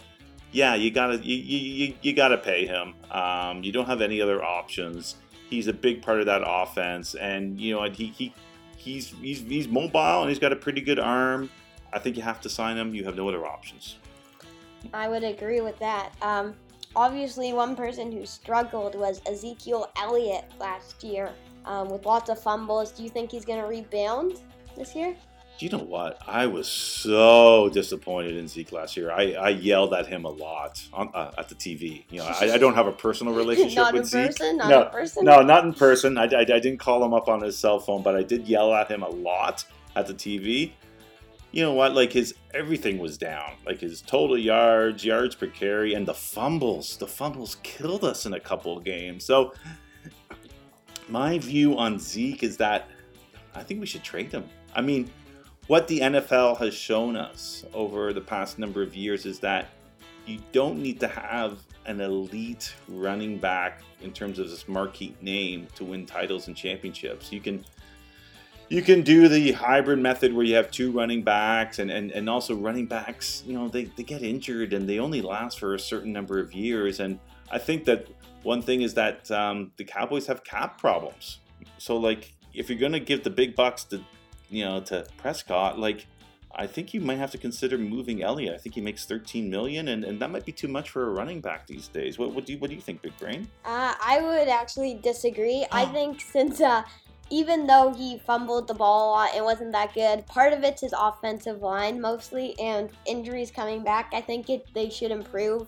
yeah, 0.51 0.73
you 0.73 0.89
gotta 0.89 1.17
you, 1.17 1.35
you, 1.35 1.93
you 2.01 2.13
gotta 2.13 2.37
pay 2.37 2.65
him. 2.65 2.95
Um, 3.11 3.63
you 3.63 3.71
don't 3.71 3.85
have 3.85 4.01
any 4.01 4.19
other 4.19 4.43
options. 4.43 5.15
He's 5.47 5.67
a 5.67 5.73
big 5.73 6.01
part 6.01 6.19
of 6.19 6.25
that 6.25 6.41
offense, 6.45 7.13
and 7.15 7.59
you 7.59 7.75
know 7.75 7.83
he, 7.89 8.07
he 8.07 8.33
he's 8.77 9.09
he's 9.21 9.41
he's 9.41 9.67
mobile 9.67 10.21
and 10.21 10.29
he's 10.29 10.39
got 10.39 10.51
a 10.51 10.55
pretty 10.57 10.81
good 10.81 10.99
arm. 10.99 11.49
I 11.93 11.99
think 11.99 12.17
you 12.17 12.23
have 12.23 12.41
to 12.41 12.49
sign 12.49 12.77
him. 12.77 12.93
You 12.93 13.05
have 13.05 13.15
no 13.15 13.29
other 13.29 13.45
options. 13.45 13.97
I 14.93 15.07
would 15.07 15.23
agree 15.23 15.61
with 15.61 15.77
that. 15.79 16.13
Um, 16.21 16.55
obviously, 16.95 17.53
one 17.53 17.75
person 17.75 18.11
who 18.11 18.25
struggled 18.25 18.95
was 18.95 19.21
Ezekiel 19.25 19.91
Elliott 19.97 20.45
last 20.59 21.03
year 21.03 21.31
um, 21.65 21.89
with 21.89 22.05
lots 22.05 22.29
of 22.29 22.41
fumbles. 22.41 22.91
Do 22.91 23.03
you 23.03 23.09
think 23.09 23.31
he's 23.31 23.45
going 23.45 23.61
to 23.61 23.67
rebound 23.67 24.41
this 24.75 24.95
year? 24.95 25.15
you 25.61 25.69
know 25.69 25.77
what? 25.77 26.17
I 26.27 26.47
was 26.47 26.67
so 26.67 27.69
disappointed 27.69 28.35
in 28.35 28.47
Zeke 28.47 28.71
last 28.71 28.97
year. 28.97 29.11
I, 29.11 29.33
I 29.33 29.49
yelled 29.49 29.93
at 29.93 30.07
him 30.07 30.25
a 30.25 30.29
lot 30.29 30.83
on, 30.91 31.11
uh, 31.13 31.31
at 31.37 31.49
the 31.49 31.55
TV. 31.55 32.03
You 32.09 32.19
know, 32.19 32.25
I, 32.25 32.53
I, 32.53 32.57
don't 32.57 32.73
have 32.73 32.87
a 32.87 32.91
personal 32.91 33.33
relationship 33.35 33.75
not 33.75 33.93
with 33.93 34.07
Zeke. 34.07 34.27
Person, 34.27 34.57
not 34.57 34.69
no, 34.69 34.83
in 34.83 34.89
person. 34.89 35.25
No, 35.25 35.41
not 35.41 35.63
in 35.65 35.73
person. 35.73 36.17
I, 36.17 36.23
I, 36.25 36.39
I 36.39 36.43
didn't 36.43 36.79
call 36.79 37.03
him 37.05 37.13
up 37.13 37.27
on 37.27 37.41
his 37.41 37.57
cell 37.57 37.79
phone, 37.79 38.01
but 38.01 38.15
I 38.15 38.23
did 38.23 38.47
yell 38.47 38.73
at 38.73 38.89
him 38.89 39.03
a 39.03 39.09
lot 39.09 39.65
at 39.95 40.07
the 40.07 40.13
TV 40.13 40.71
you 41.51 41.61
know 41.61 41.73
what? 41.73 41.93
Like 41.93 42.13
his 42.13 42.33
everything 42.53 42.97
was 42.97 43.17
down. 43.17 43.53
Like 43.65 43.79
his 43.79 44.01
total 44.01 44.37
yards, 44.37 45.03
yards 45.03 45.35
per 45.35 45.47
carry, 45.47 45.93
and 45.93 46.07
the 46.07 46.13
fumbles. 46.13 46.97
The 46.97 47.07
fumbles 47.07 47.57
killed 47.63 48.03
us 48.03 48.25
in 48.25 48.33
a 48.33 48.39
couple 48.39 48.79
games. 48.79 49.25
So 49.25 49.53
my 51.09 51.39
view 51.39 51.77
on 51.77 51.99
Zeke 51.99 52.43
is 52.43 52.57
that 52.57 52.89
I 53.53 53.63
think 53.63 53.81
we 53.81 53.85
should 53.85 54.03
trade 54.03 54.31
him. 54.31 54.45
I 54.73 54.81
mean, 54.81 55.11
what 55.67 55.87
the 55.87 55.99
NFL 55.99 56.57
has 56.57 56.73
shown 56.73 57.15
us 57.15 57.65
over 57.73 58.13
the 58.13 58.21
past 58.21 58.57
number 58.57 58.81
of 58.81 58.95
years 58.95 59.25
is 59.25 59.39
that 59.39 59.69
you 60.25 60.39
don't 60.51 60.81
need 60.81 60.99
to 61.01 61.07
have 61.07 61.59
an 61.85 61.99
elite 61.99 62.73
running 62.87 63.37
back 63.37 63.81
in 64.01 64.11
terms 64.13 64.39
of 64.39 64.49
this 64.49 64.67
marquee 64.67 65.15
name 65.21 65.67
to 65.75 65.83
win 65.83 66.05
titles 66.05 66.47
and 66.47 66.55
championships. 66.55 67.31
You 67.31 67.41
can 67.41 67.65
you 68.71 68.81
can 68.81 69.01
do 69.01 69.27
the 69.27 69.51
hybrid 69.51 69.99
method 69.99 70.31
where 70.33 70.45
you 70.45 70.55
have 70.55 70.71
two 70.71 70.93
running 70.93 71.21
backs 71.21 71.79
and, 71.79 71.91
and, 71.91 72.09
and 72.11 72.29
also 72.29 72.55
running 72.55 72.85
backs 72.85 73.43
you 73.45 73.53
know 73.53 73.67
they, 73.67 73.83
they 73.83 74.03
get 74.03 74.23
injured 74.23 74.71
and 74.71 74.87
they 74.87 74.97
only 74.97 75.21
last 75.21 75.59
for 75.59 75.75
a 75.75 75.79
certain 75.79 76.13
number 76.13 76.39
of 76.39 76.53
years 76.53 77.01
and 77.01 77.19
i 77.51 77.57
think 77.57 77.83
that 77.83 78.07
one 78.43 78.61
thing 78.61 78.81
is 78.81 78.93
that 78.93 79.29
um, 79.29 79.71
the 79.75 79.83
cowboys 79.83 80.25
have 80.25 80.41
cap 80.45 80.79
problems 80.79 81.39
so 81.77 81.97
like 81.97 82.33
if 82.53 82.69
you're 82.69 82.79
going 82.79 82.93
to 82.93 82.99
give 82.99 83.25
the 83.25 83.29
big 83.29 83.57
bucks 83.57 83.83
to 83.83 84.01
you 84.49 84.63
know 84.63 84.79
to 84.79 85.05
prescott 85.17 85.77
like 85.77 86.07
I 86.53 86.67
think 86.67 86.93
you 86.93 86.99
might 86.99 87.17
have 87.17 87.31
to 87.31 87.37
consider 87.37 87.77
moving 87.77 88.23
Elliott. 88.23 88.53
I 88.53 88.57
think 88.57 88.75
he 88.75 88.81
makes 88.81 89.05
13 89.05 89.49
million, 89.49 89.87
and, 89.87 90.03
and 90.03 90.19
that 90.19 90.29
might 90.31 90.45
be 90.45 90.51
too 90.51 90.67
much 90.67 90.89
for 90.89 91.07
a 91.07 91.09
running 91.09 91.39
back 91.39 91.65
these 91.65 91.87
days. 91.87 92.19
What, 92.19 92.33
what 92.33 92.45
do 92.45 92.51
you 92.51 92.59
what 92.59 92.69
do 92.69 92.75
you 92.75 92.81
think, 92.81 93.01
Big 93.01 93.17
Brain? 93.17 93.47
Uh, 93.63 93.93
I 94.03 94.19
would 94.21 94.49
actually 94.49 94.95
disagree. 94.95 95.65
I 95.71 95.85
think 95.85 96.19
since 96.19 96.59
uh, 96.59 96.83
even 97.31 97.65
though 97.65 97.93
he 97.93 98.19
fumbled 98.19 98.67
the 98.67 98.73
ball 98.73 99.09
a 99.09 99.11
lot, 99.11 99.35
it 99.35 99.43
wasn't 99.43 99.71
that 99.71 99.93
good. 99.93 100.27
Part 100.27 100.51
of 100.53 100.63
it's 100.63 100.81
his 100.81 100.93
offensive 100.95 101.61
line 101.61 101.99
mostly, 101.99 102.59
and 102.59 102.89
injuries 103.05 103.49
coming 103.49 103.83
back. 103.83 104.11
I 104.13 104.21
think 104.21 104.49
it 104.49 104.67
they 104.73 104.89
should 104.89 105.11
improve. 105.11 105.67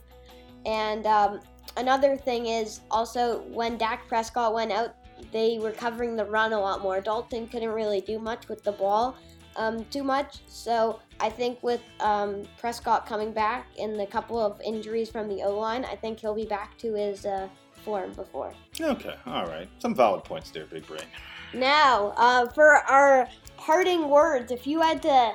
And 0.65 1.07
um, 1.07 1.39
another 1.77 2.17
thing 2.17 2.47
is 2.47 2.81
also 2.91 3.41
when 3.43 3.77
Dak 3.77 4.07
Prescott 4.07 4.53
went 4.53 4.71
out, 4.71 4.95
they 5.31 5.57
were 5.57 5.71
covering 5.71 6.15
the 6.17 6.25
run 6.25 6.51
a 6.51 6.59
lot 6.59 6.81
more. 6.81 6.99
Dalton 6.99 7.47
couldn't 7.47 7.69
really 7.69 8.01
do 8.01 8.19
much 8.19 8.49
with 8.49 8.63
the 8.63 8.73
ball 8.73 9.15
um, 9.55 9.85
too 9.85 10.03
much. 10.03 10.39
So 10.47 10.99
I 11.21 11.29
think 11.29 11.63
with 11.63 11.81
um, 12.01 12.43
Prescott 12.57 13.05
coming 13.05 13.31
back 13.31 13.67
and 13.79 13.97
the 13.97 14.05
couple 14.05 14.37
of 14.37 14.59
injuries 14.61 15.09
from 15.09 15.29
the 15.29 15.43
O 15.43 15.57
line, 15.57 15.85
I 15.85 15.95
think 15.95 16.19
he'll 16.19 16.35
be 16.35 16.45
back 16.45 16.77
to 16.79 16.93
his 16.93 17.25
uh, 17.25 17.47
form 17.85 18.11
before. 18.13 18.53
Okay, 18.79 19.15
all 19.25 19.45
right. 19.45 19.69
Some 19.79 19.95
valid 19.95 20.25
points 20.25 20.51
there, 20.51 20.65
Big 20.65 20.85
Brain. 20.85 21.01
Now, 21.53 22.13
uh, 22.17 22.47
for 22.47 22.77
our 22.77 23.27
parting 23.57 24.09
words, 24.09 24.51
if 24.51 24.65
you 24.65 24.81
had 24.81 25.01
to 25.03 25.33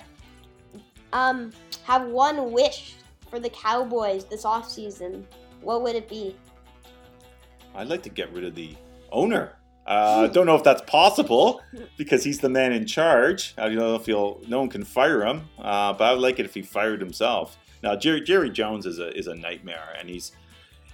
um, 1.13 1.53
have 1.85 2.07
one 2.09 2.53
wish 2.53 2.97
for 3.31 3.39
the 3.39 3.51
Cowboys 3.51 4.25
this 4.25 4.45
offseason, 4.45 5.25
what 5.61 5.83
would 5.83 5.95
it 5.95 6.09
be? 6.09 6.37
I'd 7.75 7.89
like 7.89 8.03
to 8.03 8.11
get 8.11 8.33
rid 8.33 8.45
of 8.45 8.55
the 8.55 8.75
owner. 9.13 9.55
I 9.87 10.25
uh, 10.25 10.27
don't 10.27 10.45
know 10.45 10.55
if 10.55 10.65
that's 10.65 10.83
possible 10.83 11.63
because 11.97 12.23
he's 12.23 12.41
the 12.41 12.51
man 12.51 12.73
in 12.73 12.87
charge. 12.87 13.55
I 13.57 13.69
don't 13.69 13.77
know 13.77 13.95
if 13.95 14.05
he'll, 14.05 14.43
no 14.47 14.59
one 14.59 14.69
can 14.69 14.85
fire 14.85 15.25
him, 15.25 15.49
uh, 15.59 15.95
but 15.95 16.05
I 16.05 16.13
would 16.13 16.21
like 16.21 16.39
it 16.39 16.45
if 16.45 16.53
he 16.53 16.61
fired 16.61 17.01
himself. 17.01 17.57
Now, 17.83 17.97
Jerry, 17.97 18.21
Jerry 18.21 18.51
Jones 18.51 18.85
is 18.85 18.99
a, 18.99 19.17
is 19.17 19.29
a 19.29 19.35
nightmare, 19.35 19.95
and 19.99 20.09
he's 20.09 20.33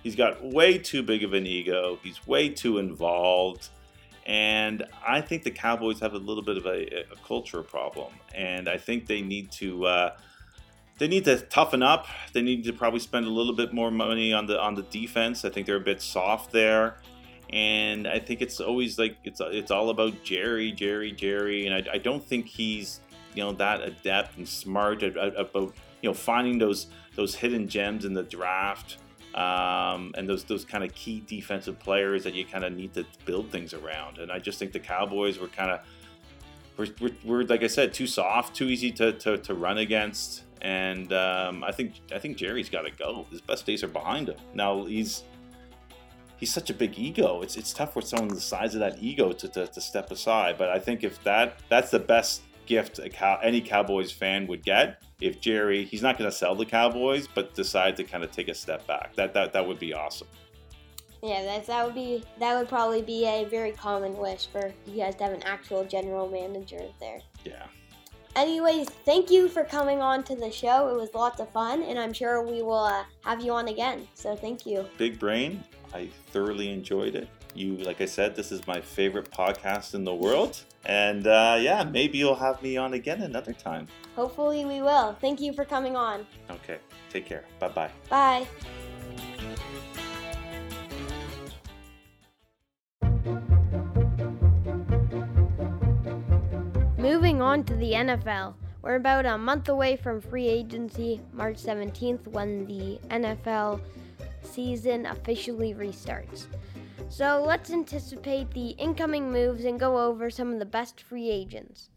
he's 0.03 0.15
got 0.15 0.45
way 0.45 0.79
too 0.79 1.03
big 1.03 1.25
of 1.25 1.33
an 1.33 1.47
ego. 1.47 1.99
He's 2.03 2.25
way 2.27 2.51
too 2.51 2.79
involved. 2.79 3.71
And 4.27 4.85
I 5.07 5.21
think 5.21 5.43
the 5.43 5.51
Cowboys 5.51 6.01
have 6.01 6.15
a 6.15 6.19
little 6.19 6.43
bit 6.43 6.57
of 6.57 6.65
a, 6.65 7.03
a 7.13 7.17
culture 7.27 7.63
problem, 7.63 8.13
and 8.35 8.69
I 8.69 8.79
think 8.79 9.07
they 9.07 9.21
need 9.21 9.53
to 9.53 9.85
uh, 9.85 10.17
they 10.99 11.09
need 11.09 11.25
to 11.25 11.41
toughen 11.41 11.83
up. 11.83 12.07
They 12.33 12.41
need 12.41 12.65
to 12.65 12.73
probably 12.73 13.01
spend 13.01 13.27
a 13.27 13.31
little 13.31 13.55
bit 13.55 13.75
more 13.75 13.91
money 13.91 14.33
on 14.33 14.47
the 14.47 14.59
on 14.59 14.75
the 14.75 14.83
defense. 14.85 15.45
I 15.45 15.51
think 15.51 15.67
they're 15.67 15.77
a 15.77 15.81
bit 15.81 16.01
soft 16.01 16.53
there, 16.53 16.97
and 17.51 18.09
I 18.09 18.19
think 18.19 18.41
it's 18.41 18.61
always 18.61 18.99
like 18.99 19.19
it's 19.25 19.43
it's 19.45 19.71
all 19.71 19.91
about 19.91 20.25
Jerry, 20.25 20.73
Jerry, 20.73 21.13
Jerry, 21.13 21.67
and 21.67 21.75
I, 21.75 21.95
I 21.95 21.99
don't 21.99 22.25
think 22.25 22.47
he's 22.47 23.01
you 23.35 23.43
know 23.43 23.53
that 23.53 23.83
adept 23.83 24.39
and 24.39 24.49
smart 24.49 25.03
about 25.03 25.75
you 26.01 26.09
know 26.09 26.15
finding 26.15 26.59
those 26.59 26.87
those 27.15 27.35
hidden 27.35 27.69
gems 27.69 28.05
in 28.05 28.15
the 28.15 28.23
draft 28.23 28.99
um, 29.35 30.13
and 30.17 30.29
those 30.29 30.45
those 30.45 30.65
kind 30.65 30.85
of 30.85 30.95
key 30.95 31.23
defensive 31.27 31.79
players 31.79 32.25
that 32.25 32.35
you 32.35 32.45
kind 32.45 32.65
of 32.65 32.73
need 32.73 32.95
to 32.95 33.05
build 33.25 33.51
things 33.51 33.75
around. 33.75 34.19
And 34.19 34.31
I 34.31 34.39
just 34.39 34.59
think 34.59 34.73
the 34.73 34.81
Cowboys 34.81 35.39
were 35.39 35.49
kind 35.49 35.71
of 35.71 35.81
we're, 36.77 36.89
we're, 37.01 37.11
we're, 37.25 37.43
like 37.43 37.63
I 37.63 37.69
said 37.69 37.95
too 37.95 38.07
soft, 38.07 38.55
too 38.55 38.67
easy 38.67 38.91
to, 38.93 39.13
to, 39.13 39.39
to 39.39 39.55
run 39.55 39.79
against. 39.79 40.43
And 40.63 41.13
um, 41.13 41.63
I 41.63 41.73
think 41.73 41.95
I 42.13 42.19
think 42.19 42.37
Jerry's 42.37 42.71
got 42.71 42.83
to 42.83 42.91
go. 42.91 43.27
His 43.31 43.41
best 43.41 43.67
days 43.67 43.85
are 43.85 43.89
behind 43.89 44.31
him. 44.31 44.39
Now 44.55 44.85
he's 44.85 45.25
he's 46.39 46.53
such 46.53 46.71
a 46.71 46.75
big 46.75 46.99
ego. 46.99 47.43
It's 47.43 47.57
it's 47.57 47.73
tough 47.73 47.93
for 47.93 48.01
someone 48.01 48.29
the 48.29 48.41
size 48.41 48.75
of 48.75 48.81
that 48.81 49.03
ego 49.03 49.33
to, 49.33 49.49
to, 49.49 49.67
to 49.67 49.81
step 49.81 50.11
aside. 50.11 50.57
But 50.57 50.71
I 50.71 50.79
think 50.79 51.05
if 51.05 51.23
that 51.25 51.61
that's 51.69 51.91
the 51.91 51.99
best 51.99 52.43
gift 52.67 52.99
a 52.99 53.09
cow, 53.09 53.39
any 53.43 53.61
Cowboys 53.61 54.11
fan 54.13 54.47
would 54.47 54.65
get 54.65 55.03
if 55.21 55.41
Jerry 55.41 55.85
he's 55.85 56.03
not 56.03 56.19
going 56.19 56.31
to 56.31 56.37
sell 56.37 56.55
the 56.55 56.67
Cowboys, 56.67 57.27
but 57.27 57.55
decide 57.55 57.97
to 57.97 58.05
kind 58.05 58.25
of 58.25 58.31
take 58.31 58.49
a 58.49 58.55
step 58.55 58.87
back. 58.87 59.15
That 59.17 59.35
that 59.35 59.53
that 59.53 59.67
would 59.67 59.79
be 59.79 59.95
awesome. 59.95 60.29
Yeah, 61.23 61.43
that 61.43 61.67
that 61.67 61.87
would 61.87 61.95
be 61.95 62.23
that 62.39 62.59
would 62.59 62.69
probably 62.69 63.03
be 63.03 63.25
a 63.27 63.45
very 63.45 63.73
common 63.73 64.17
wish 64.17 64.47
for 64.47 64.73
you 64.87 64.97
guys 64.99 65.15
to 65.17 65.25
have 65.25 65.33
an 65.33 65.43
actual 65.45 65.85
general 65.85 66.29
manager 66.29 66.83
there. 67.01 67.21
Yeah. 67.45 67.67
Anyways, 68.37 68.89
thank 69.05 69.31
you 69.31 69.49
for 69.49 69.63
coming 69.63 70.03
on 70.03 70.25
to 70.25 70.35
the 70.35 70.51
show. 70.51 70.89
It 70.89 70.97
was 70.97 71.15
lots 71.15 71.41
of 71.41 71.49
fun, 71.51 71.83
and 71.85 71.99
I'm 71.99 72.13
sure 72.13 72.43
we 72.43 72.63
will 72.63 72.85
uh, 72.85 73.05
have 73.25 73.41
you 73.41 73.53
on 73.53 73.69
again. 73.69 74.09
So 74.15 74.35
thank 74.35 74.67
you. 74.67 74.85
Big 74.99 75.21
Brain, 75.21 75.63
I 75.95 76.09
thoroughly 76.33 76.71
enjoyed 76.71 77.15
it. 77.15 77.29
You, 77.55 77.77
like 77.77 78.01
I 78.01 78.07
said, 78.07 78.35
this 78.35 78.51
is 78.51 78.67
my 78.67 78.81
favorite 78.81 79.31
podcast 79.31 79.95
in 79.95 80.03
the 80.03 80.15
world. 80.15 80.61
And 80.87 81.27
uh, 81.27 81.59
yeah, 81.61 81.85
maybe 81.85 82.19
you'll 82.19 82.35
have 82.35 82.63
me 82.63 82.77
on 82.77 82.95
again 82.95 83.23
another 83.23 83.53
time. 83.53 83.87
Hopefully, 84.17 84.65
we 84.65 84.83
will. 84.83 85.17
Thank 85.21 85.41
you 85.41 85.53
for 85.53 85.65
coming 85.65 85.97
on. 85.97 86.27
Okay. 86.51 86.79
Take 87.11 87.27
care. 87.27 87.45
Bye-bye. 87.59 87.91
Bye. 88.11 88.47
Moving 96.99 97.41
on 97.41 97.65
to 97.65 97.75
the 97.75 97.93
NFL. 97.93 98.55
We're 98.83 98.97
about 98.97 99.25
a 99.25 99.39
month 99.39 99.69
away 99.69 99.97
from 99.97 100.21
free 100.21 100.49
agency, 100.49 101.21
March 101.33 101.57
17th, 101.57 102.29
when 102.29 102.67
the 102.67 102.99
NFL 103.09 103.81
season 104.43 105.07
officially 105.07 105.73
restarts. 105.75 106.47
So 107.09 107.45
let's 107.47 107.71
anticipate 107.71 108.51
the 108.51 108.71
incoming 108.71 109.31
moves 109.31 109.65
and 109.65 109.79
go 109.79 109.99
over 109.99 110.31
some 110.31 110.53
of 110.53 110.59
the 110.59 110.65
best 110.65 111.01
free 111.01 111.31
agents. 111.31 111.91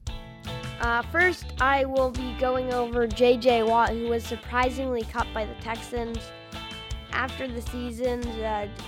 Uh, 0.79 1.01
first, 1.03 1.45
I 1.59 1.85
will 1.85 2.11
be 2.11 2.35
going 2.39 2.71
over 2.71 3.07
J.J. 3.07 3.63
Watt, 3.63 3.89
who 3.89 4.09
was 4.09 4.23
surprisingly 4.23 5.01
cut 5.03 5.25
by 5.33 5.45
the 5.45 5.55
Texans. 5.55 6.19
After 7.11 7.47
the 7.47 7.63
season, 7.63 8.21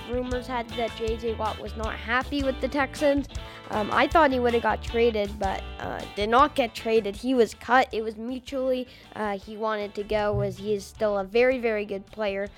rumors 0.08 0.46
had 0.46 0.68
that 0.70 0.94
J.J. 0.96 1.34
Watt 1.34 1.58
was 1.58 1.76
not 1.76 1.94
happy 1.94 2.44
with 2.44 2.60
the 2.60 2.68
Texans. 2.68 3.26
Um, 3.70 3.90
I 3.92 4.06
thought 4.06 4.30
he 4.30 4.38
would 4.38 4.54
have 4.54 4.62
got 4.62 4.84
traded, 4.84 5.36
but 5.40 5.64
uh, 5.80 6.00
did 6.14 6.28
not 6.28 6.54
get 6.54 6.74
traded. 6.74 7.16
He 7.16 7.34
was 7.34 7.54
cut. 7.54 7.88
It 7.92 8.02
was 8.02 8.16
mutually. 8.16 8.86
Uh, 9.16 9.36
he 9.36 9.56
wanted 9.56 9.94
to 9.96 10.04
go, 10.04 10.40
as 10.40 10.58
he 10.58 10.74
is 10.74 10.84
still 10.84 11.18
a 11.18 11.24
very, 11.24 11.58
very 11.58 11.84
good 11.84 12.06
player 12.06 12.48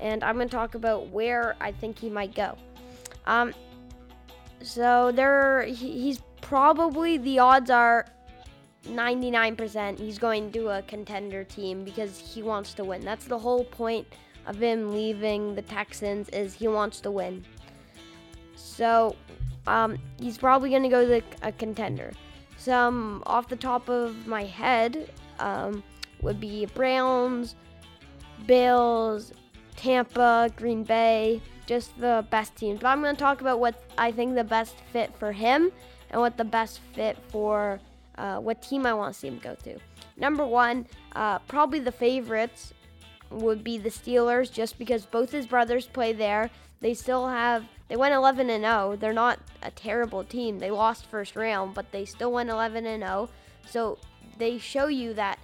and 0.00 0.22
I'm 0.22 0.36
going 0.36 0.48
to 0.48 0.54
talk 0.54 0.74
about 0.74 1.08
where 1.08 1.56
I 1.60 1.72
think 1.72 1.98
he 1.98 2.08
might 2.08 2.34
go. 2.34 2.56
Um, 3.28 3.54
so 4.62 5.12
there, 5.12 5.62
he's 5.62 6.20
probably 6.40 7.18
the 7.18 7.38
odds 7.38 7.70
are 7.70 8.06
99% 8.86 9.98
he's 9.98 10.18
going 10.18 10.50
to 10.52 10.68
a 10.68 10.82
contender 10.82 11.44
team 11.44 11.84
because 11.84 12.18
he 12.18 12.42
wants 12.42 12.74
to 12.74 12.84
win. 12.84 13.04
That's 13.04 13.26
the 13.26 13.38
whole 13.38 13.64
point 13.64 14.06
of 14.46 14.56
him 14.56 14.92
leaving 14.92 15.54
the 15.54 15.62
Texans 15.62 16.28
is 16.30 16.54
he 16.54 16.68
wants 16.68 17.00
to 17.00 17.10
win. 17.10 17.44
So 18.56 19.14
um, 19.66 19.98
he's 20.18 20.38
probably 20.38 20.70
going 20.70 20.84
to 20.84 20.88
go 20.88 21.06
to 21.06 21.22
a 21.42 21.52
contender. 21.52 22.12
Some 22.56 23.22
off 23.26 23.48
the 23.48 23.56
top 23.56 23.88
of 23.90 24.26
my 24.26 24.44
head 24.44 25.10
um, 25.38 25.84
would 26.22 26.40
be 26.40 26.64
Browns, 26.66 27.56
Bills, 28.46 29.32
Tampa, 29.76 30.50
Green 30.56 30.82
Bay, 30.82 31.42
just 31.68 31.96
the 32.00 32.26
best 32.30 32.56
teams. 32.56 32.80
But 32.80 32.88
I'm 32.88 33.02
going 33.02 33.14
to 33.14 33.20
talk 33.20 33.40
about 33.42 33.60
what 33.60 33.80
I 33.98 34.10
think 34.10 34.34
the 34.34 34.42
best 34.42 34.74
fit 34.92 35.14
for 35.18 35.30
him 35.30 35.70
and 36.10 36.20
what 36.20 36.36
the 36.36 36.44
best 36.44 36.80
fit 36.94 37.16
for 37.28 37.78
uh, 38.16 38.38
what 38.38 38.60
team 38.62 38.86
I 38.86 38.94
want 38.94 39.14
to 39.14 39.20
see 39.20 39.28
him 39.28 39.38
go 39.38 39.54
to. 39.62 39.78
Number 40.16 40.44
one, 40.44 40.86
uh, 41.14 41.38
probably 41.40 41.78
the 41.78 41.92
favorites 41.92 42.72
would 43.30 43.62
be 43.62 43.78
the 43.78 43.90
Steelers, 43.90 44.50
just 44.50 44.78
because 44.78 45.04
both 45.04 45.30
his 45.30 45.46
brothers 45.46 45.86
play 45.86 46.12
there. 46.12 46.50
They 46.80 46.94
still 46.94 47.28
have 47.28 47.64
they 47.88 47.96
went 47.96 48.14
11 48.14 48.50
and 48.50 48.64
0. 48.64 48.96
They're 48.98 49.12
not 49.12 49.38
a 49.62 49.70
terrible 49.70 50.24
team. 50.24 50.58
They 50.58 50.70
lost 50.70 51.06
first 51.06 51.36
round, 51.36 51.74
but 51.74 51.92
they 51.92 52.04
still 52.04 52.32
went 52.32 52.50
11 52.50 52.86
and 52.86 53.02
0. 53.02 53.28
So 53.68 53.98
they 54.38 54.58
show 54.58 54.86
you 54.86 55.14
that 55.14 55.38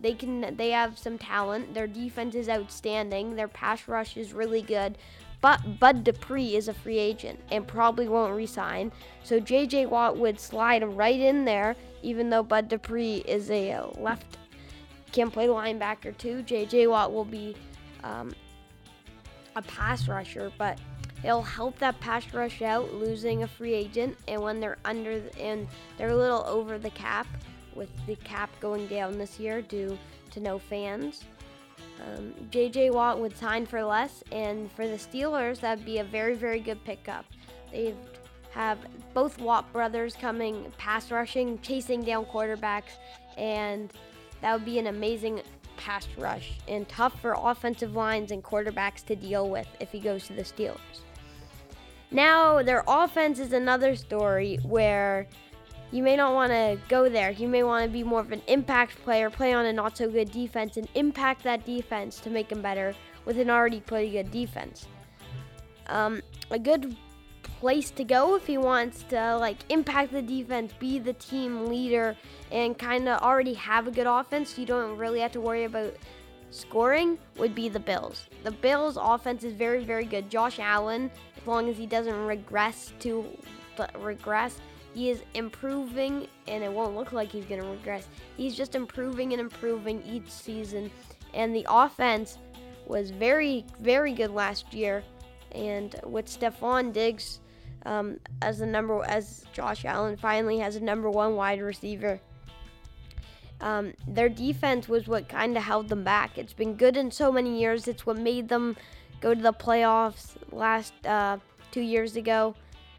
they 0.00 0.14
can 0.14 0.56
they 0.56 0.70
have 0.70 0.98
some 0.98 1.18
talent. 1.18 1.74
Their 1.74 1.86
defense 1.86 2.34
is 2.34 2.48
outstanding. 2.48 3.36
Their 3.36 3.48
pass 3.48 3.88
rush 3.88 4.16
is 4.16 4.32
really 4.32 4.62
good. 4.62 4.98
But 5.44 5.78
Bud 5.78 6.04
Dupree 6.04 6.56
is 6.56 6.68
a 6.68 6.72
free 6.72 6.96
agent 6.96 7.38
and 7.52 7.66
probably 7.66 8.08
won't 8.08 8.34
resign. 8.34 8.90
So 9.24 9.38
JJ 9.38 9.90
Watt 9.90 10.16
would 10.16 10.40
slide 10.40 10.82
right 10.82 11.20
in 11.20 11.44
there, 11.44 11.76
even 12.02 12.30
though 12.30 12.42
Bud 12.42 12.70
Dupree 12.70 13.16
is 13.26 13.50
a 13.50 13.78
left 13.98 14.38
can 15.12 15.30
play 15.30 15.48
linebacker 15.48 16.16
too. 16.16 16.42
JJ 16.44 16.88
Watt 16.88 17.12
will 17.12 17.26
be 17.26 17.54
um, 18.04 18.34
a 19.54 19.60
pass 19.60 20.08
rusher, 20.08 20.50
but 20.56 20.78
it'll 21.22 21.42
help 21.42 21.78
that 21.78 22.00
pass 22.00 22.24
rush 22.32 22.62
out 22.62 22.94
losing 22.94 23.42
a 23.42 23.46
free 23.46 23.74
agent 23.74 24.16
and 24.26 24.40
when 24.40 24.60
they're 24.60 24.78
under 24.86 25.20
and 25.38 25.68
they're 25.98 26.08
a 26.08 26.16
little 26.16 26.44
over 26.46 26.78
the 26.78 26.88
cap 26.88 27.26
with 27.74 27.90
the 28.06 28.16
cap 28.16 28.48
going 28.60 28.86
down 28.86 29.18
this 29.18 29.38
year 29.38 29.60
due 29.60 29.98
to 30.30 30.40
no 30.40 30.58
fans. 30.58 31.22
Um, 32.04 32.34
JJ 32.50 32.92
Watt 32.92 33.18
would 33.20 33.36
sign 33.36 33.66
for 33.66 33.82
less, 33.84 34.22
and 34.30 34.70
for 34.72 34.86
the 34.86 34.96
Steelers, 34.96 35.60
that'd 35.60 35.84
be 35.84 35.98
a 35.98 36.04
very, 36.04 36.34
very 36.34 36.60
good 36.60 36.82
pickup. 36.84 37.24
They 37.72 37.94
have 38.52 38.78
both 39.14 39.40
Watt 39.40 39.72
brothers 39.72 40.14
coming 40.14 40.72
pass 40.78 41.10
rushing, 41.10 41.58
chasing 41.60 42.02
down 42.02 42.26
quarterbacks, 42.26 42.92
and 43.36 43.92
that 44.40 44.52
would 44.52 44.64
be 44.64 44.78
an 44.78 44.88
amazing 44.88 45.42
pass 45.76 46.06
rush 46.16 46.52
and 46.68 46.88
tough 46.88 47.20
for 47.20 47.36
offensive 47.36 47.94
lines 47.94 48.30
and 48.30 48.42
quarterbacks 48.44 49.04
to 49.06 49.16
deal 49.16 49.48
with 49.48 49.66
if 49.80 49.90
he 49.90 49.98
goes 49.98 50.26
to 50.26 50.32
the 50.32 50.42
Steelers. 50.42 51.00
Now, 52.10 52.62
their 52.62 52.84
offense 52.86 53.40
is 53.40 53.52
another 53.52 53.96
story 53.96 54.58
where 54.62 55.26
you 55.94 56.02
may 56.02 56.16
not 56.16 56.34
want 56.34 56.50
to 56.50 56.76
go 56.88 57.08
there. 57.08 57.30
You 57.30 57.46
may 57.46 57.62
want 57.62 57.84
to 57.84 57.88
be 57.88 58.02
more 58.02 58.18
of 58.18 58.32
an 58.32 58.42
impact 58.48 59.00
player, 59.04 59.30
play 59.30 59.52
on 59.52 59.64
a 59.64 59.72
not 59.72 59.96
so 59.96 60.10
good 60.10 60.32
defense, 60.32 60.76
and 60.76 60.88
impact 60.96 61.44
that 61.44 61.64
defense 61.64 62.18
to 62.22 62.30
make 62.30 62.48
them 62.48 62.60
better 62.60 62.96
with 63.24 63.38
an 63.38 63.48
already 63.48 63.78
pretty 63.78 64.10
good 64.10 64.32
defense. 64.32 64.88
Um, 65.86 66.20
a 66.50 66.58
good 66.58 66.96
place 67.42 67.92
to 67.92 68.02
go 68.02 68.34
if 68.34 68.44
he 68.44 68.58
wants 68.58 69.04
to 69.04 69.36
like 69.36 69.58
impact 69.68 70.10
the 70.10 70.20
defense, 70.20 70.72
be 70.80 70.98
the 70.98 71.12
team 71.12 71.66
leader, 71.66 72.16
and 72.50 72.76
kind 72.76 73.08
of 73.08 73.22
already 73.22 73.54
have 73.54 73.86
a 73.86 73.92
good 73.92 74.08
offense. 74.08 74.58
You 74.58 74.66
don't 74.66 74.98
really 74.98 75.20
have 75.20 75.30
to 75.30 75.40
worry 75.40 75.62
about 75.62 75.94
scoring. 76.50 77.20
Would 77.38 77.54
be 77.54 77.68
the 77.68 77.78
Bills. 77.78 78.26
The 78.42 78.50
Bills' 78.50 78.98
offense 79.00 79.44
is 79.44 79.52
very, 79.52 79.84
very 79.84 80.06
good. 80.06 80.28
Josh 80.28 80.58
Allen, 80.58 81.08
as 81.40 81.46
long 81.46 81.68
as 81.68 81.78
he 81.78 81.86
doesn't 81.86 82.26
regress 82.26 82.92
to 82.98 83.24
regress 84.00 84.58
he 84.94 85.10
is 85.10 85.22
improving, 85.34 86.28
and 86.46 86.62
it 86.62 86.72
won't 86.72 86.94
look 86.94 87.12
like 87.12 87.30
he's 87.30 87.44
going 87.44 87.60
to 87.60 87.66
regress. 87.66 88.06
He's 88.36 88.56
just 88.56 88.74
improving 88.74 89.32
and 89.32 89.40
improving 89.40 90.02
each 90.04 90.30
season. 90.30 90.90
And 91.34 91.54
the 91.54 91.66
offense 91.68 92.38
was 92.86 93.10
very, 93.10 93.64
very 93.80 94.12
good 94.12 94.30
last 94.30 94.72
year. 94.72 95.02
And 95.52 95.94
with 96.04 96.26
Stefon 96.26 96.92
Diggs 96.92 97.40
um, 97.84 98.18
as 98.40 98.58
the 98.58 98.66
number, 98.66 99.04
as 99.04 99.44
Josh 99.52 99.84
Allen 99.84 100.16
finally 100.16 100.58
has 100.58 100.76
a 100.76 100.80
number 100.80 101.10
one 101.10 101.34
wide 101.34 101.60
receiver, 101.60 102.20
um, 103.60 103.94
their 104.06 104.28
defense 104.28 104.88
was 104.88 105.08
what 105.08 105.28
kind 105.28 105.56
of 105.56 105.62
held 105.62 105.88
them 105.88 106.04
back. 106.04 106.38
It's 106.38 106.52
been 106.52 106.74
good 106.74 106.96
in 106.96 107.10
so 107.10 107.32
many 107.32 107.60
years. 107.60 107.88
It's 107.88 108.06
what 108.06 108.18
made 108.18 108.48
them 108.48 108.76
go 109.20 109.34
to 109.34 109.40
the 109.40 109.52
playoffs 109.52 110.34
last 110.52 110.92
uh, 111.06 111.38
two 111.70 111.80
years 111.80 112.16
ago, 112.16 112.54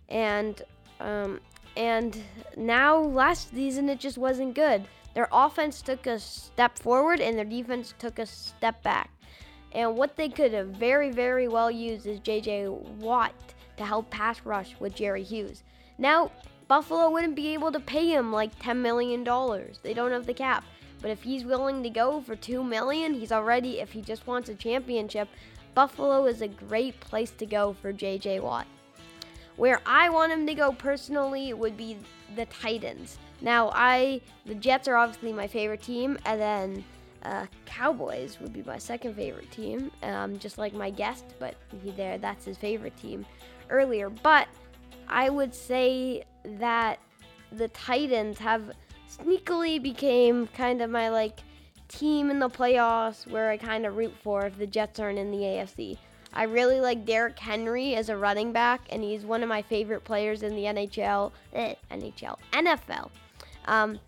and 0.10 0.62
um, 1.00 1.39
and 1.76 2.18
now, 2.56 2.98
last 2.98 3.52
season, 3.52 3.90
it 3.90 4.00
just 4.00 4.18
wasn't 4.18 4.56
good. 4.56 4.88
Their 5.14 5.28
offense 5.32 5.82
took 5.82 6.08
a 6.08 6.20
step 6.20 6.78
forward 6.78 7.20
and 7.20 7.38
their 7.38 7.46
defense 7.46 7.94
took 7.98 8.20
a 8.20 8.26
step 8.26 8.82
back. 8.84 9.10
And 9.72 9.98
what 9.98 10.16
they 10.16 10.30
could 10.30 10.54
have 10.54 10.68
very, 10.68 11.12
very 11.12 11.48
well 11.48 11.70
used 11.70 12.06
is 12.06 12.20
J.J. 12.20 12.68
Watt 12.70 13.34
to 13.78 13.86
help 13.86 14.10
pass 14.10 14.42
rush 14.46 14.76
with 14.80 14.96
Jerry 14.96 15.24
Hughes. 15.24 15.64
Now, 15.98 16.32
Buffalo 16.68 17.10
wouldn't 17.10 17.36
be 17.36 17.54
able 17.54 17.72
to 17.72 17.80
pay 17.80 18.08
him 18.08 18.32
like 18.32 18.58
$10 18.60 18.78
million. 18.78 19.24
They 19.84 19.94
don't 19.94 20.12
have 20.12 20.26
the 20.26 20.34
cap. 20.34 20.64
But 21.02 21.12
if 21.12 21.22
he's 21.22 21.44
willing 21.44 21.84
to 21.84 21.90
go 21.90 22.22
for 22.22 22.36
2 22.36 22.64
million, 22.64 23.14
he's 23.14 23.32
already 23.32 23.80
if 23.80 23.92
he 23.92 24.02
just 24.02 24.26
wants 24.28 24.50
a 24.50 24.56
championship, 24.56 25.28
Buffalo 25.74 26.26
is 26.26 26.42
a 26.42 26.48
great 26.48 27.00
place 27.02 27.32
to 27.32 27.46
go 27.46 27.74
for 27.74 27.92
JJ 27.92 28.42
Watt. 28.42 28.66
Where 29.58 29.82
I 29.86 30.10
want 30.10 30.32
him 30.32 30.45
to 30.47 30.53
go 30.53 30.72
personally 30.72 31.53
would 31.53 31.78
be 31.78 31.97
the 32.36 32.45
Titans. 32.47 33.18
Now, 33.41 33.72
I 33.74 34.22
the 34.45 34.56
Jets 34.56 34.88
are 34.88 34.95
obviously 34.95 35.34
my 35.34 35.47
favorite 35.47 35.82
team, 35.82 36.18
and 36.26 36.39
then 36.39 36.84
uh, 37.24 37.45
Cowboys 37.66 38.39
would 38.39 38.53
be 38.53 38.64
my 38.64 38.78
second 38.78 39.16
favorite 39.16 39.49
team, 39.51 39.91
um, 40.03 40.38
just 40.39 40.58
like 40.58 40.74
my 40.74 40.89
guest. 40.89 41.26
But 41.39 41.56
he 41.84 41.91
there, 41.91 42.18
that's 42.18 42.45
his 42.45 42.58
favorite 42.58 42.95
team 42.97 43.26
earlier. 43.70 44.10
But 44.10 44.47
I 45.08 45.30
would 45.30 45.53
say 45.53 46.24
that 46.43 46.99
the 47.51 47.68
Titans 47.70 48.38
have 48.39 48.72
sneakily 49.10 49.82
became 49.82 50.47
kind 50.47 50.82
of 50.82 50.89
my 50.89 51.10
like 51.10 51.39
team 51.88 52.30
in 52.30 52.39
the 52.39 52.49
playoffs 52.49 53.30
where 53.30 53.49
I 53.49 53.58
kind 53.58 53.86
of 53.86 53.95
root 53.95 54.14
for 54.24 54.45
if 54.45 54.58
the 54.58 54.68
Jets 54.68 54.99
aren't 54.99 55.20
in 55.20 55.32
the 55.32 55.38
AFC. 55.38 55.97
I 56.36 56.44
really 56.44 56.82
like 56.82 57.06
Derrick 57.06 57.40
Henry 57.40 57.96
as 57.96 58.10
a 58.10 58.18
running 58.18 58.52
back, 58.52 58.82
and 58.90 59.02
he's 59.02 59.26
one 59.26 59.42
of 59.42 59.50
my 59.50 59.62
favorite 59.62 60.04
players 60.04 60.44
in 60.44 60.56
the 60.56 60.64
NHL, 60.64 61.32
eh, 61.54 61.76
NHL, 61.92 62.38
NFL, 62.52 63.10
um, 63.66 64.00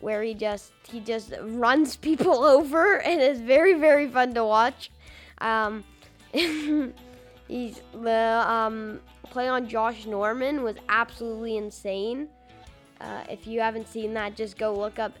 where 0.00 0.22
he 0.22 0.34
just 0.34 0.72
he 0.88 1.00
just 1.00 1.32
runs 1.42 1.96
people 2.08 2.44
over 2.44 3.00
and 3.00 3.20
is 3.20 3.40
very 3.40 3.74
very 3.74 4.08
fun 4.08 4.32
to 4.34 4.44
watch. 4.44 4.90
Um, 5.38 5.82
he's 6.32 7.82
the 7.92 8.44
um, 8.46 9.00
play 9.24 9.48
on 9.48 9.68
Josh 9.68 10.06
Norman 10.06 10.62
was 10.62 10.76
absolutely 10.88 11.56
insane. 11.56 12.28
Uh, 13.00 13.24
if 13.28 13.46
you 13.46 13.60
haven't 13.60 13.88
seen 13.88 14.14
that, 14.14 14.36
just 14.36 14.56
go 14.56 14.72
look 14.72 15.00
up 15.00 15.12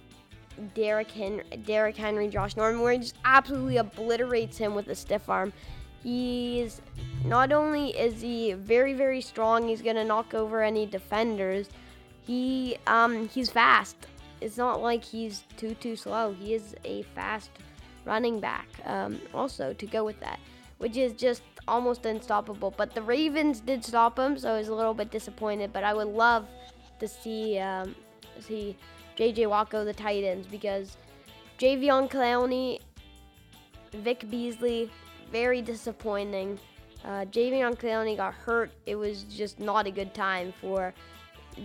Derrick 0.74 1.10
Henry, 1.10 1.44
Derrick 1.64 1.96
Henry, 1.96 2.28
Josh 2.28 2.56
Norman, 2.56 2.80
where 2.80 2.92
he 2.92 2.98
just 2.98 3.16
absolutely 3.24 3.78
obliterates 3.78 4.56
him 4.56 4.74
with 4.74 4.88
a 4.88 4.94
stiff 4.94 5.28
arm. 5.28 5.52
He's 6.02 6.80
not 7.24 7.52
only 7.52 7.90
is 7.90 8.20
he 8.20 8.52
very 8.54 8.94
very 8.94 9.20
strong, 9.20 9.68
he's 9.68 9.82
gonna 9.82 10.04
knock 10.04 10.34
over 10.34 10.62
any 10.62 10.86
defenders. 10.86 11.68
He 12.26 12.76
um 12.86 13.28
he's 13.28 13.50
fast. 13.50 13.96
It's 14.40 14.56
not 14.56 14.82
like 14.82 15.04
he's 15.04 15.44
too 15.56 15.74
too 15.74 15.96
slow. 15.96 16.32
He 16.32 16.54
is 16.54 16.74
a 16.84 17.02
fast 17.14 17.50
running 18.04 18.40
back. 18.40 18.66
Um, 18.84 19.20
also 19.32 19.72
to 19.72 19.86
go 19.86 20.04
with 20.04 20.18
that, 20.20 20.40
which 20.78 20.96
is 20.96 21.12
just 21.12 21.42
almost 21.68 22.04
unstoppable. 22.06 22.74
But 22.76 22.94
the 22.94 23.02
Ravens 23.02 23.60
did 23.60 23.84
stop 23.84 24.18
him, 24.18 24.36
so 24.38 24.54
I 24.54 24.58
was 24.58 24.68
a 24.68 24.74
little 24.74 24.94
bit 24.94 25.10
disappointed. 25.10 25.72
But 25.72 25.84
I 25.84 25.94
would 25.94 26.08
love 26.08 26.48
to 26.98 27.06
see 27.06 27.58
um, 27.58 27.94
see 28.40 28.76
JJ 29.16 29.48
Watt 29.48 29.70
the 29.70 29.92
Titans 29.92 30.46
because 30.46 30.96
Jadeveon 31.58 32.10
Clowney, 32.10 32.80
Vic 33.92 34.28
Beasley, 34.30 34.90
very 35.32 35.62
disappointing. 35.62 36.58
Uh, 37.04 37.24
Jadeveon 37.24 37.76
Clowney 37.76 38.16
got 38.16 38.34
hurt. 38.34 38.70
It 38.86 38.94
was 38.94 39.24
just 39.24 39.58
not 39.58 39.86
a 39.86 39.90
good 39.90 40.14
time 40.14 40.52
for 40.60 40.94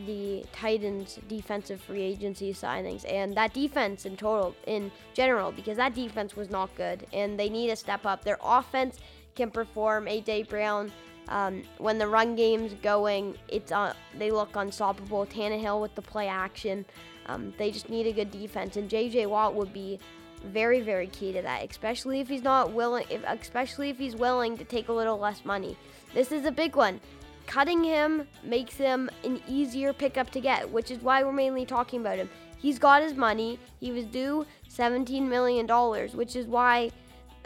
the 0.07 0.43
Titans 0.51 1.19
defensive 1.29 1.79
free 1.79 2.01
agency 2.01 2.53
signings 2.53 3.05
and 3.09 3.33
that 3.35 3.53
defense 3.53 4.05
in 4.05 4.17
total 4.17 4.53
in 4.65 4.91
general 5.13 5.53
because 5.53 5.77
that 5.77 5.95
defense 5.95 6.35
was 6.35 6.49
not 6.49 6.73
good 6.75 7.07
and 7.13 7.39
they 7.39 7.49
need 7.49 7.69
to 7.69 7.75
step 7.75 8.05
up. 8.05 8.23
Their 8.23 8.37
offense 8.43 8.97
can 9.35 9.49
perform. 9.49 10.05
AJ 10.07 10.49
Brown 10.49 10.91
um, 11.29 11.63
when 11.77 11.97
the 11.97 12.07
run 12.07 12.35
game's 12.35 12.73
going, 12.75 13.35
it's 13.47 13.71
uh, 13.71 13.93
they 14.17 14.31
look 14.31 14.55
unstoppable. 14.55 15.25
Tannehill 15.25 15.81
with 15.81 15.93
the 15.95 16.01
play 16.01 16.27
action, 16.27 16.85
um, 17.25 17.53
they 17.57 17.69
just 17.71 17.89
need 17.89 18.07
a 18.07 18.13
good 18.13 18.31
defense, 18.31 18.77
and 18.77 18.89
J.J. 18.89 19.25
Watt 19.25 19.53
would 19.53 19.73
be 19.73 19.99
very, 20.45 20.81
very 20.81 21.07
key 21.07 21.33
to 21.33 21.41
that, 21.41 21.69
especially 21.69 22.19
if 22.19 22.27
he's 22.27 22.43
not 22.43 22.73
willing, 22.73 23.05
if, 23.09 23.21
especially 23.27 23.89
if 23.89 23.97
he's 23.97 24.15
willing 24.15 24.57
to 24.57 24.63
take 24.63 24.89
a 24.89 24.93
little 24.93 25.17
less 25.17 25.45
money. 25.45 25.77
This 26.13 26.31
is 26.31 26.45
a 26.45 26.51
big 26.51 26.75
one. 26.75 26.99
Cutting 27.45 27.83
him 27.83 28.27
makes 28.43 28.75
him 28.75 29.09
an 29.23 29.41
easier 29.47 29.93
pickup 29.93 30.29
to 30.31 30.41
get, 30.41 30.69
which 30.69 30.91
is 30.91 31.01
why 31.01 31.23
we're 31.23 31.31
mainly 31.31 31.65
talking 31.65 32.01
about 32.01 32.17
him. 32.17 32.29
He's 32.57 32.79
got 32.79 33.01
his 33.01 33.13
money. 33.13 33.59
He 33.79 33.91
was 33.91 34.05
due 34.05 34.45
$17 34.69 35.27
million, 35.27 35.67
which 36.15 36.35
is 36.35 36.45
why 36.45 36.91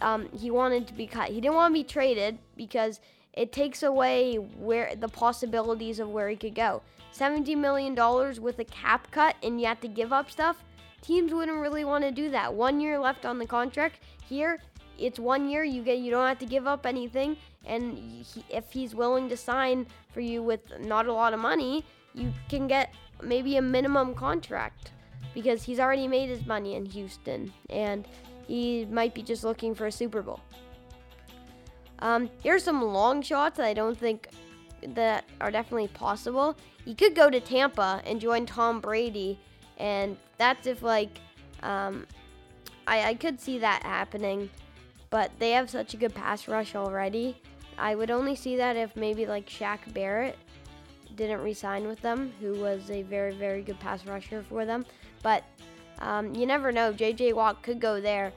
um, 0.01 0.27
he 0.37 0.49
wanted 0.49 0.87
to 0.87 0.93
be 0.93 1.05
cut. 1.05 1.29
He 1.29 1.41
didn't 1.41 1.55
want 1.55 1.73
to 1.73 1.79
be 1.79 1.83
traded 1.83 2.39
because 2.55 2.99
it 3.33 3.51
takes 3.51 3.83
away 3.83 4.35
where 4.35 4.95
the 4.95 5.07
possibilities 5.07 5.99
of 5.99 6.09
where 6.09 6.29
he 6.29 6.35
could 6.35 6.55
go. 6.55 6.81
$70 7.13 7.57
million 7.57 7.95
with 8.41 8.59
a 8.59 8.65
cap 8.65 9.11
cut 9.11 9.35
and 9.43 9.59
you 9.59 9.67
have 9.67 9.81
to 9.81 9.87
give 9.87 10.11
up 10.11 10.31
stuff. 10.31 10.63
Teams 11.01 11.33
wouldn't 11.33 11.57
really 11.57 11.83
want 11.83 12.03
to 12.03 12.11
do 12.11 12.29
that. 12.31 12.53
One 12.53 12.79
year 12.79 12.99
left 12.99 13.25
on 13.25 13.39
the 13.39 13.45
contract. 13.45 13.99
Here, 14.27 14.59
it's 14.97 15.19
one 15.19 15.49
year. 15.49 15.63
You 15.63 15.81
get 15.81 15.99
you 15.99 16.11
don't 16.11 16.27
have 16.27 16.39
to 16.39 16.45
give 16.45 16.67
up 16.67 16.85
anything, 16.85 17.37
and 17.65 17.97
he, 17.97 18.43
if 18.49 18.71
he's 18.71 18.93
willing 18.93 19.27
to 19.29 19.37
sign 19.37 19.87
for 20.13 20.21
you 20.21 20.43
with 20.43 20.61
not 20.79 21.07
a 21.07 21.13
lot 21.13 21.33
of 21.33 21.39
money, 21.39 21.83
you 22.13 22.31
can 22.49 22.67
get 22.67 22.93
maybe 23.23 23.57
a 23.57 23.61
minimum 23.61 24.13
contract 24.13 24.91
because 25.33 25.63
he's 25.63 25.79
already 25.79 26.07
made 26.07 26.29
his 26.29 26.45
money 26.45 26.75
in 26.75 26.85
Houston, 26.85 27.51
and 27.69 28.07
he 28.47 28.85
might 28.85 29.15
be 29.15 29.23
just 29.23 29.43
looking 29.43 29.73
for 29.73 29.87
a 29.87 29.91
Super 29.91 30.21
Bowl. 30.21 30.39
Um, 31.99 32.29
here's 32.43 32.63
some 32.63 32.81
long 32.81 33.21
shots 33.21 33.57
that 33.57 33.65
I 33.65 33.73
don't 33.73 33.97
think 33.97 34.27
that 34.87 35.25
are 35.39 35.51
definitely 35.51 35.87
possible. 35.89 36.57
You 36.85 36.95
could 36.95 37.15
go 37.15 37.29
to 37.29 37.39
Tampa 37.39 38.01
and 38.05 38.19
join 38.19 38.45
Tom 38.45 38.81
Brady, 38.81 39.39
and 39.77 40.17
that's 40.41 40.65
if 40.65 40.81
like 40.81 41.19
um, 41.61 42.07
I, 42.87 43.09
I 43.09 43.13
could 43.13 43.39
see 43.39 43.59
that 43.59 43.83
happening, 43.83 44.49
but 45.11 45.31
they 45.37 45.51
have 45.51 45.69
such 45.69 45.93
a 45.93 45.97
good 45.97 46.15
pass 46.15 46.47
rush 46.47 46.75
already. 46.75 47.39
I 47.77 47.93
would 47.93 48.09
only 48.09 48.35
see 48.35 48.55
that 48.57 48.75
if 48.75 48.95
maybe 48.95 49.27
like 49.27 49.47
Shaq 49.47 49.93
Barrett 49.93 50.35
didn't 51.15 51.41
resign 51.41 51.87
with 51.87 52.01
them, 52.01 52.33
who 52.41 52.53
was 52.53 52.89
a 52.89 53.03
very 53.03 53.35
very 53.35 53.61
good 53.61 53.79
pass 53.79 54.03
rusher 54.07 54.41
for 54.41 54.65
them. 54.65 54.83
But 55.21 55.43
um, 55.99 56.33
you 56.33 56.47
never 56.47 56.71
know. 56.71 56.91
J.J. 56.91 57.33
Watt 57.33 57.61
could 57.61 57.79
go 57.79 58.01
there. 58.01 58.33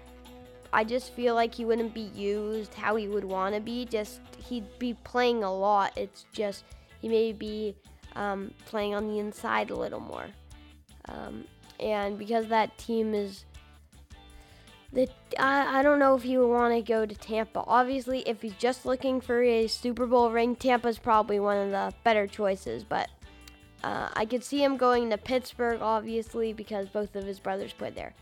I 0.75 0.85
just 0.85 1.15
feel 1.15 1.35
like 1.35 1.55
he 1.55 1.65
wouldn't 1.65 1.95
be 1.95 2.11
used 2.15 2.75
how 2.75 2.97
he 2.97 3.09
would 3.09 3.25
want 3.25 3.55
to 3.55 3.63
be. 3.63 3.87
Just 3.87 4.21
he'd 4.47 4.79
be 4.79 4.93
playing 5.05 5.43
a 5.43 5.55
lot. 5.55 5.97
It's 5.97 6.27
just 6.35 6.65
he 7.01 7.09
may 7.09 7.33
be 7.33 7.75
um, 8.15 8.51
playing 8.67 8.95
on 8.95 9.09
the 9.09 9.21
inside 9.21 9.71
a 9.71 9.75
little 9.75 10.01
more. 10.01 10.27
Um, 11.09 11.45
and 11.81 12.19
because 12.19 12.49
that 12.49 12.77
team 12.79 13.15
is 13.15 13.45
the 14.93 15.09
I, 15.39 15.81
I 15.81 15.83
don't 15.83 15.99
know 15.99 16.15
if 16.15 16.23
he 16.23 16.39
would 16.39 16.49
want 16.49 16.75
to 16.75 16.81
go 16.81 17.05
to 17.05 17.15
Tampa. 17.15 17.65
Obviously, 17.67 18.21
if 18.21 18.43
he's 18.43 18.55
just 18.55 18.87
looking 18.87 19.21
for 19.21 19.43
a 19.43 19.67
Super 19.67 20.07
Bowl 20.07 20.31
ring, 20.31 20.55
Tampa's 20.57 20.99
probably 20.99 21.41
one 21.41 21.57
of 21.57 21.71
the 21.71 21.93
better 22.05 22.27
choices. 22.27 22.85
But 22.85 23.11
uh, 23.83 24.09
I 24.15 24.25
could 24.25 24.45
see 24.45 24.63
him 24.63 24.77
going 24.77 25.11
to 25.11 25.19
Pittsburgh, 25.19 25.81
obviously, 25.83 26.53
because 26.53 26.89
both 26.89 27.17
of 27.17 27.25
his 27.25 27.41
brothers 27.41 27.73
played 27.73 27.95
there. 27.95 28.15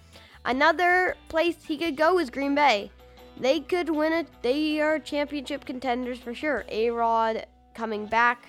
Another 0.44 1.16
place 1.28 1.56
he 1.64 1.76
could 1.76 1.96
go 1.96 2.18
is 2.18 2.30
Green 2.30 2.54
Bay. 2.54 2.90
They 3.38 3.60
could 3.60 3.88
win 3.88 4.12
it. 4.12 4.26
They 4.42 4.80
are 4.80 4.98
championship 4.98 5.64
contenders 5.64 6.18
for 6.18 6.34
sure. 6.34 6.64
A 6.68 6.90
Rod 6.90 7.46
coming 7.74 8.06
back. 8.06 8.48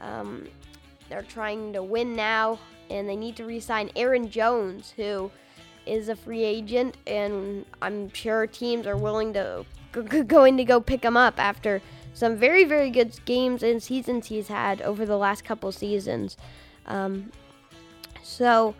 Um, 0.00 0.46
they're 1.08 1.22
trying 1.22 1.72
to 1.74 1.82
win 1.82 2.14
now, 2.14 2.58
and 2.92 3.08
they 3.08 3.16
need 3.16 3.36
to 3.36 3.44
re 3.44 3.60
sign 3.60 3.90
Aaron 3.96 4.30
Jones, 4.30 4.92
who 4.96 5.30
is 5.86 6.08
a 6.08 6.16
free 6.16 6.44
agent, 6.44 6.96
and 7.06 7.64
I'm 7.80 8.12
sure 8.12 8.46
teams 8.46 8.86
are 8.86 8.96
willing 8.96 9.32
to 9.34 9.64
going 10.26 10.56
to 10.56 10.64
go 10.64 10.80
pick 10.80 11.04
him 11.04 11.16
up 11.16 11.38
after 11.38 11.82
some 12.14 12.36
very 12.36 12.64
very 12.64 12.90
good 12.90 13.18
games 13.24 13.62
and 13.62 13.82
seasons 13.82 14.26
he's 14.26 14.48
had 14.48 14.80
over 14.82 15.04
the 15.04 15.16
last 15.16 15.44
couple 15.44 15.72
seasons. 15.72 16.36
Um, 16.86 17.32
so 18.22 18.74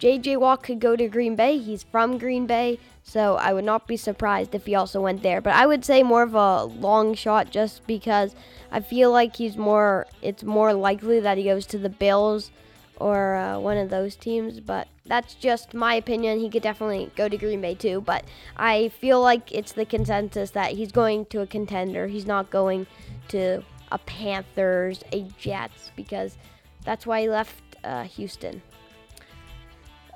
JJ 0.00 0.38
Watt 0.38 0.62
could 0.62 0.80
go 0.80 0.96
to 0.96 1.08
Green 1.08 1.36
Bay. 1.36 1.58
He's 1.58 1.82
from 1.82 2.18
Green 2.18 2.46
Bay, 2.46 2.78
so 3.02 3.36
I 3.36 3.52
would 3.52 3.64
not 3.64 3.86
be 3.86 3.96
surprised 3.96 4.54
if 4.54 4.66
he 4.66 4.74
also 4.74 5.00
went 5.00 5.22
there. 5.22 5.40
But 5.40 5.54
I 5.54 5.66
would 5.66 5.84
say 5.84 6.02
more 6.02 6.22
of 6.22 6.34
a 6.34 6.64
long 6.64 7.14
shot 7.14 7.50
just 7.50 7.86
because 7.86 8.34
I 8.70 8.80
feel 8.80 9.10
like 9.10 9.36
he's 9.36 9.56
more 9.56 10.06
it's 10.20 10.42
more 10.42 10.74
likely 10.74 11.20
that 11.20 11.38
he 11.38 11.44
goes 11.44 11.66
to 11.66 11.78
the 11.78 11.88
Bills 11.88 12.50
or 12.98 13.34
uh, 13.34 13.58
one 13.58 13.76
of 13.76 13.90
those 13.90 14.16
teams, 14.16 14.60
but 14.60 14.88
that's 15.06 15.34
just 15.34 15.74
my 15.74 15.94
opinion. 15.94 16.38
He 16.38 16.48
could 16.48 16.62
definitely 16.62 17.10
go 17.16 17.28
to 17.28 17.36
Green 17.36 17.60
Bay 17.60 17.74
too, 17.74 18.00
but 18.00 18.24
I 18.56 18.88
feel 18.88 19.20
like 19.20 19.52
it's 19.52 19.72
the 19.72 19.84
consensus 19.84 20.50
that 20.50 20.72
he's 20.72 20.92
going 20.92 21.26
to 21.26 21.40
a 21.40 21.46
contender. 21.46 22.06
He's 22.06 22.26
not 22.26 22.50
going 22.50 22.86
to 23.28 23.62
a 23.92 23.98
Panthers, 23.98 25.02
a 25.12 25.22
Jets, 25.38 25.90
because 25.96 26.38
that's 26.84 27.06
why 27.06 27.22
he 27.22 27.28
left 27.28 27.54
uh, 27.82 28.04
Houston. 28.04 28.62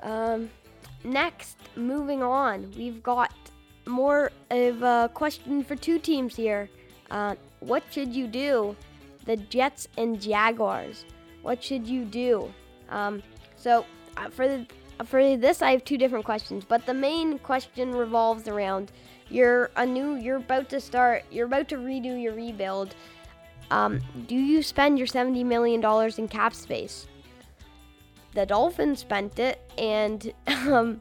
Um, 0.02 0.50
next, 1.04 1.58
moving 1.76 2.22
on, 2.22 2.72
we've 2.76 3.02
got 3.02 3.32
more 3.86 4.30
of 4.50 4.82
a 4.82 5.10
question 5.12 5.64
for 5.64 5.76
two 5.76 5.98
teams 5.98 6.36
here. 6.36 6.68
Uh, 7.10 7.34
what 7.60 7.82
should 7.90 8.14
you 8.14 8.26
do 8.26 8.76
the 9.28 9.36
Jets 9.36 9.88
and 9.98 10.18
Jaguars. 10.18 11.04
What 11.42 11.62
should 11.62 11.86
you 11.86 12.06
do? 12.06 12.52
Um, 12.88 13.22
so 13.56 13.84
uh, 14.16 14.28
for 14.30 14.48
the, 14.48 14.66
for 15.04 15.36
this, 15.36 15.62
I 15.62 15.72
have 15.72 15.84
two 15.84 15.98
different 15.98 16.24
questions, 16.24 16.64
but 16.66 16.86
the 16.86 16.94
main 16.94 17.38
question 17.38 17.92
revolves 17.92 18.48
around 18.48 18.92
you're 19.30 19.70
a 19.76 19.84
new, 19.84 20.14
you're 20.14 20.36
about 20.36 20.68
to 20.70 20.80
start, 20.80 21.24
you're 21.30 21.46
about 21.46 21.68
to 21.68 21.76
redo 21.76 22.20
your 22.20 22.34
rebuild. 22.34 22.94
Um, 23.70 24.00
do 24.26 24.34
you 24.34 24.62
spend 24.62 24.98
your 24.98 25.06
$70 25.06 25.44
million 25.44 25.84
in 26.16 26.28
cap 26.28 26.54
space? 26.54 27.06
The 28.34 28.46
Dolphins 28.46 29.00
spent 29.00 29.38
it, 29.38 29.60
and 29.76 30.32
um, 30.46 31.00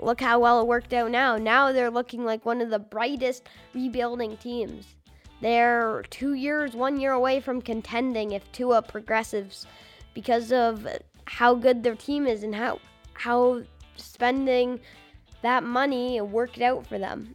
look 0.00 0.20
how 0.20 0.40
well 0.40 0.60
it 0.60 0.66
worked 0.66 0.92
out 0.92 1.10
now. 1.10 1.36
Now 1.36 1.72
they're 1.72 1.90
looking 1.90 2.24
like 2.24 2.44
one 2.44 2.60
of 2.60 2.70
the 2.70 2.78
brightest 2.78 3.48
rebuilding 3.72 4.36
teams. 4.38 4.86
They're 5.40 6.02
two 6.10 6.34
years, 6.34 6.74
one 6.74 6.98
year 6.98 7.12
away 7.12 7.40
from 7.40 7.60
contending 7.60 8.32
if 8.32 8.50
Tua 8.52 8.82
progressives 8.82 9.66
because 10.14 10.52
of 10.52 10.86
how 11.26 11.54
good 11.54 11.82
their 11.82 11.94
team 11.94 12.26
is 12.26 12.42
and 12.42 12.54
how 12.54 12.80
how 13.14 13.62
spending 13.96 14.80
that 15.42 15.62
money 15.62 16.20
worked 16.20 16.60
out 16.60 16.86
for 16.86 16.98
them. 16.98 17.34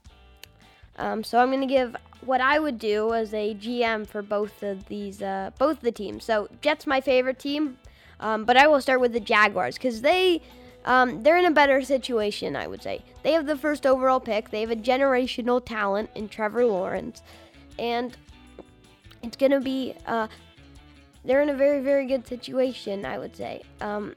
Um, 0.98 1.24
so 1.24 1.40
I'm 1.40 1.50
going 1.50 1.62
to 1.62 1.68
give 1.68 1.96
what 2.26 2.42
I 2.42 2.60
would 2.60 2.78
do 2.78 3.14
as 3.14 3.34
a 3.34 3.56
GM 3.56 4.06
for 4.06 4.22
both 4.22 4.64
of 4.64 4.86
these, 4.88 5.22
uh, 5.22 5.52
both 5.58 5.80
the 5.80 5.92
teams. 5.92 6.26
So 6.26 6.50
Jets 6.62 6.86
my 6.86 7.00
favorite 7.00 7.40
team, 7.40 7.78
um, 8.20 8.44
but 8.44 8.58
I 8.58 8.68
will 8.68 8.82
start 8.82 9.00
with 9.00 9.14
the 9.14 9.20
Jaguars 9.20 9.76
because 9.76 10.02
they. 10.02 10.42
Um, 10.86 11.24
they're 11.24 11.38
in 11.38 11.44
a 11.44 11.52
better 11.52 11.82
situation, 11.84 12.56
I 12.56 12.66
would 12.66 12.82
say. 12.82 13.04
They 13.22 13.34
have 13.34 13.46
the 13.46 13.58
first 13.58 13.86
overall 13.86 14.22
pick. 14.22 14.50
They 14.50 14.62
have 14.62 14.72
a 14.72 14.78
generational 14.78 15.64
talent 15.64 16.10
in 16.16 16.30
Trevor 16.30 16.66
Lawrence, 16.66 17.22
and 17.78 18.16
it's 19.22 19.36
gonna 19.36 19.60
be. 19.60 19.94
Uh, 20.08 20.30
they're 21.26 21.42
in 21.42 21.50
a 21.50 21.54
very, 21.54 21.82
very 21.82 22.06
good 22.06 22.28
situation, 22.28 23.06
I 23.06 23.18
would 23.18 23.36
say. 23.36 23.62
Um, 23.82 24.16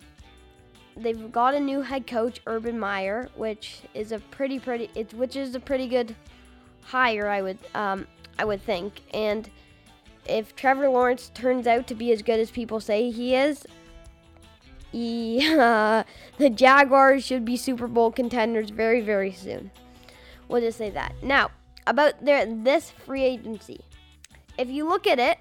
they've 0.96 1.30
got 1.32 1.54
a 1.54 1.60
new 1.60 1.82
head 1.82 2.06
coach, 2.06 2.40
Urban 2.46 2.78
Meyer, 2.78 3.28
which 3.34 3.82
is 3.94 4.12
a 4.12 4.18
pretty, 4.18 4.58
pretty, 4.58 4.88
which 5.14 5.36
is 5.36 5.54
a 5.54 5.60
pretty 5.60 5.88
good 5.88 6.14
hire, 6.82 7.28
I 7.28 7.42
would, 7.42 7.58
um, 7.74 8.06
I 8.38 8.44
would 8.44 8.62
think. 8.62 9.00
And 9.12 9.48
if 10.26 10.54
Trevor 10.54 10.88
Lawrence 10.88 11.30
turns 11.34 11.66
out 11.66 11.86
to 11.88 11.94
be 11.94 12.12
as 12.12 12.22
good 12.22 12.38
as 12.38 12.50
people 12.50 12.80
say 12.80 13.10
he 13.10 13.34
is, 13.34 13.66
he, 14.92 15.56
uh, 15.58 16.04
the 16.38 16.50
Jaguars 16.50 17.24
should 17.24 17.44
be 17.44 17.56
Super 17.56 17.88
Bowl 17.88 18.12
contenders 18.12 18.70
very, 18.70 19.00
very 19.00 19.32
soon. 19.32 19.70
We'll 20.48 20.60
just 20.60 20.78
say 20.78 20.90
that. 20.90 21.14
Now, 21.22 21.50
about 21.86 22.24
their 22.24 22.46
this 22.46 22.90
free 22.90 23.22
agency. 23.22 23.80
If 24.58 24.68
you 24.68 24.88
look 24.88 25.06
at 25.06 25.18
it, 25.18 25.38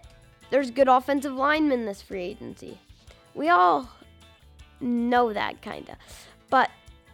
there's 0.52 0.70
good 0.70 0.88
offensive 0.88 1.34
linemen 1.34 1.86
this 1.86 2.02
free 2.02 2.24
agency. 2.24 2.78
We 3.34 3.50
all 3.50 3.90
know 4.80 5.34
that 5.34 5.62
kind 5.62 5.90
of. 5.90 5.96
But 6.50 6.70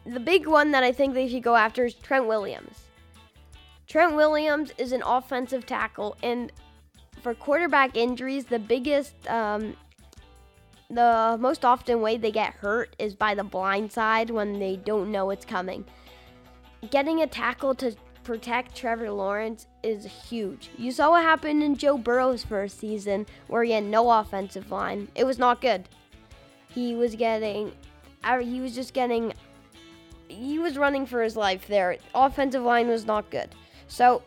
the 0.05 0.19
big 0.19 0.47
one 0.47 0.71
that 0.71 0.83
I 0.83 0.91
think 0.91 1.13
they 1.13 1.29
should 1.29 1.43
go 1.43 1.55
after 1.55 1.85
is 1.85 1.93
Trent 1.93 2.27
Williams. 2.27 2.83
Trent 3.87 4.15
Williams 4.15 4.73
is 4.77 4.91
an 4.91 5.03
offensive 5.03 5.65
tackle, 5.65 6.17
and 6.21 6.51
for 7.21 7.33
quarterback 7.33 7.95
injuries, 7.95 8.45
the 8.45 8.59
biggest, 8.59 9.13
um, 9.29 9.77
the 10.89 11.37
most 11.39 11.63
often 11.63 12.01
way 12.01 12.17
they 12.17 12.31
get 12.31 12.53
hurt 12.53 12.95
is 12.99 13.15
by 13.15 13.35
the 13.35 13.43
blind 13.43 13.91
side 13.91 14.29
when 14.29 14.59
they 14.59 14.75
don't 14.75 15.11
know 15.11 15.29
it's 15.29 15.45
coming. 15.45 15.85
Getting 16.89 17.21
a 17.21 17.27
tackle 17.27 17.75
to 17.75 17.95
protect 18.27 18.75
Trevor 18.75 19.09
Lawrence 19.09 19.67
is 19.83 20.03
huge. 20.03 20.69
You 20.77 20.91
saw 20.91 21.11
what 21.11 21.23
happened 21.23 21.63
in 21.63 21.77
Joe 21.77 21.97
Burrow's 21.97 22.43
first 22.43 22.77
season 22.77 23.25
where 23.47 23.63
he 23.63 23.71
had 23.71 23.85
no 23.85 24.11
offensive 24.11 24.69
line. 24.69 25.07
It 25.15 25.23
was 25.23 25.39
not 25.39 25.61
good. 25.61 25.87
He 26.75 26.93
was 26.93 27.15
getting, 27.15 27.71
uh, 28.25 28.39
he 28.39 28.59
was 28.59 28.75
just 28.75 28.93
getting, 28.93 29.31
he 30.27 30.59
was 30.59 30.77
running 30.77 31.05
for 31.05 31.23
his 31.23 31.37
life 31.37 31.69
there. 31.69 31.95
Offensive 32.13 32.63
line 32.63 32.89
was 32.89 33.05
not 33.05 33.29
good. 33.29 33.55
So 33.87 34.23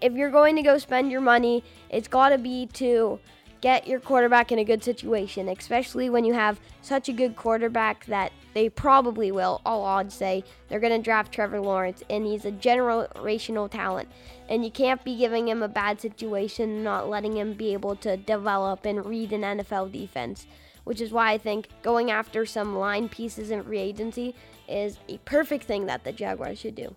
if 0.00 0.12
you're 0.12 0.32
going 0.32 0.56
to 0.56 0.62
go 0.62 0.76
spend 0.76 1.12
your 1.12 1.20
money, 1.20 1.62
it's 1.88 2.08
got 2.08 2.30
to 2.30 2.38
be 2.38 2.66
to 2.72 3.20
get 3.60 3.86
your 3.86 4.00
quarterback 4.00 4.52
in 4.52 4.58
a 4.58 4.64
good 4.64 4.82
situation, 4.82 5.48
especially 5.48 6.10
when 6.10 6.24
you 6.24 6.34
have 6.34 6.60
such 6.82 7.08
a 7.08 7.12
good 7.12 7.36
quarterback 7.36 8.06
that 8.06 8.32
they 8.54 8.68
probably 8.68 9.30
will, 9.30 9.60
all 9.66 9.82
odds 9.82 10.14
say, 10.14 10.42
they're 10.68 10.80
going 10.80 10.96
to 10.96 11.04
draft 11.04 11.32
Trevor 11.32 11.60
Lawrence, 11.60 12.02
and 12.08 12.24
he's 12.24 12.44
a 12.44 12.52
generational 12.52 13.70
talent. 13.70 14.08
And 14.48 14.64
you 14.64 14.70
can't 14.70 15.04
be 15.04 15.16
giving 15.16 15.48
him 15.48 15.62
a 15.62 15.68
bad 15.68 16.00
situation, 16.00 16.82
not 16.82 17.08
letting 17.08 17.36
him 17.36 17.54
be 17.54 17.72
able 17.72 17.96
to 17.96 18.16
develop 18.16 18.86
and 18.86 19.04
read 19.04 19.32
an 19.32 19.42
NFL 19.42 19.92
defense, 19.92 20.46
which 20.84 21.00
is 21.00 21.12
why 21.12 21.32
I 21.32 21.38
think 21.38 21.68
going 21.82 22.10
after 22.10 22.46
some 22.46 22.76
line 22.76 23.08
pieces 23.08 23.50
in 23.50 23.62
free 23.62 23.78
agency 23.78 24.34
is 24.68 24.98
a 25.08 25.18
perfect 25.18 25.64
thing 25.64 25.86
that 25.86 26.04
the 26.04 26.12
Jaguars 26.12 26.58
should 26.58 26.74
do. 26.74 26.94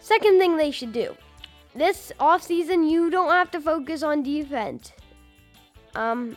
Second 0.00 0.38
thing 0.38 0.56
they 0.56 0.70
should 0.70 0.92
do 0.92 1.16
this 1.76 2.12
offseason, 2.18 2.90
you 2.90 3.10
don't 3.10 3.30
have 3.30 3.50
to 3.50 3.60
focus 3.60 4.02
on 4.02 4.22
defense. 4.22 4.92
Um, 5.96 6.36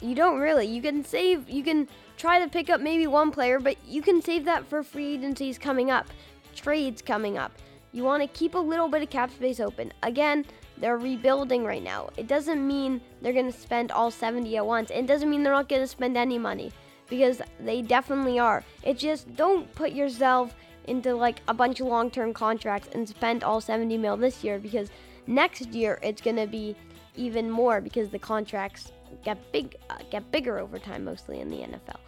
you 0.00 0.14
don't 0.14 0.38
really. 0.38 0.66
You 0.66 0.82
can 0.82 1.04
save, 1.04 1.48
you 1.48 1.62
can 1.62 1.88
try 2.16 2.40
to 2.40 2.48
pick 2.48 2.68
up 2.68 2.80
maybe 2.80 3.06
one 3.06 3.30
player, 3.30 3.60
but 3.60 3.76
you 3.86 4.02
can 4.02 4.20
save 4.20 4.44
that 4.44 4.66
for 4.66 4.82
free 4.82 5.14
agencies 5.14 5.58
coming 5.58 5.90
up, 5.90 6.06
trades 6.54 7.00
coming 7.00 7.38
up. 7.38 7.52
You 7.92 8.04
want 8.04 8.22
to 8.22 8.28
keep 8.28 8.54
a 8.54 8.58
little 8.58 8.88
bit 8.88 9.02
of 9.02 9.10
cap 9.10 9.30
space 9.30 9.60
open. 9.60 9.92
Again, 10.02 10.44
they're 10.78 10.98
rebuilding 10.98 11.64
right 11.64 11.82
now. 11.82 12.10
It 12.16 12.26
doesn't 12.26 12.66
mean 12.66 13.00
they're 13.20 13.32
going 13.32 13.50
to 13.50 13.58
spend 13.58 13.92
all 13.92 14.10
70 14.10 14.56
at 14.56 14.66
once. 14.66 14.90
It 14.90 15.06
doesn't 15.06 15.28
mean 15.28 15.42
they're 15.42 15.52
not 15.52 15.68
going 15.68 15.82
to 15.82 15.86
spend 15.86 16.16
any 16.16 16.38
money 16.38 16.72
because 17.08 17.42
they 17.58 17.82
definitely 17.82 18.38
are. 18.38 18.64
It 18.82 18.96
just 18.96 19.34
don't 19.36 19.72
put 19.74 19.92
yourself 19.92 20.54
into 20.86 21.14
like 21.14 21.42
a 21.48 21.54
bunch 21.54 21.80
of 21.80 21.88
long-term 21.88 22.32
contracts 22.32 22.88
and 22.94 23.08
spend 23.08 23.44
all 23.44 23.60
70 23.60 23.98
mil 23.98 24.16
this 24.16 24.42
year 24.42 24.58
because 24.58 24.90
next 25.26 25.66
year 25.68 25.98
it's 26.02 26.22
going 26.22 26.36
to 26.36 26.46
be 26.46 26.74
even 27.16 27.50
more 27.50 27.80
because 27.80 28.08
the 28.10 28.18
contracts 28.18 28.92
get 29.24 29.52
big 29.52 29.76
uh, 29.90 29.96
get 30.10 30.30
bigger 30.30 30.58
over 30.58 30.78
time 30.78 31.04
mostly 31.04 31.40
in 31.40 31.48
the 31.48 31.58
NFL. 31.58 31.98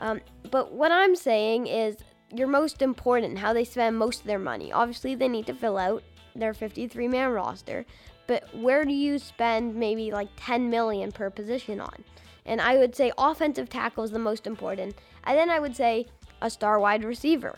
Um, 0.00 0.20
but 0.50 0.72
what 0.72 0.92
I'm 0.92 1.16
saying 1.16 1.66
is 1.66 1.96
your 2.34 2.48
most 2.48 2.82
important 2.82 3.38
how 3.38 3.52
they 3.52 3.64
spend 3.64 3.96
most 3.96 4.20
of 4.20 4.26
their 4.26 4.38
money. 4.38 4.72
Obviously 4.72 5.14
they 5.14 5.28
need 5.28 5.46
to 5.46 5.54
fill 5.54 5.78
out 5.78 6.02
their 6.34 6.54
53 6.54 7.08
man 7.08 7.30
roster, 7.30 7.84
but 8.26 8.44
where 8.54 8.84
do 8.84 8.92
you 8.92 9.18
spend 9.18 9.74
maybe 9.74 10.10
like 10.10 10.28
10 10.36 10.70
million 10.70 11.12
per 11.12 11.30
position 11.30 11.80
on? 11.80 12.04
And 12.44 12.60
I 12.60 12.78
would 12.78 12.96
say 12.96 13.12
offensive 13.18 13.68
tackle 13.68 14.04
is 14.04 14.10
the 14.10 14.18
most 14.18 14.46
important. 14.46 14.96
And 15.24 15.38
then 15.38 15.50
I 15.50 15.58
would 15.58 15.76
say 15.76 16.06
a 16.40 16.50
star 16.50 16.78
wide 16.78 17.04
receiver 17.04 17.56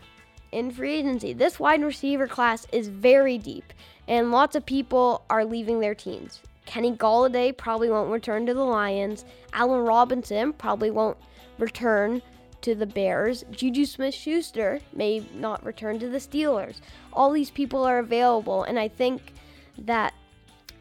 in 0.51 0.71
free 0.71 0.95
agency. 0.95 1.33
This 1.33 1.59
wide 1.59 1.83
receiver 1.83 2.27
class 2.27 2.67
is 2.71 2.87
very 2.87 3.37
deep, 3.37 3.73
and 4.07 4.31
lots 4.31 4.55
of 4.55 4.65
people 4.65 5.25
are 5.29 5.43
leaving 5.43 5.79
their 5.79 5.95
teams. 5.95 6.41
Kenny 6.65 6.91
Golladay 6.91 7.55
probably 7.55 7.89
won't 7.89 8.11
return 8.11 8.45
to 8.45 8.53
the 8.53 8.63
Lions. 8.63 9.25
Allen 9.53 9.81
Robinson 9.81 10.53
probably 10.53 10.91
won't 10.91 11.17
return 11.57 12.21
to 12.61 12.75
the 12.75 12.85
Bears. 12.85 13.45
Juju 13.51 13.85
Smith 13.85 14.13
Schuster 14.13 14.79
may 14.93 15.23
not 15.35 15.63
return 15.63 15.99
to 15.99 16.09
the 16.09 16.17
Steelers. 16.17 16.77
All 17.13 17.31
these 17.31 17.51
people 17.51 17.83
are 17.83 17.99
available, 17.99 18.63
and 18.63 18.79
I 18.79 18.87
think 18.87 19.33
that, 19.79 20.13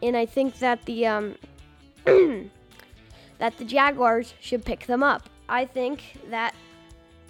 and 0.02 0.16
I 0.16 0.26
think 0.26 0.58
that 0.60 0.84
the 0.86 1.06
um, 1.06 1.34
that 2.04 3.58
the 3.58 3.64
Jaguars 3.64 4.34
should 4.40 4.64
pick 4.64 4.86
them 4.86 5.02
up. 5.02 5.28
I 5.48 5.66
think 5.66 6.18
that 6.30 6.54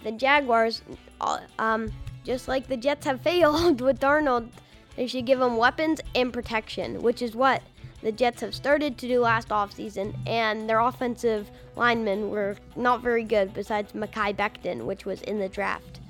the 0.04 0.12
Jaguars, 0.12 0.82
uh, 1.20 1.40
um, 1.58 1.92
just 2.22 2.46
like 2.46 2.68
the 2.68 2.76
Jets 2.76 3.06
have 3.06 3.20
failed 3.22 3.80
with 3.80 3.98
Darnold, 3.98 4.48
they 4.96 5.08
should 5.08 5.26
give 5.26 5.40
him 5.40 5.56
weapons 5.56 6.00
and 6.14 6.32
protection, 6.32 7.02
which 7.02 7.22
is 7.22 7.34
what 7.34 7.62
the 8.04 8.12
Jets 8.12 8.42
have 8.42 8.54
started 8.54 8.98
to 8.98 9.08
do 9.08 9.20
last 9.20 9.48
offseason, 9.48 10.14
and 10.28 10.68
their 10.68 10.80
offensive 10.80 11.50
linemen 11.74 12.28
were 12.28 12.54
not 12.76 13.00
very 13.00 13.24
good 13.24 13.54
besides 13.54 13.92
Mekhi 13.92 14.36
Becton, 14.36 14.84
which 14.84 15.06
was 15.06 15.22
in 15.22 15.38
the 15.38 15.48
draft. 15.48 16.00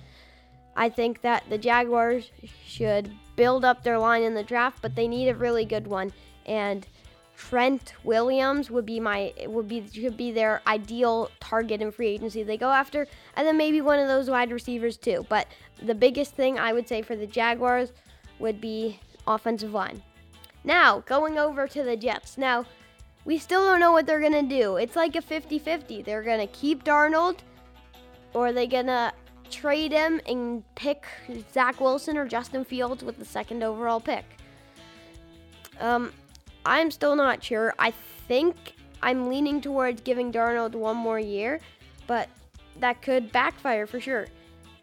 I 0.74 0.88
think 0.88 1.20
that 1.20 1.44
the 1.48 1.56
Jaguars 1.56 2.32
should 2.66 3.12
build 3.36 3.64
up 3.64 3.84
their 3.84 3.96
line 3.96 4.24
in 4.24 4.34
the 4.34 4.42
draft, 4.42 4.82
but 4.82 4.96
they 4.96 5.06
need 5.06 5.28
a 5.28 5.36
really 5.36 5.64
good 5.64 5.86
one. 5.86 6.12
And 6.46 6.84
Trent 7.36 7.94
Williams 8.02 8.72
would 8.72 8.86
be 8.86 8.98
my 8.98 9.32
would 9.46 9.68
be 9.68 9.86
should 9.92 10.16
be 10.16 10.32
their 10.32 10.62
ideal 10.66 11.30
target 11.38 11.80
in 11.80 11.92
free 11.92 12.08
agency. 12.08 12.42
They 12.42 12.56
go 12.56 12.70
after, 12.70 13.06
and 13.36 13.46
then 13.46 13.56
maybe 13.56 13.80
one 13.80 14.00
of 14.00 14.08
those 14.08 14.28
wide 14.28 14.50
receivers 14.50 14.96
too. 14.96 15.24
But 15.28 15.46
the 15.80 15.94
biggest 15.94 16.34
thing 16.34 16.58
I 16.58 16.72
would 16.72 16.88
say 16.88 17.02
for 17.02 17.14
the 17.14 17.26
Jaguars 17.26 17.92
would 18.40 18.60
be 18.60 18.98
offensive 19.28 19.72
line. 19.72 20.02
Now 20.64 21.00
going 21.00 21.38
over 21.38 21.68
to 21.68 21.82
the 21.82 21.96
Jets. 21.96 22.38
Now 22.38 22.64
we 23.24 23.38
still 23.38 23.64
don't 23.64 23.80
know 23.80 23.92
what 23.92 24.06
they're 24.06 24.20
gonna 24.20 24.42
do. 24.42 24.76
It's 24.76 24.96
like 24.96 25.14
a 25.16 25.22
50-50. 25.22 26.04
They're 26.04 26.22
gonna 26.22 26.46
keep 26.48 26.84
Darnold, 26.84 27.38
or 28.32 28.52
they 28.52 28.66
gonna 28.66 29.12
trade 29.50 29.92
him 29.92 30.20
and 30.26 30.62
pick 30.74 31.06
Zach 31.52 31.80
Wilson 31.80 32.16
or 32.16 32.26
Justin 32.26 32.64
Fields 32.64 33.04
with 33.04 33.18
the 33.18 33.24
second 33.24 33.62
overall 33.62 34.00
pick. 34.00 34.24
Um, 35.80 36.12
I'm 36.66 36.90
still 36.90 37.14
not 37.14 37.42
sure. 37.42 37.74
I 37.78 37.92
think 38.26 38.56
I'm 39.02 39.28
leaning 39.28 39.60
towards 39.60 40.00
giving 40.00 40.32
Darnold 40.32 40.74
one 40.74 40.96
more 40.96 41.18
year, 41.18 41.60
but 42.06 42.28
that 42.80 43.02
could 43.02 43.30
backfire 43.32 43.86
for 43.86 44.00
sure. 44.00 44.26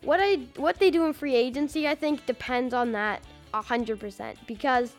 What 0.03 0.19
I 0.21 0.35
what 0.57 0.79
they 0.79 0.89
do 0.89 1.05
in 1.05 1.13
free 1.13 1.35
agency, 1.35 1.87
I 1.87 1.95
think 1.95 2.25
depends 2.25 2.73
on 2.73 2.91
that 2.93 3.21
100% 3.53 4.35
because 4.47 4.95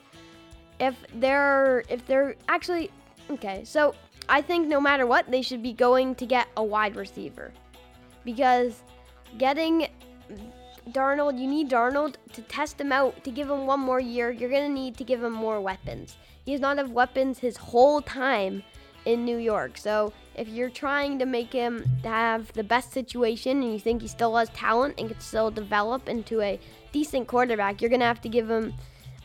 if 0.82 0.96
they're 1.14 1.84
if 1.88 2.04
they're 2.06 2.34
actually 2.48 2.90
okay, 3.30 3.62
so 3.64 3.94
I 4.28 4.42
think 4.42 4.66
no 4.66 4.80
matter 4.80 5.06
what, 5.06 5.30
they 5.30 5.40
should 5.40 5.62
be 5.62 5.72
going 5.72 6.14
to 6.16 6.26
get 6.26 6.48
a 6.56 6.64
wide 6.64 6.96
receiver 6.96 7.52
because 8.24 8.82
getting 9.38 9.88
Darnold, 10.90 11.38
you 11.38 11.46
need 11.46 11.70
Darnold 11.70 12.16
to 12.32 12.42
test 12.42 12.80
him 12.80 12.90
out, 12.90 13.22
to 13.22 13.30
give 13.30 13.48
him 13.48 13.66
one 13.66 13.78
more 13.78 14.00
year. 14.00 14.32
You're 14.32 14.50
going 14.50 14.68
to 14.68 14.74
need 14.74 14.96
to 14.96 15.04
give 15.04 15.22
him 15.22 15.32
more 15.32 15.60
weapons. 15.60 16.16
He 16.44 16.50
has 16.52 16.60
not 16.60 16.78
have 16.78 16.90
weapons 16.90 17.38
his 17.38 17.56
whole 17.56 18.02
time 18.02 18.64
in 19.04 19.24
New 19.24 19.36
York. 19.36 19.78
So 19.78 20.12
if 20.34 20.48
you're 20.48 20.70
trying 20.70 21.20
to 21.20 21.26
make 21.26 21.52
him 21.52 21.84
have 22.02 22.52
the 22.54 22.64
best 22.64 22.92
situation 22.92 23.62
and 23.62 23.72
you 23.72 23.78
think 23.78 24.02
he 24.02 24.08
still 24.08 24.34
has 24.36 24.48
talent 24.50 24.94
and 24.98 25.08
can 25.08 25.20
still 25.20 25.52
develop 25.52 26.08
into 26.08 26.40
a 26.40 26.58
decent 26.90 27.28
quarterback, 27.28 27.80
you're 27.80 27.90
going 27.90 28.00
to 28.00 28.06
have 28.06 28.22
to 28.22 28.28
give 28.28 28.50
him 28.50 28.74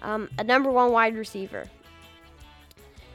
um, 0.01 0.29
a 0.37 0.43
number 0.43 0.71
one 0.71 0.91
wide 0.91 1.15
receiver. 1.15 1.65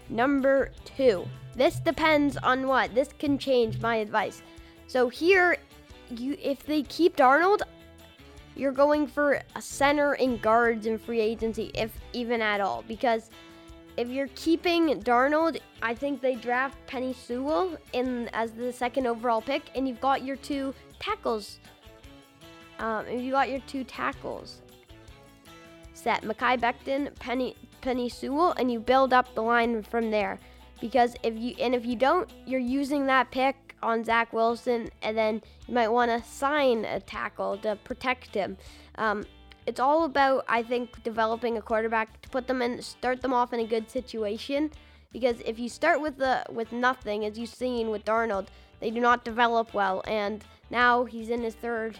Number 0.09 0.71
two. 0.85 1.27
This 1.55 1.79
depends 1.79 2.37
on 2.39 2.67
what. 2.67 2.95
This 2.95 3.11
can 3.19 3.39
change 3.39 3.81
my 3.81 3.97
advice. 3.97 4.43
So 4.87 5.09
here, 5.09 5.57
you 6.11 6.37
if 6.41 6.65
they 6.65 6.83
keep 6.83 7.17
Darnold, 7.17 7.63
you're 8.57 8.73
going 8.73 9.07
for 9.07 9.41
a 9.55 9.63
center 9.63 10.13
and 10.15 10.41
guards 10.41 10.87
in 10.87 10.99
free 10.99 11.21
agency, 11.21 11.71
if 11.75 11.93
even 12.13 12.41
at 12.41 12.61
all. 12.61 12.85
Because 12.89 13.31
if 13.97 14.09
you're 14.09 14.29
keeping 14.35 15.03
Darnold, 15.03 15.59
I 15.83 15.95
think 15.95 16.21
they 16.21 16.35
draft 16.35 16.77
Penei 16.87 17.15
Sewell 17.15 17.77
in 17.93 18.29
as 18.33 18.53
the 18.53 18.73
second 18.73 19.07
overall 19.07 19.43
pick, 19.43 19.71
and 19.75 19.87
you've 19.87 20.01
got 20.01 20.25
your 20.25 20.37
two 20.37 20.75
tackles. 20.99 21.59
Um, 22.79 23.07
you 23.09 23.31
got 23.31 23.51
your 23.51 23.61
two 23.61 23.85
tackles 23.85 24.62
set, 26.03 26.23
Mekhi 26.23 26.59
Becton, 26.61 27.15
Penny 27.19 27.57
Penei 27.81 28.11
Sewell, 28.11 28.53
and 28.59 28.71
you 28.71 28.81
build 28.81 29.13
up 29.13 29.35
the 29.35 29.43
line 29.43 29.83
from 29.83 30.11
there. 30.11 30.39
Because 30.81 31.15
if 31.23 31.37
you 31.37 31.55
and 31.61 31.75
if 31.75 31.87
you 31.87 31.97
don't, 31.97 32.29
you're 32.45 32.61
using 32.61 33.07
that 33.07 33.31
pick 33.31 33.77
on 33.83 34.05
Zach 34.05 34.33
Wilson, 34.33 34.91
and 35.03 35.17
then 35.17 35.43
you 35.67 35.75
might 35.75 35.89
want 35.89 36.11
to 36.11 36.29
sign 36.29 36.85
a 36.85 37.01
tackle 37.01 37.57
to 37.59 37.77
protect 37.85 38.35
him. 38.35 38.57
Um, 38.97 39.25
it's 39.67 39.81
all 39.81 40.05
about, 40.05 40.45
I 40.49 40.63
think, 40.63 41.03
developing 41.05 41.57
a 41.57 41.63
quarterback 41.63 42.21
to 42.23 42.29
put 42.29 42.49
them 42.49 42.63
in, 42.63 42.83
start 42.83 43.23
them 43.23 43.33
off 43.33 43.53
in 43.53 43.61
a 43.61 43.67
good 43.67 43.89
situation. 43.91 44.71
Because 45.13 45.41
if 45.45 45.59
you 45.59 45.69
start 45.69 46.01
with 46.01 46.17
the 46.17 46.45
with 46.51 46.73
nothing, 46.73 47.25
as 47.25 47.39
you've 47.39 47.51
seen 47.51 47.91
with 47.91 48.05
Darnold, 48.05 48.47
they 48.81 48.91
do 48.91 49.01
not 49.01 49.25
develop 49.25 49.75
well. 49.75 50.03
And 50.07 50.45
now 50.71 51.05
he's 51.05 51.29
in 51.29 51.43
his 51.43 51.55
third, 51.55 51.99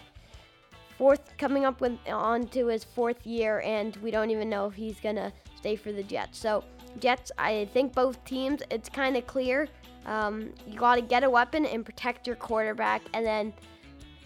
fourth, 0.97 1.37
coming 1.37 1.65
up 1.65 1.81
with 1.81 1.97
onto 2.07 2.67
his 2.67 2.83
fourth 2.83 3.25
year, 3.25 3.61
and 3.61 3.95
we 3.97 4.11
don't 4.11 4.29
even 4.29 4.49
know 4.49 4.67
if 4.67 4.73
he's 4.73 4.99
gonna 4.99 5.31
stay 5.55 5.75
for 5.75 5.91
the 5.91 6.03
Jets. 6.03 6.37
So 6.37 6.63
Jets, 6.99 7.31
I 7.37 7.67
think 7.73 7.93
both 7.93 8.23
teams, 8.25 8.61
it's 8.69 8.89
kind 8.89 9.17
of 9.17 9.25
clear 9.25 9.67
um, 10.05 10.51
you 10.67 10.77
got 10.77 10.95
to 10.95 11.01
get 11.01 11.23
a 11.23 11.29
weapon 11.29 11.65
and 11.65 11.85
protect 11.85 12.27
your 12.27 12.35
quarterback, 12.35 13.01
and 13.13 13.25
then 13.25 13.53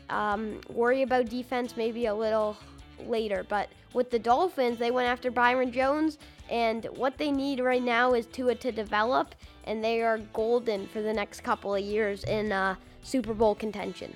um, 0.10 0.60
worry 0.70 1.04
about 1.04 1.30
defense 1.30 1.76
maybe 1.78 2.08
a 2.08 2.14
little 2.14 2.58
later. 3.06 3.46
But 3.48 3.70
with 3.94 4.10
the 4.10 4.20
Dolphins, 4.20 4.80
they 4.80 4.92
went 4.92 5.08
after 5.08 5.30
Byron 5.30 5.72
Jones, 5.72 6.18
and 6.50 6.86
what 6.96 7.18
they 7.18 7.32
need 7.32 7.60
right 7.60 7.84
now 7.84 8.14
is 8.14 8.26
Tua 8.26 8.56
to 8.56 8.72
develop, 8.72 9.36
and 9.66 9.84
they 9.84 10.02
are 10.02 10.18
golden 10.34 10.88
for 10.88 11.02
the 11.02 11.14
next 11.14 11.42
couple 11.42 11.76
of 11.76 11.82
years 11.82 12.24
in 12.24 12.52
uh, 12.52 12.76
Super 13.04 13.34
Bowl 13.34 13.54
contention. 13.54 14.14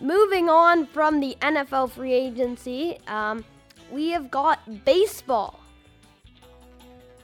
Moving 0.00 0.50
on 0.50 0.86
from 0.86 1.20
the 1.20 1.36
NFL 1.40 1.90
free 1.90 2.12
agency, 2.12 2.98
um, 3.06 3.44
we 3.90 4.10
have 4.10 4.30
got 4.30 4.84
baseball. 4.84 5.60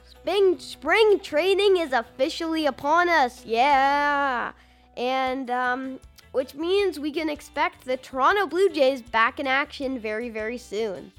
Spring, 0.09 0.57
spring 0.57 1.19
training 1.19 1.77
is 1.77 1.93
officially 1.93 2.65
upon 2.65 3.09
us. 3.09 3.45
Yeah. 3.45 4.53
And, 4.97 5.51
um, 5.51 5.99
which 6.31 6.55
means 6.55 6.99
we 6.99 7.11
can 7.11 7.29
expect 7.29 7.85
the 7.85 7.97
Toronto 7.97 8.47
Blue 8.47 8.69
Jays 8.69 9.03
back 9.03 9.39
in 9.39 9.45
action 9.45 9.99
very, 9.99 10.29
very 10.29 10.57
soon. 10.57 11.11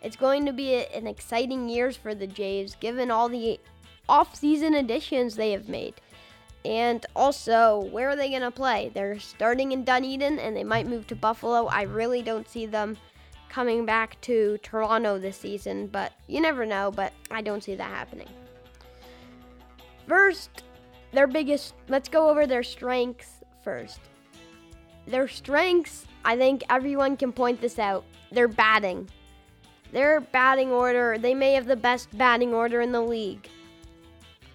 It's 0.00 0.16
going 0.16 0.46
to 0.46 0.52
be 0.52 0.74
a, 0.74 0.86
an 0.94 1.06
exciting 1.06 1.68
year 1.68 1.92
for 1.92 2.14
the 2.14 2.26
Jays, 2.26 2.76
given 2.76 3.10
all 3.10 3.28
the 3.28 3.60
off-season 4.08 4.74
additions 4.74 5.36
they 5.36 5.50
have 5.52 5.68
made. 5.68 5.94
And 6.64 7.04
also, 7.14 7.88
where 7.90 8.08
are 8.08 8.16
they 8.16 8.30
going 8.30 8.42
to 8.42 8.50
play? 8.50 8.90
They're 8.94 9.18
starting 9.18 9.72
in 9.72 9.84
Dunedin, 9.84 10.38
and 10.38 10.56
they 10.56 10.64
might 10.64 10.86
move 10.86 11.06
to 11.08 11.16
Buffalo. 11.16 11.66
I 11.66 11.82
really 11.82 12.22
don't 12.22 12.48
see 12.48 12.64
them 12.64 12.96
coming 13.50 13.84
back 13.84 14.20
to 14.22 14.58
Toronto 14.62 15.18
this 15.18 15.36
season, 15.36 15.88
but 15.88 16.12
you 16.26 16.40
never 16.40 16.64
know. 16.64 16.90
But 16.90 17.12
I 17.30 17.42
don't 17.42 17.62
see 17.62 17.74
that 17.74 17.90
happening. 17.90 18.28
First, 20.08 20.64
their 21.12 21.26
biggest, 21.26 21.74
let's 21.88 22.08
go 22.08 22.30
over 22.30 22.46
their 22.46 22.62
strengths 22.62 23.42
first. 23.62 24.00
Their 25.06 25.28
strengths, 25.28 26.06
I 26.24 26.36
think 26.36 26.64
everyone 26.70 27.16
can 27.16 27.32
point 27.32 27.60
this 27.60 27.78
out. 27.78 28.04
Their 28.32 28.48
batting. 28.48 29.08
Their 29.92 30.20
batting 30.20 30.70
order, 30.70 31.18
they 31.18 31.34
may 31.34 31.52
have 31.52 31.66
the 31.66 31.76
best 31.76 32.16
batting 32.16 32.52
order 32.52 32.80
in 32.80 32.90
the 32.90 33.02
league. 33.02 33.48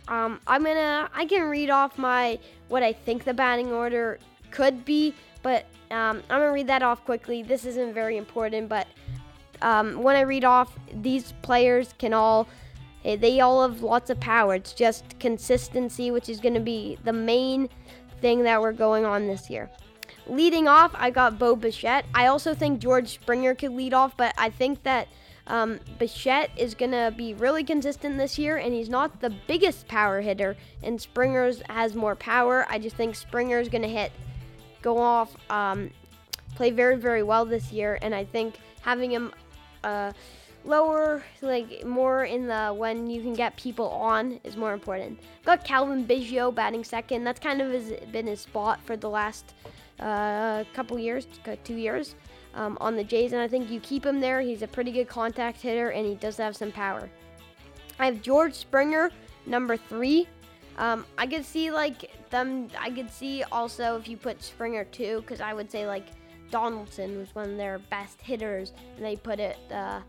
Um, 0.10 0.42
I'm 0.48 0.64
gonna, 0.64 1.10
I 1.14 1.26
can 1.26 1.50
read 1.50 1.70
off 1.70 1.98
my, 1.98 2.40
what 2.68 2.84
I 2.84 2.92
think 2.92 3.24
the 3.24 3.34
batting 3.34 3.72
order 3.72 4.20
could 4.52 4.84
be, 4.84 5.14
but 5.44 5.66
um, 5.92 6.22
I'm 6.30 6.42
gonna 6.42 6.52
read 6.52 6.68
that 6.68 6.84
off 6.84 7.06
quickly. 7.06 7.44
This 7.44 7.64
isn't 7.66 7.94
very 7.94 8.18
important, 8.18 8.68
but 8.68 8.88
um, 9.62 10.04
when 10.04 10.18
I 10.18 10.22
read 10.22 10.44
off, 10.44 10.78
these 10.94 11.34
players 11.42 11.94
can 11.98 12.14
all 12.14 12.50
Eh, 13.06 13.16
they 13.16 13.40
all 13.40 13.68
have 13.68 13.82
lots 13.82 14.10
of 14.10 14.20
power. 14.20 14.56
It's 14.56 14.74
just 14.74 15.18
consistency, 15.20 16.12
which 16.12 16.30
is 16.30 16.40
to 16.54 16.60
be 16.60 16.98
the 17.04 17.14
main 17.14 17.70
thing 18.22 18.44
that 18.44 18.62
we're 18.62 18.74
going 18.74 19.06
on 19.06 19.28
this 19.28 19.50
year. 19.50 19.70
Leading 20.28 20.68
off, 20.68 20.92
I 20.96 21.10
got 21.10 21.40
Bo 21.40 21.56
Bichette. 21.56 22.06
I 22.14 22.28
also 22.28 22.54
think 22.54 22.80
George 22.80 23.10
Springer 23.10 23.56
could 23.56 23.72
lead 23.72 23.94
off, 23.94 24.16
but 24.18 24.34
I 24.38 24.50
think 24.50 24.84
that 24.84 25.08
um, 25.50 25.80
Bichette 25.98 26.52
is 26.56 26.76
going 26.76 26.92
to 26.92 27.14
be 27.16 27.34
really 27.34 27.64
consistent 27.64 28.18
this 28.18 28.38
year, 28.38 28.58
and 28.58 28.74
he's 28.74 28.88
not 28.88 29.20
the 29.20 29.32
biggest 29.48 29.88
power 29.88 30.22
hitter, 30.22 30.56
and 30.84 31.02
Springer's 31.02 31.62
has 31.70 31.96
more 31.96 32.16
power. 32.16 32.66
I 32.70 32.78
just 32.78 32.96
think 32.96 33.16
Springer 33.16 33.60
is 33.60 33.68
going 33.68 33.82
to 33.82 33.90
hit, 33.90 34.12
go 34.84 35.00
off, 35.00 35.36
um, 35.50 35.90
play 36.56 36.70
very, 36.70 36.98
very 36.98 37.24
well 37.24 37.46
this 37.46 37.72
year, 37.72 37.98
and 38.02 38.14
I 38.16 38.26
think 38.26 38.56
having 38.82 39.12
him. 39.12 39.34
Uh, 39.84 40.12
lower, 40.66 41.24
like 41.42 41.86
more 41.86 42.26
in 42.26 42.46
the 42.46 42.68
when 42.68 43.10
you 43.10 43.22
can 43.22 43.34
get 43.34 43.56
people 43.56 43.88
on 43.92 44.38
is 44.44 44.58
more 44.58 44.74
important. 44.74 45.18
Got 45.46 45.64
Cavan 45.64 46.06
Biggio 46.06 46.54
batting 46.54 46.84
second. 46.84 47.24
That's 47.24 47.40
kind 47.40 47.62
of 47.62 47.72
his, 47.72 47.94
been 48.12 48.28
his 48.28 48.42
spot 48.42 48.82
for 48.84 48.98
the 48.98 49.10
last 49.10 49.54
uh, 50.02 50.66
couple 50.74 51.00
years, 51.00 51.28
two 51.64 51.76
years 51.76 52.16
um, 52.56 52.78
on 52.82 52.96
the 52.96 53.04
Jays, 53.04 53.34
and 53.34 53.42
I 53.42 53.48
think 53.48 53.70
you 53.70 53.80
keep 53.80 54.06
him 54.06 54.20
there. 54.20 54.42
He's 54.42 54.62
a 54.62 54.68
pretty 54.68 54.92
good 54.92 55.08
contact 55.08 55.62
hitter, 55.62 55.90
and 55.90 56.06
he 56.06 56.16
does 56.16 56.38
have 56.38 56.56
some 56.56 56.72
power. 56.72 57.10
I 58.00 58.06
have 58.06 58.22
George 58.22 58.54
Springer, 58.54 59.12
number 59.46 59.78
three. 59.78 60.28
Um, 60.78 61.06
I 61.18 61.28
could 61.28 61.46
see 61.46 61.72
like 61.72 62.12
them. 62.30 62.70
I 62.80 62.90
could 62.90 63.12
see 63.12 63.44
also 63.52 63.98
if 63.98 64.08
you 64.08 64.18
put 64.18 64.42
Springer 64.42 64.86
two, 64.86 65.22
because 65.22 65.42
I 65.42 65.54
would 65.54 65.70
say 65.70 65.86
like 65.86 66.08
Donaldson 66.52 67.18
was 67.18 67.36
one 67.36 67.50
of 67.50 67.58
their 67.58 67.80
best 67.80 68.22
hitters, 68.22 68.74
and 68.96 69.06
they 69.06 69.16
put 69.16 69.40
it. 69.40 69.58
Uh, 69.72 70.02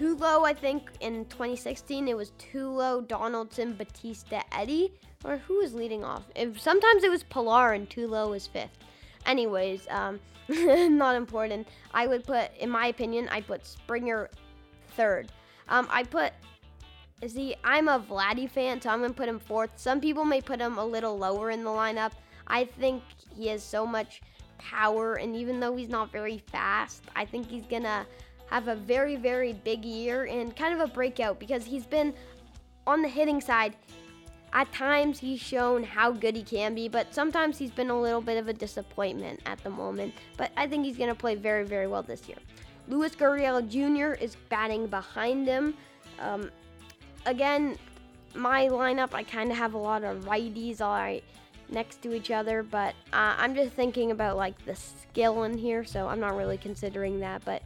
low. 0.00 0.44
I 0.44 0.54
think 0.54 0.90
in 1.00 1.24
2016 1.26 2.08
it 2.08 2.16
was 2.16 2.32
Tulo, 2.38 3.06
Donaldson, 3.06 3.74
Bautista, 3.74 4.42
Eddie, 4.52 4.92
or 5.24 5.38
who 5.38 5.58
was 5.58 5.74
leading 5.74 6.04
off? 6.04 6.22
If, 6.34 6.60
sometimes 6.60 7.04
it 7.04 7.10
was 7.10 7.22
Pilar 7.22 7.72
and 7.72 7.88
Tulo 7.88 8.30
was 8.30 8.46
fifth. 8.46 8.78
Anyways, 9.26 9.86
um, 9.90 10.20
not 10.88 11.16
important. 11.16 11.66
I 11.92 12.06
would 12.06 12.24
put, 12.24 12.56
in 12.58 12.70
my 12.70 12.88
opinion, 12.88 13.28
I 13.30 13.40
put 13.40 13.66
Springer 13.66 14.30
third. 14.96 15.32
Um, 15.68 15.88
I 15.90 16.02
put, 16.02 16.32
see, 17.26 17.54
I'm 17.64 17.88
a 17.88 17.98
Vladdy 17.98 18.50
fan, 18.50 18.80
so 18.80 18.90
I'm 18.90 19.00
gonna 19.00 19.14
put 19.14 19.28
him 19.28 19.38
fourth. 19.38 19.70
Some 19.76 20.00
people 20.00 20.24
may 20.24 20.40
put 20.40 20.60
him 20.60 20.78
a 20.78 20.84
little 20.84 21.16
lower 21.16 21.50
in 21.50 21.64
the 21.64 21.70
lineup. 21.70 22.12
I 22.46 22.66
think 22.66 23.02
he 23.34 23.48
has 23.48 23.62
so 23.62 23.86
much 23.86 24.20
power, 24.58 25.14
and 25.14 25.34
even 25.34 25.60
though 25.60 25.76
he's 25.76 25.88
not 25.88 26.12
very 26.12 26.38
fast, 26.38 27.02
I 27.16 27.24
think 27.24 27.48
he's 27.48 27.66
gonna 27.66 28.06
have 28.50 28.68
a 28.68 28.76
very, 28.76 29.16
very 29.16 29.52
big 29.52 29.84
year 29.84 30.24
and 30.24 30.54
kind 30.54 30.74
of 30.74 30.80
a 30.80 30.92
breakout 30.92 31.40
because 31.40 31.64
he's 31.64 31.86
been 31.86 32.14
on 32.86 33.02
the 33.02 33.08
hitting 33.08 33.40
side. 33.40 33.76
At 34.54 34.72
times, 34.72 35.18
he's 35.18 35.40
shown 35.40 35.82
how 35.82 36.12
good 36.12 36.36
he 36.36 36.44
can 36.44 36.76
be, 36.76 36.88
but 36.88 37.12
sometimes 37.12 37.58
he's 37.58 37.72
been 37.72 37.90
a 37.90 38.00
little 38.00 38.20
bit 38.20 38.38
of 38.38 38.46
a 38.46 38.52
disappointment 38.52 39.40
at 39.46 39.58
the 39.64 39.70
moment. 39.70 40.14
But 40.36 40.52
I 40.56 40.68
think 40.68 40.84
he's 40.84 40.96
going 40.96 41.10
to 41.10 41.14
play 41.14 41.34
very, 41.34 41.64
very 41.64 41.88
well 41.88 42.04
this 42.04 42.28
year. 42.28 42.38
Luis 42.86 43.16
Gurriel 43.16 43.68
Jr. 43.68 44.14
is 44.22 44.36
batting 44.48 44.86
behind 44.86 45.48
him. 45.48 45.74
Um, 46.20 46.52
again, 47.26 47.76
my 48.34 48.68
lineup, 48.68 49.12
I 49.12 49.24
kind 49.24 49.50
of 49.50 49.58
have 49.58 49.74
a 49.74 49.78
lot 49.78 50.04
of 50.04 50.24
righties 50.24 50.80
all 50.80 50.92
right 50.92 51.24
next 51.68 52.02
to 52.02 52.14
each 52.14 52.30
other, 52.30 52.62
but 52.62 52.94
uh, 53.12 53.34
I'm 53.36 53.56
just 53.56 53.72
thinking 53.72 54.12
about 54.12 54.36
like 54.36 54.64
the 54.64 54.76
skill 54.76 55.44
in 55.44 55.58
here, 55.58 55.84
so 55.84 56.06
I'm 56.06 56.20
not 56.20 56.36
really 56.36 56.58
considering 56.58 57.18
that. 57.20 57.44
But 57.44 57.62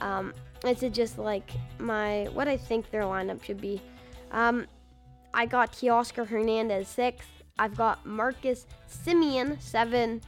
um, 0.00 0.32
it's 0.64 0.82
just 0.96 1.18
like 1.18 1.50
my 1.78 2.28
what 2.32 2.48
I 2.48 2.56
think 2.56 2.90
their 2.90 3.02
lineup 3.02 3.42
should 3.42 3.60
be. 3.60 3.82
Um, 4.30 4.66
I 5.34 5.46
got 5.46 5.72
Teoscar 5.72 6.26
Hernandez 6.26 6.88
sixth. 6.88 7.28
I've 7.58 7.76
got 7.76 8.04
Marcus 8.04 8.66
Semien 8.88 9.60
seven. 9.60 10.20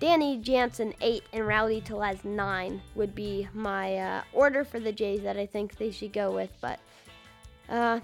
Danny 0.00 0.36
Jansen 0.38 0.94
8 1.00 1.24
and 1.32 1.44
Rowdy 1.44 1.80
Tellez 1.80 2.24
9 2.24 2.80
would 2.94 3.16
be 3.16 3.48
my 3.52 3.96
uh, 3.96 4.22
order 4.32 4.64
for 4.64 4.78
the 4.78 4.92
Jays 4.92 5.22
that 5.22 5.36
I 5.36 5.44
think 5.44 5.76
they 5.76 5.90
should 5.90 6.12
go 6.12 6.30
with. 6.30 6.50
But 6.60 6.78
uh, 7.68 7.98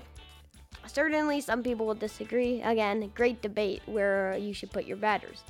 certainly 0.87 1.41
some 1.41 1.63
people 1.63 1.87
will 1.87 1.95
disagree. 1.95 2.61
Again, 2.63 3.13
great 3.15 3.41
debate 3.43 3.81
where 3.87 4.37
you 4.37 4.53
should 4.53 4.73
put 4.73 4.87
your 4.87 4.97
batters. 4.97 5.45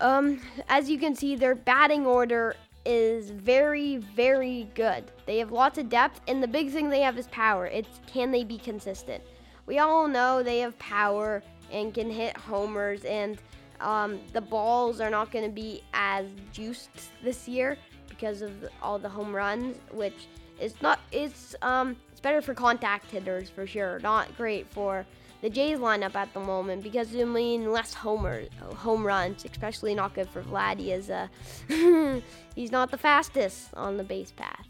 Um, 0.00 0.40
as 0.68 0.90
you 0.90 0.98
can 0.98 1.14
see, 1.14 1.36
their 1.36 1.54
batting 1.54 2.04
order 2.04 2.54
is 2.84 3.30
very, 3.30 3.96
very 3.96 4.68
good. 4.74 5.04
They 5.24 5.38
have 5.38 5.52
lots 5.52 5.78
of 5.78 5.88
depth, 5.88 6.20
and 6.28 6.42
the 6.42 6.48
big 6.48 6.70
thing 6.70 6.90
they 6.90 7.00
have 7.00 7.18
is 7.18 7.26
power. 7.28 7.66
It's 7.66 8.00
can 8.06 8.30
they 8.30 8.44
be 8.44 8.58
consistent? 8.58 9.24
We 9.66 9.78
all 9.78 10.08
know 10.08 10.42
they 10.42 10.60
have 10.60 10.78
power 10.78 11.42
and 11.72 11.92
can 11.92 12.10
hit 12.10 12.36
homers 12.36 13.04
and 13.04 13.38
um, 13.80 14.20
the 14.32 14.40
balls 14.40 15.00
are 15.00 15.10
not 15.10 15.30
going 15.30 15.44
to 15.44 15.50
be 15.50 15.82
as 15.92 16.26
juiced 16.52 16.90
this 17.22 17.46
year 17.46 17.76
because 18.08 18.42
of 18.42 18.52
all 18.82 18.98
the 18.98 19.08
home 19.08 19.34
runs, 19.34 19.76
which 19.92 20.28
is 20.60 20.80
not. 20.80 21.00
It's 21.12 21.54
um, 21.62 21.96
it's 22.10 22.20
better 22.20 22.40
for 22.40 22.54
contact 22.54 23.10
hitters 23.10 23.50
for 23.50 23.66
sure. 23.66 23.98
Not 24.00 24.34
great 24.36 24.66
for 24.66 25.04
the 25.42 25.50
Jays 25.50 25.78
lineup 25.78 26.14
at 26.14 26.32
the 26.32 26.40
moment 26.40 26.82
because 26.82 27.14
it 27.14 27.26
mean 27.26 27.70
less 27.70 27.92
homers, 27.92 28.48
home 28.76 29.06
runs, 29.06 29.44
especially 29.44 29.94
not 29.94 30.14
good 30.14 30.28
for 30.30 30.42
Vladdy 30.42 30.90
as 30.90 31.10
uh, 31.10 31.28
he's 32.54 32.72
not 32.72 32.90
the 32.90 32.98
fastest 32.98 33.68
on 33.74 33.96
the 33.96 34.04
base 34.04 34.32
path. 34.32 34.66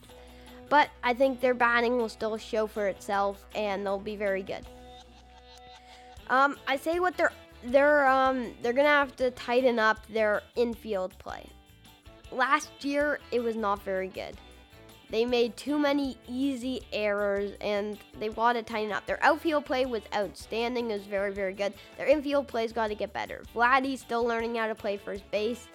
But 0.69 0.91
I 1.05 1.15
think 1.15 1.41
their 1.41 1.55
batting 1.55 1.97
will 1.97 2.09
still 2.09 2.37
show 2.37 2.67
for 2.67 2.89
itself 2.89 3.47
and 3.55 3.87
they'll 3.87 4.01
be 4.01 4.17
very 4.17 4.43
good. 4.43 4.67
Um, 6.29 6.57
I 6.67 6.77
say 6.77 7.01
what 7.01 7.17
they're 7.17 7.33
they're 7.65 8.07
um 8.07 8.53
they're 8.63 8.73
gonna 8.73 8.89
have 8.89 9.17
to 9.17 9.31
tighten 9.33 9.79
up 9.79 10.07
their 10.09 10.43
infield 10.57 11.17
play. 11.19 11.47
Last 12.33 12.85
year 12.85 13.21
it 13.31 13.41
was 13.41 13.57
not 13.57 13.83
very 13.83 14.09
good. 14.09 14.37
They 15.09 15.25
made 15.25 15.57
too 15.57 15.79
many 15.79 16.19
easy 16.29 16.83
errors 16.93 17.53
and 17.61 17.97
they 18.19 18.29
want 18.31 18.59
to 18.59 18.65
tighten 18.65 18.91
up. 18.91 19.07
Their 19.07 19.23
outfield 19.23 19.65
play 19.65 19.87
was 19.87 20.03
outstanding, 20.13 20.91
it 20.91 20.95
was 20.95 21.07
very, 21.07 21.33
very 21.33 21.53
good. 21.53 21.75
Their 21.97 22.09
infield 22.09 22.49
play's 22.49 22.73
got 22.73 22.89
to 22.89 22.97
get 22.97 23.13
better. 23.13 23.45
Vladdy's 23.55 24.01
still 24.01 24.25
learning 24.25 24.57
how 24.57 24.67
to 24.67 24.75
play 24.75 24.97
first 24.97 25.29
base. 25.31 25.69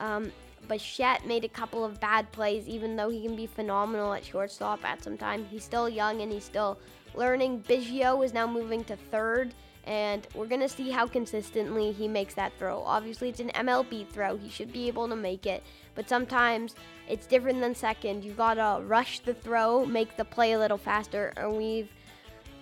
Um, 0.00 0.32
Bichette 0.68 1.26
made 1.26 1.44
a 1.44 1.48
couple 1.48 1.84
of 1.84 2.00
bad 2.00 2.30
plays, 2.32 2.66
even 2.66 2.96
though 2.96 3.08
he 3.08 3.22
can 3.22 3.36
be 3.36 3.46
phenomenal 3.46 4.12
at 4.14 4.24
shortstop 4.24 4.84
at 4.84 5.02
some 5.02 5.16
time. 5.16 5.44
He's 5.44 5.64
still 5.64 5.88
young 5.88 6.20
and 6.20 6.32
he's 6.32 6.44
still 6.44 6.78
learning. 7.14 7.62
Biggio 7.68 8.24
is 8.24 8.32
now 8.32 8.48
moving 8.48 8.82
to 8.84 8.96
third 8.96 9.54
and 9.84 10.26
we're 10.34 10.46
going 10.46 10.60
to 10.60 10.68
see 10.68 10.90
how 10.90 11.06
consistently 11.06 11.92
he 11.92 12.06
makes 12.06 12.34
that 12.34 12.52
throw. 12.58 12.82
Obviously, 12.82 13.28
it's 13.28 13.40
an 13.40 13.50
MLB 13.50 14.08
throw. 14.08 14.36
He 14.36 14.48
should 14.48 14.72
be 14.72 14.88
able 14.88 15.08
to 15.08 15.16
make 15.16 15.46
it, 15.46 15.62
but 15.94 16.08
sometimes 16.08 16.74
it's 17.08 17.26
different 17.26 17.60
than 17.60 17.74
second. 17.74 18.24
You 18.24 18.32
got 18.32 18.54
to 18.54 18.82
rush 18.84 19.20
the 19.20 19.34
throw, 19.34 19.84
make 19.84 20.16
the 20.16 20.24
play 20.24 20.52
a 20.52 20.58
little 20.58 20.78
faster, 20.78 21.32
and 21.36 21.56
we've 21.56 21.88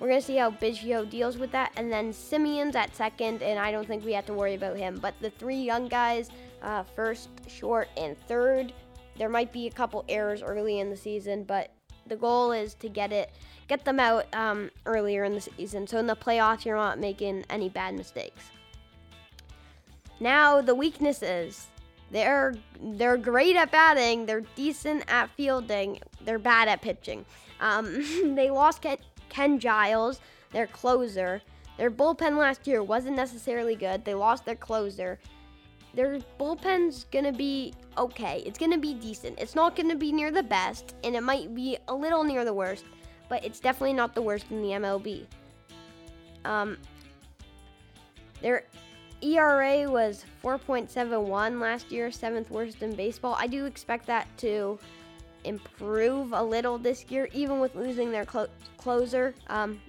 we're 0.00 0.08
going 0.08 0.20
to 0.20 0.26
see 0.26 0.36
how 0.36 0.50
Biggio 0.50 1.08
deals 1.08 1.36
with 1.36 1.52
that. 1.52 1.72
And 1.76 1.92
then 1.92 2.10
Semien's 2.10 2.74
at 2.74 2.96
second, 2.96 3.42
and 3.42 3.58
I 3.58 3.70
don't 3.70 3.86
think 3.86 4.02
we 4.02 4.14
have 4.14 4.24
to 4.26 4.34
worry 4.34 4.54
about 4.54 4.78
him. 4.78 4.98
But 4.98 5.14
the 5.20 5.28
three 5.28 5.60
young 5.60 5.88
guys, 5.88 6.30
uh, 6.62 6.84
first, 6.84 7.28
short, 7.46 7.88
and 7.98 8.16
third, 8.26 8.72
there 9.18 9.28
might 9.28 9.52
be 9.52 9.66
a 9.66 9.70
couple 9.70 10.06
errors 10.08 10.42
early 10.42 10.80
in 10.80 10.88
the 10.88 10.96
season, 10.96 11.44
but 11.44 11.70
the 12.10 12.16
goal 12.16 12.52
is 12.52 12.74
to 12.74 12.90
get 12.90 13.12
it 13.12 13.30
get 13.68 13.84
them 13.84 14.00
out 14.00 14.26
um, 14.34 14.68
earlier 14.84 15.22
in 15.22 15.32
the 15.32 15.40
season. 15.40 15.86
So 15.86 15.96
in 15.98 16.08
the 16.08 16.16
playoffs, 16.16 16.64
you're 16.64 16.76
not 16.76 16.98
making 16.98 17.44
any 17.48 17.68
bad 17.68 17.94
mistakes. 17.94 18.50
Now 20.18 20.60
the 20.60 20.74
weaknesses. 20.74 21.68
They're 22.10 22.56
they're 22.82 23.16
great 23.16 23.56
at 23.56 23.70
batting. 23.70 24.26
They're 24.26 24.42
decent 24.56 25.04
at 25.06 25.30
fielding. 25.30 26.00
They're 26.24 26.40
bad 26.40 26.68
at 26.68 26.82
pitching. 26.82 27.24
Um, 27.60 28.34
they 28.34 28.50
lost 28.50 28.82
Ken, 28.82 28.98
Ken 29.28 29.58
Giles, 29.60 30.20
their 30.50 30.66
closer. 30.66 31.40
Their 31.78 31.90
bullpen 31.90 32.36
last 32.36 32.66
year 32.66 32.82
wasn't 32.82 33.16
necessarily 33.16 33.76
good. 33.76 34.04
They 34.04 34.14
lost 34.14 34.44
their 34.44 34.56
closer. 34.56 35.18
Their 35.94 36.18
bullpen's 36.38 37.04
gonna 37.04 37.32
be 37.32 37.74
okay. 37.98 38.42
It's 38.46 38.58
gonna 38.58 38.78
be 38.78 38.94
decent. 38.94 39.38
It's 39.38 39.54
not 39.54 39.74
gonna 39.74 39.96
be 39.96 40.12
near 40.12 40.30
the 40.30 40.42
best, 40.42 40.94
and 41.04 41.16
it 41.16 41.22
might 41.22 41.54
be 41.54 41.78
a 41.88 41.94
little 41.94 42.24
near 42.24 42.44
the 42.44 42.54
worst 42.54 42.84
but 43.30 43.42
it's 43.44 43.60
definitely 43.60 43.94
not 43.94 44.14
the 44.14 44.20
worst 44.20 44.46
in 44.50 44.60
the 44.60 44.70
MLB. 44.70 45.24
Um, 46.44 46.76
their 48.42 48.64
ERA 49.22 49.88
was 49.88 50.24
4.71 50.42 51.60
last 51.60 51.92
year, 51.92 52.10
seventh 52.10 52.50
worst 52.50 52.82
in 52.82 52.94
baseball. 52.94 53.36
I 53.38 53.46
do 53.46 53.64
expect 53.64 54.06
that 54.06 54.26
to 54.38 54.78
improve 55.44 56.32
a 56.32 56.42
little 56.42 56.76
this 56.76 57.06
year, 57.08 57.28
even 57.32 57.60
with 57.60 57.74
losing 57.74 58.10
their 58.10 58.26
clo- 58.26 58.48
closer. 58.76 59.32
Um, 59.46 59.80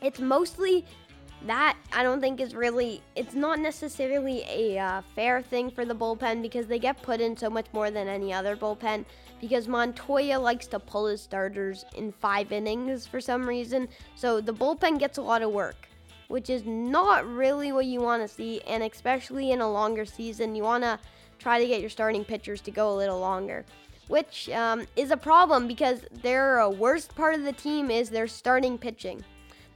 it's 0.00 0.18
mostly 0.18 0.86
that 1.46 1.76
I 1.92 2.02
don't 2.02 2.20
think 2.20 2.40
is 2.40 2.54
really, 2.54 3.02
it's 3.14 3.34
not 3.34 3.58
necessarily 3.58 4.42
a 4.48 4.78
uh, 4.78 5.02
fair 5.14 5.42
thing 5.42 5.70
for 5.70 5.84
the 5.84 5.94
bullpen 5.94 6.42
because 6.42 6.66
they 6.66 6.78
get 6.78 7.02
put 7.02 7.20
in 7.20 7.36
so 7.36 7.48
much 7.48 7.66
more 7.72 7.90
than 7.90 8.08
any 8.08 8.32
other 8.32 8.56
bullpen. 8.56 9.04
Because 9.40 9.68
Montoya 9.68 10.38
likes 10.38 10.66
to 10.68 10.78
pull 10.78 11.06
his 11.06 11.20
starters 11.20 11.84
in 11.94 12.12
five 12.12 12.52
innings 12.52 13.06
for 13.06 13.20
some 13.20 13.46
reason. 13.46 13.88
So 14.14 14.40
the 14.40 14.54
bullpen 14.54 14.98
gets 14.98 15.18
a 15.18 15.22
lot 15.22 15.42
of 15.42 15.52
work, 15.52 15.88
which 16.28 16.48
is 16.48 16.64
not 16.64 17.26
really 17.26 17.72
what 17.72 17.86
you 17.86 18.00
want 18.00 18.22
to 18.22 18.28
see. 18.28 18.60
And 18.66 18.82
especially 18.82 19.50
in 19.50 19.60
a 19.60 19.70
longer 19.70 20.04
season, 20.04 20.54
you 20.54 20.62
want 20.62 20.84
to 20.84 20.98
try 21.38 21.60
to 21.60 21.66
get 21.66 21.80
your 21.80 21.90
starting 21.90 22.24
pitchers 22.24 22.60
to 22.62 22.70
go 22.70 22.92
a 22.92 22.96
little 22.96 23.20
longer. 23.20 23.64
Which 24.08 24.48
um, 24.50 24.86
is 24.94 25.10
a 25.10 25.16
problem 25.16 25.66
because 25.66 26.00
their 26.22 26.68
worst 26.70 27.14
part 27.14 27.34
of 27.34 27.42
the 27.42 27.52
team 27.52 27.90
is 27.90 28.08
their 28.08 28.28
starting 28.28 28.78
pitching. 28.78 29.24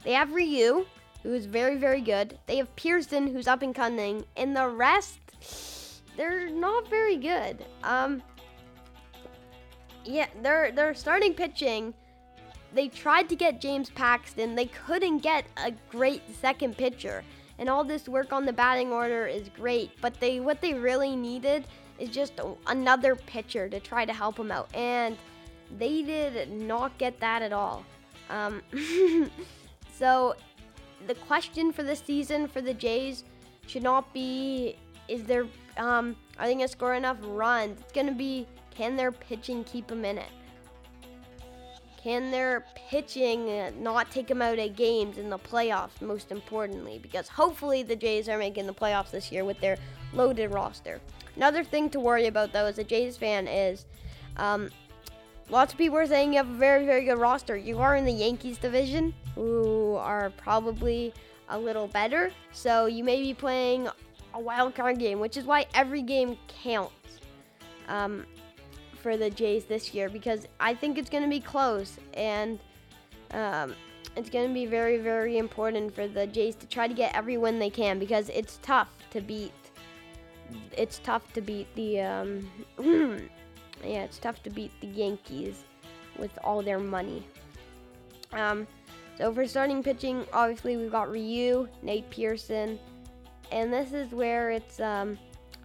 They 0.03 0.13
have 0.13 0.31
Ryu, 0.31 0.85
who 1.23 1.33
is 1.33 1.45
very, 1.45 1.77
very 1.77 2.01
good. 2.01 2.37
They 2.47 2.57
have 2.57 2.75
Pearson, 2.75 3.27
who's 3.27 3.47
up 3.47 3.61
and 3.61 3.75
coming, 3.75 4.25
and 4.35 4.55
the 4.55 4.67
rest, 4.67 5.19
they're 6.17 6.49
not 6.49 6.89
very 6.89 7.17
good. 7.17 7.65
Um, 7.83 8.21
yeah, 10.03 10.27
they're 10.41 10.71
they're 10.71 10.93
starting 10.93 11.33
pitching. 11.33 11.93
They 12.73 12.87
tried 12.87 13.27
to 13.29 13.35
get 13.35 13.59
James 13.59 13.89
Paxton. 13.89 14.55
They 14.55 14.67
couldn't 14.67 15.19
get 15.19 15.45
a 15.57 15.71
great 15.89 16.23
second 16.35 16.77
pitcher. 16.77 17.23
And 17.59 17.69
all 17.69 17.83
this 17.83 18.07
work 18.07 18.33
on 18.33 18.45
the 18.45 18.53
batting 18.53 18.91
order 18.91 19.27
is 19.27 19.49
great, 19.49 19.91
but 20.01 20.19
they 20.19 20.39
what 20.39 20.61
they 20.61 20.73
really 20.73 21.15
needed 21.15 21.65
is 21.99 22.09
just 22.09 22.39
another 22.67 23.15
pitcher 23.15 23.69
to 23.69 23.79
try 23.79 24.05
to 24.05 24.13
help 24.13 24.37
them 24.37 24.51
out. 24.51 24.73
And 24.73 25.17
they 25.77 26.01
did 26.01 26.51
not 26.51 26.97
get 26.97 27.19
that 27.19 27.41
at 27.41 27.53
all. 27.53 27.85
Um, 28.29 28.61
so 29.93 30.35
the 31.07 31.15
question 31.15 31.71
for 31.71 31.83
this 31.83 31.99
season 31.99 32.47
for 32.47 32.61
the 32.61 32.73
Jays 32.73 33.23
should 33.67 33.83
not 33.83 34.13
be 34.13 34.75
is 35.07 35.23
there 35.23 35.45
um, 35.77 36.15
are 36.39 36.47
they 36.47 36.53
gonna 36.53 36.67
score 36.67 36.95
enough 36.95 37.17
runs? 37.23 37.79
It's 37.79 37.93
gonna 37.93 38.11
be 38.13 38.47
can 38.71 38.95
their 38.95 39.11
pitching 39.11 39.63
keep 39.63 39.87
them 39.87 40.05
in 40.05 40.17
it? 40.17 40.29
Can 42.01 42.31
their 42.31 42.65
pitching 42.89 43.83
not 43.83 44.09
take 44.09 44.27
them 44.27 44.41
out 44.41 44.57
of 44.57 44.75
games 44.75 45.19
in 45.19 45.29
the 45.29 45.37
playoffs, 45.37 46.01
most 46.01 46.31
importantly? 46.31 46.97
Because 46.99 47.27
hopefully 47.27 47.83
the 47.83 47.95
Jays 47.95 48.27
are 48.27 48.39
making 48.39 48.65
the 48.65 48.73
playoffs 48.73 49.11
this 49.11 49.31
year 49.31 49.45
with 49.45 49.59
their 49.59 49.77
loaded 50.13 50.51
roster. 50.51 50.99
Another 51.35 51.63
thing 51.63 51.89
to 51.91 51.99
worry 51.99 52.25
about, 52.25 52.53
though, 52.53 52.65
as 52.65 52.79
a 52.79 52.83
Jays 52.83 53.17
fan, 53.17 53.47
is 53.47 53.85
um, 54.37 54.71
lots 55.49 55.73
of 55.73 55.77
people 55.77 55.97
are 55.97 56.07
saying 56.07 56.33
you 56.33 56.37
have 56.37 56.49
a 56.49 56.53
very, 56.53 56.85
very 56.85 57.05
good 57.05 57.19
roster. 57.19 57.55
You 57.55 57.77
are 57.77 57.95
in 57.95 58.05
the 58.05 58.11
Yankees 58.11 58.57
division, 58.57 59.13
who 59.35 59.95
are 59.95 60.29
probably 60.31 61.13
a 61.49 61.57
little 61.57 61.87
better. 61.87 62.31
So 62.51 62.85
you 62.85 63.03
may 63.03 63.21
be 63.21 63.33
playing 63.33 63.87
a 64.33 64.39
wild 64.39 64.75
card 64.75 64.99
game, 64.99 65.19
which 65.19 65.37
is 65.37 65.45
why 65.45 65.65
every 65.73 66.01
game 66.01 66.37
counts 66.63 67.19
um, 67.87 68.25
for 69.01 69.17
the 69.17 69.29
Jays 69.29 69.65
this 69.65 69.93
year 69.93 70.09
because 70.09 70.47
I 70.59 70.73
think 70.73 70.97
it's 70.97 71.09
going 71.09 71.23
to 71.23 71.29
be 71.29 71.39
close 71.39 71.97
and 72.13 72.59
um, 73.31 73.75
it's 74.15 74.29
going 74.29 74.47
to 74.47 74.53
be 74.53 74.65
very, 74.65 74.97
very 74.97 75.37
important 75.37 75.93
for 75.93 76.07
the 76.07 76.27
Jays 76.27 76.55
to 76.55 76.67
try 76.67 76.87
to 76.87 76.93
get 76.93 77.15
every 77.15 77.37
win 77.37 77.59
they 77.59 77.69
can 77.69 77.99
because 77.99 78.29
it's 78.29 78.59
tough 78.61 78.89
to 79.11 79.21
beat. 79.21 79.53
It's 80.77 80.99
tough 80.99 81.31
to 81.33 81.41
beat 81.41 81.73
the. 81.75 82.01
Um, 82.01 82.49
yeah, 83.83 84.03
it's 84.03 84.19
tough 84.19 84.43
to 84.43 84.49
beat 84.49 84.71
the 84.81 84.87
Yankees 84.87 85.63
with 86.19 86.37
all 86.43 86.61
their 86.61 86.79
money. 86.79 87.25
Um, 88.33 88.67
So 89.21 89.31
for 89.31 89.45
starting 89.45 89.83
pitching, 89.83 90.25
obviously 90.33 90.77
we've 90.77 90.91
got 90.91 91.11
Ryu, 91.11 91.69
Nate 91.83 92.09
Pearson, 92.09 92.79
and 93.51 93.71
this 93.71 93.93
is 93.93 94.11
where 94.11 94.49
it's 94.49 94.79
um, 94.79 95.15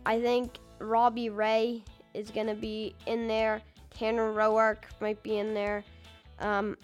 I 0.04 0.20
think 0.20 0.58
Robbie 0.78 1.30
Ray 1.30 1.82
is 2.12 2.30
gonna 2.30 2.54
be 2.54 2.94
in 3.06 3.26
there. 3.26 3.62
Tanner 3.88 4.30
Roark 4.30 4.80
might 5.00 5.22
be 5.22 5.38
in 5.38 5.54
there. 5.54 5.84
Um, 6.38 6.76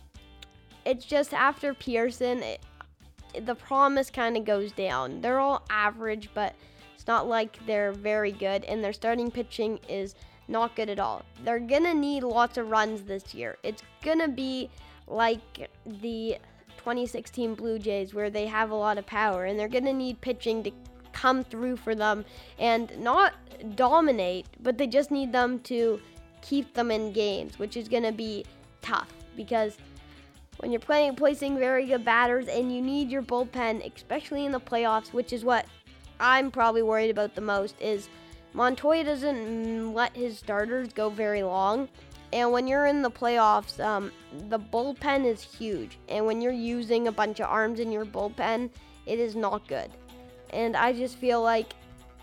it's 0.87 1.05
just 1.05 1.35
after 1.35 1.75
Pearson, 1.75 2.43
it, 2.43 2.63
the 3.45 3.55
promise 3.55 4.09
kind 4.09 4.39
of 4.39 4.47
goes 4.47 4.73
down. 4.73 5.21
They're 5.21 5.41
all 5.41 5.67
average, 5.69 6.31
but 6.33 6.55
it's 6.95 7.07
not 7.07 7.29
like 7.29 7.59
they're 7.67 7.93
very 7.93 8.33
good, 8.33 8.65
and 8.65 8.83
their 8.83 8.95
starting 8.95 9.31
pitching 9.31 9.79
is 9.91 10.15
not 10.49 10.75
good 10.75 10.89
at 10.89 10.99
all. 10.99 11.23
They're 11.45 11.61
gonna 11.61 11.93
need 11.93 12.23
lots 12.23 12.57
of 12.57 12.71
runs 12.71 13.03
this 13.03 13.35
year. 13.35 13.59
It's 13.63 13.83
gonna 14.03 14.27
be 14.27 14.71
like 15.07 15.69
the 16.01 16.39
2016 16.83 17.55
Blue 17.55 17.79
Jays, 17.79 18.13
where 18.13 18.29
they 18.29 18.47
have 18.47 18.71
a 18.71 18.75
lot 18.75 18.99
of 18.99 19.07
power, 19.07 19.45
and 19.45 19.59
they're 19.59 19.69
gonna 19.69 19.93
need 19.93 20.21
pitching 20.21 20.65
to 20.65 20.73
come 21.13 21.45
through 21.45 21.77
for 21.77 21.95
them 21.95 22.25
and 22.59 22.99
not 22.99 23.35
dominate, 23.77 24.47
but 24.61 24.79
they 24.79 24.89
just 24.89 25.13
need 25.13 25.31
them 25.33 25.61
to 25.61 26.01
keep 26.41 26.75
them 26.75 26.91
in 26.91 27.13
games, 27.13 27.57
which 27.57 27.77
is 27.77 27.89
gonna 27.89 28.11
be 28.11 28.45
tough 28.81 29.13
because 29.37 29.77
when 30.59 30.73
you're 30.73 30.81
playing 30.81 31.15
placing 31.15 31.57
very 31.57 31.87
good 31.87 32.05
batters 32.05 32.49
and 32.49 32.75
you 32.75 32.83
need 32.83 33.11
your 33.11 33.23
bullpen, 33.23 33.95
especially 33.95 34.45
in 34.45 34.51
the 34.51 34.61
playoffs, 34.61 35.13
which 35.13 35.33
is 35.33 35.45
what 35.45 35.67
I'm 36.19 36.51
probably 36.51 36.83
worried 36.83 37.11
about 37.11 37.37
the 37.37 37.41
most, 37.41 37.81
is 37.81 38.09
Montoyo 38.55 39.05
doesn't 39.05 39.95
let 39.95 40.17
his 40.17 40.39
starters 40.39 40.93
go 40.93 41.09
very 41.09 41.45
long. 41.45 41.89
And 42.33 42.51
when 42.51 42.67
you're 42.67 42.87
in 42.87 43.03
the 43.03 43.11
playoffs, 43.11 43.79
um, 43.79 44.11
the 44.49 44.59
bullpen 44.59 45.27
is 45.27 45.43
huge. 45.43 45.99
And 46.09 46.25
when 46.25 46.41
you're 46.41 46.53
using 46.53 47.09
a 47.09 47.13
bunch 47.13 47.41
of 47.41 47.47
arms 47.47 47.79
in 47.79 47.93
your 47.93 48.07
bullpen, 48.07 48.71
it 49.07 49.19
is 49.19 49.37
not 49.37 49.69
good. 49.69 49.91
And 50.51 50.77
I 50.77 50.93
just 50.93 51.17
feel 51.17 51.43
like 51.43 51.75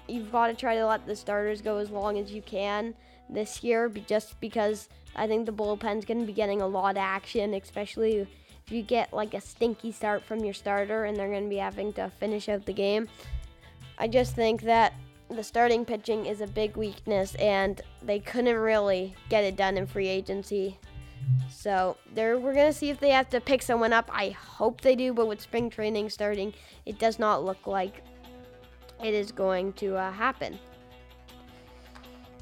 you've 0.07 0.31
got 0.31 0.47
to 0.47 0.53
try 0.53 0.75
to 0.75 0.85
let 0.85 1.05
the 1.05 1.15
starters 1.15 1.61
go 1.61 1.77
as 1.77 1.91
long 1.91 2.17
as 2.17 2.31
you 2.31 2.41
can 2.41 2.95
this 3.29 3.63
year, 3.63 3.89
just 3.89 4.39
because 4.39 4.89
I 5.15 5.27
think 5.27 5.45
the 5.45 5.51
bullpen's 5.51 6.05
going 6.05 6.19
to 6.19 6.25
be 6.25 6.33
getting 6.33 6.61
a 6.61 6.67
lot 6.67 6.91
of 6.91 6.97
action, 6.97 7.53
especially 7.53 8.17
if 8.17 8.27
you 8.71 8.81
get 8.81 9.13
like 9.13 9.33
a 9.35 9.41
stinky 9.41 9.91
start 9.91 10.23
from 10.23 10.43
your 10.43 10.53
starter 10.53 11.05
and 11.05 11.15
they're 11.17 11.29
going 11.29 11.43
to 11.43 11.49
be 11.49 11.57
having 11.57 11.93
to 11.93 12.11
finish 12.19 12.49
out 12.49 12.65
the 12.65 12.73
game. 12.73 13.07
I 13.97 14.07
just 14.07 14.35
think 14.35 14.61
that 14.63 14.93
the 15.29 15.43
starting 15.43 15.85
pitching 15.85 16.25
is 16.25 16.41
a 16.41 16.47
big 16.47 16.75
weakness 16.75 17.35
and 17.35 17.81
they 18.01 18.19
couldn't 18.19 18.57
really 18.57 19.15
get 19.29 19.43
it 19.43 19.55
done 19.55 19.77
in 19.77 19.85
free 19.85 20.07
agency. 20.07 20.77
So 21.49 21.97
there 22.13 22.37
we're 22.39 22.53
gonna 22.53 22.73
see 22.73 22.89
if 22.89 22.99
they 22.99 23.11
have 23.11 23.29
to 23.29 23.41
pick 23.41 23.61
someone 23.61 23.93
up. 23.93 24.09
I 24.11 24.29
hope 24.29 24.81
they 24.81 24.95
do, 24.95 25.13
but 25.13 25.27
with 25.27 25.41
spring 25.41 25.69
training 25.69 26.09
starting, 26.09 26.53
it 26.85 26.97
does 26.97 27.19
not 27.19 27.43
look 27.43 27.67
like 27.67 28.01
it 29.03 29.13
is 29.13 29.31
going 29.31 29.73
to 29.73 29.95
uh, 29.95 30.11
happen. 30.11 30.57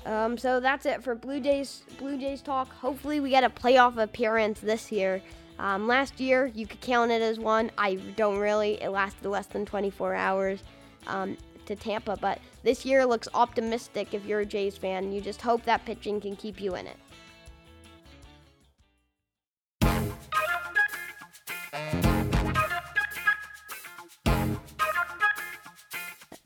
Um, 0.05 0.38
so 0.38 0.61
that's 0.61 0.85
it 0.85 1.03
for 1.03 1.15
Blue 1.15 1.41
Jays 1.41 1.83
Blue 1.99 2.17
Jays 2.17 2.41
talk. 2.41 2.71
Hopefully 2.71 3.19
we 3.19 3.29
get 3.29 3.43
a 3.43 3.49
playoff 3.49 3.97
appearance 3.97 4.61
this 4.61 4.91
year. 4.91 5.21
Um, 5.59 5.88
last 5.88 6.19
year 6.19 6.45
you 6.53 6.65
could 6.65 6.79
count 6.79 7.11
it 7.11 7.21
as 7.21 7.39
one. 7.39 7.71
I 7.77 7.95
don't 8.15 8.38
really. 8.38 8.81
It 8.81 8.89
lasted 8.89 9.27
less 9.27 9.47
than 9.47 9.65
24 9.65 10.15
hours 10.15 10.63
um, 11.07 11.38
to 11.68 11.76
Tampa, 11.76 12.18
but 12.20 12.39
this 12.63 12.86
year 12.86 13.05
looks 13.05 13.28
optimistic 13.34 14.13
if 14.13 14.26
you're 14.26 14.41
a 14.41 14.45
Jays 14.45 14.78
fan. 14.78 15.11
You 15.11 15.22
just 15.22 15.41
hope 15.41 15.63
that 15.63 15.86
pitching 15.86 16.20
can 16.20 16.36
keep 16.36 16.59
you 16.59 16.76
in 16.76 16.88
it. 16.88 16.97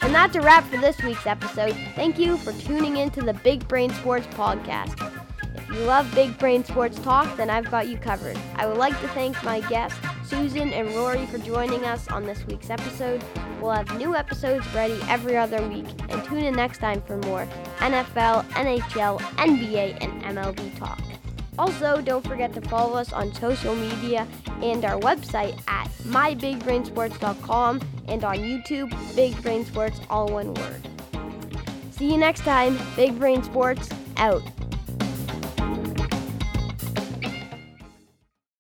And 0.04 0.16
that's 0.16 0.36
a 0.36 0.42
wrap 0.42 0.66
for 0.66 0.78
this 0.78 1.02
week's 1.04 1.26
episode. 1.26 1.74
Thank 1.96 2.20
you 2.20 2.36
for 2.38 2.52
tuning 2.54 2.98
in 2.98 3.12
to 3.12 3.22
the 3.22 3.34
Big 3.34 3.66
Brain 3.70 3.90
Sports 3.92 4.28
Podcast. 4.28 5.10
If 5.56 5.70
you 5.70 5.86
love 5.86 6.14
Big 6.14 6.38
Brain 6.38 6.66
Sports 6.66 7.00
Talk, 7.00 7.38
then 7.38 7.50
I've 7.50 7.72
got 7.72 7.88
you 7.88 7.98
covered. 7.98 8.38
I 8.56 8.66
would 8.66 8.78
like 8.78 9.00
to 9.00 9.08
thank 9.10 9.42
my 9.42 9.62
guests, 9.62 9.98
Susan 10.32 10.72
and 10.72 10.88
Rory, 10.96 11.26
for 11.26 11.40
joining 11.40 11.84
us 11.84 12.08
on 12.08 12.24
this 12.24 12.48
week's 12.48 12.70
episode. 12.70 13.22
We'll 13.60 13.72
have 13.72 13.98
new 13.98 14.16
episodes 14.16 14.66
ready 14.74 14.98
every 15.10 15.36
other 15.36 15.62
week, 15.68 15.86
and 16.08 16.24
tune 16.24 16.46
in 16.46 16.56
next 16.56 16.78
time 16.78 17.02
for 17.02 17.18
more 17.18 17.46
NFL, 17.80 18.46
NHL, 18.52 19.20
NBA, 19.20 19.98
and 20.00 20.24
MLB 20.24 20.78
talk. 20.80 21.02
Also, 21.60 22.00
don't 22.02 22.26
forget 22.26 22.54
to 22.54 22.62
follow 22.62 22.98
us 22.98 23.12
on 23.12 23.34
social 23.34 23.76
media 23.76 24.26
and 24.62 24.86
our 24.86 24.98
website 25.02 25.62
at 25.68 25.90
mybigbrainsports.com 26.04 27.82
and 28.08 28.24
on 28.24 28.38
YouTube, 28.38 28.90
Big 29.18 29.40
Brain 29.42 29.66
Sports, 29.66 30.00
all 30.10 30.30
one 30.30 30.54
word. 30.54 30.88
See 31.92 32.10
you 32.10 32.18
next 32.18 32.46
time. 32.46 32.80
Big 32.96 33.20
Brain 33.20 33.44
Sports, 33.44 33.90
out. 34.16 34.44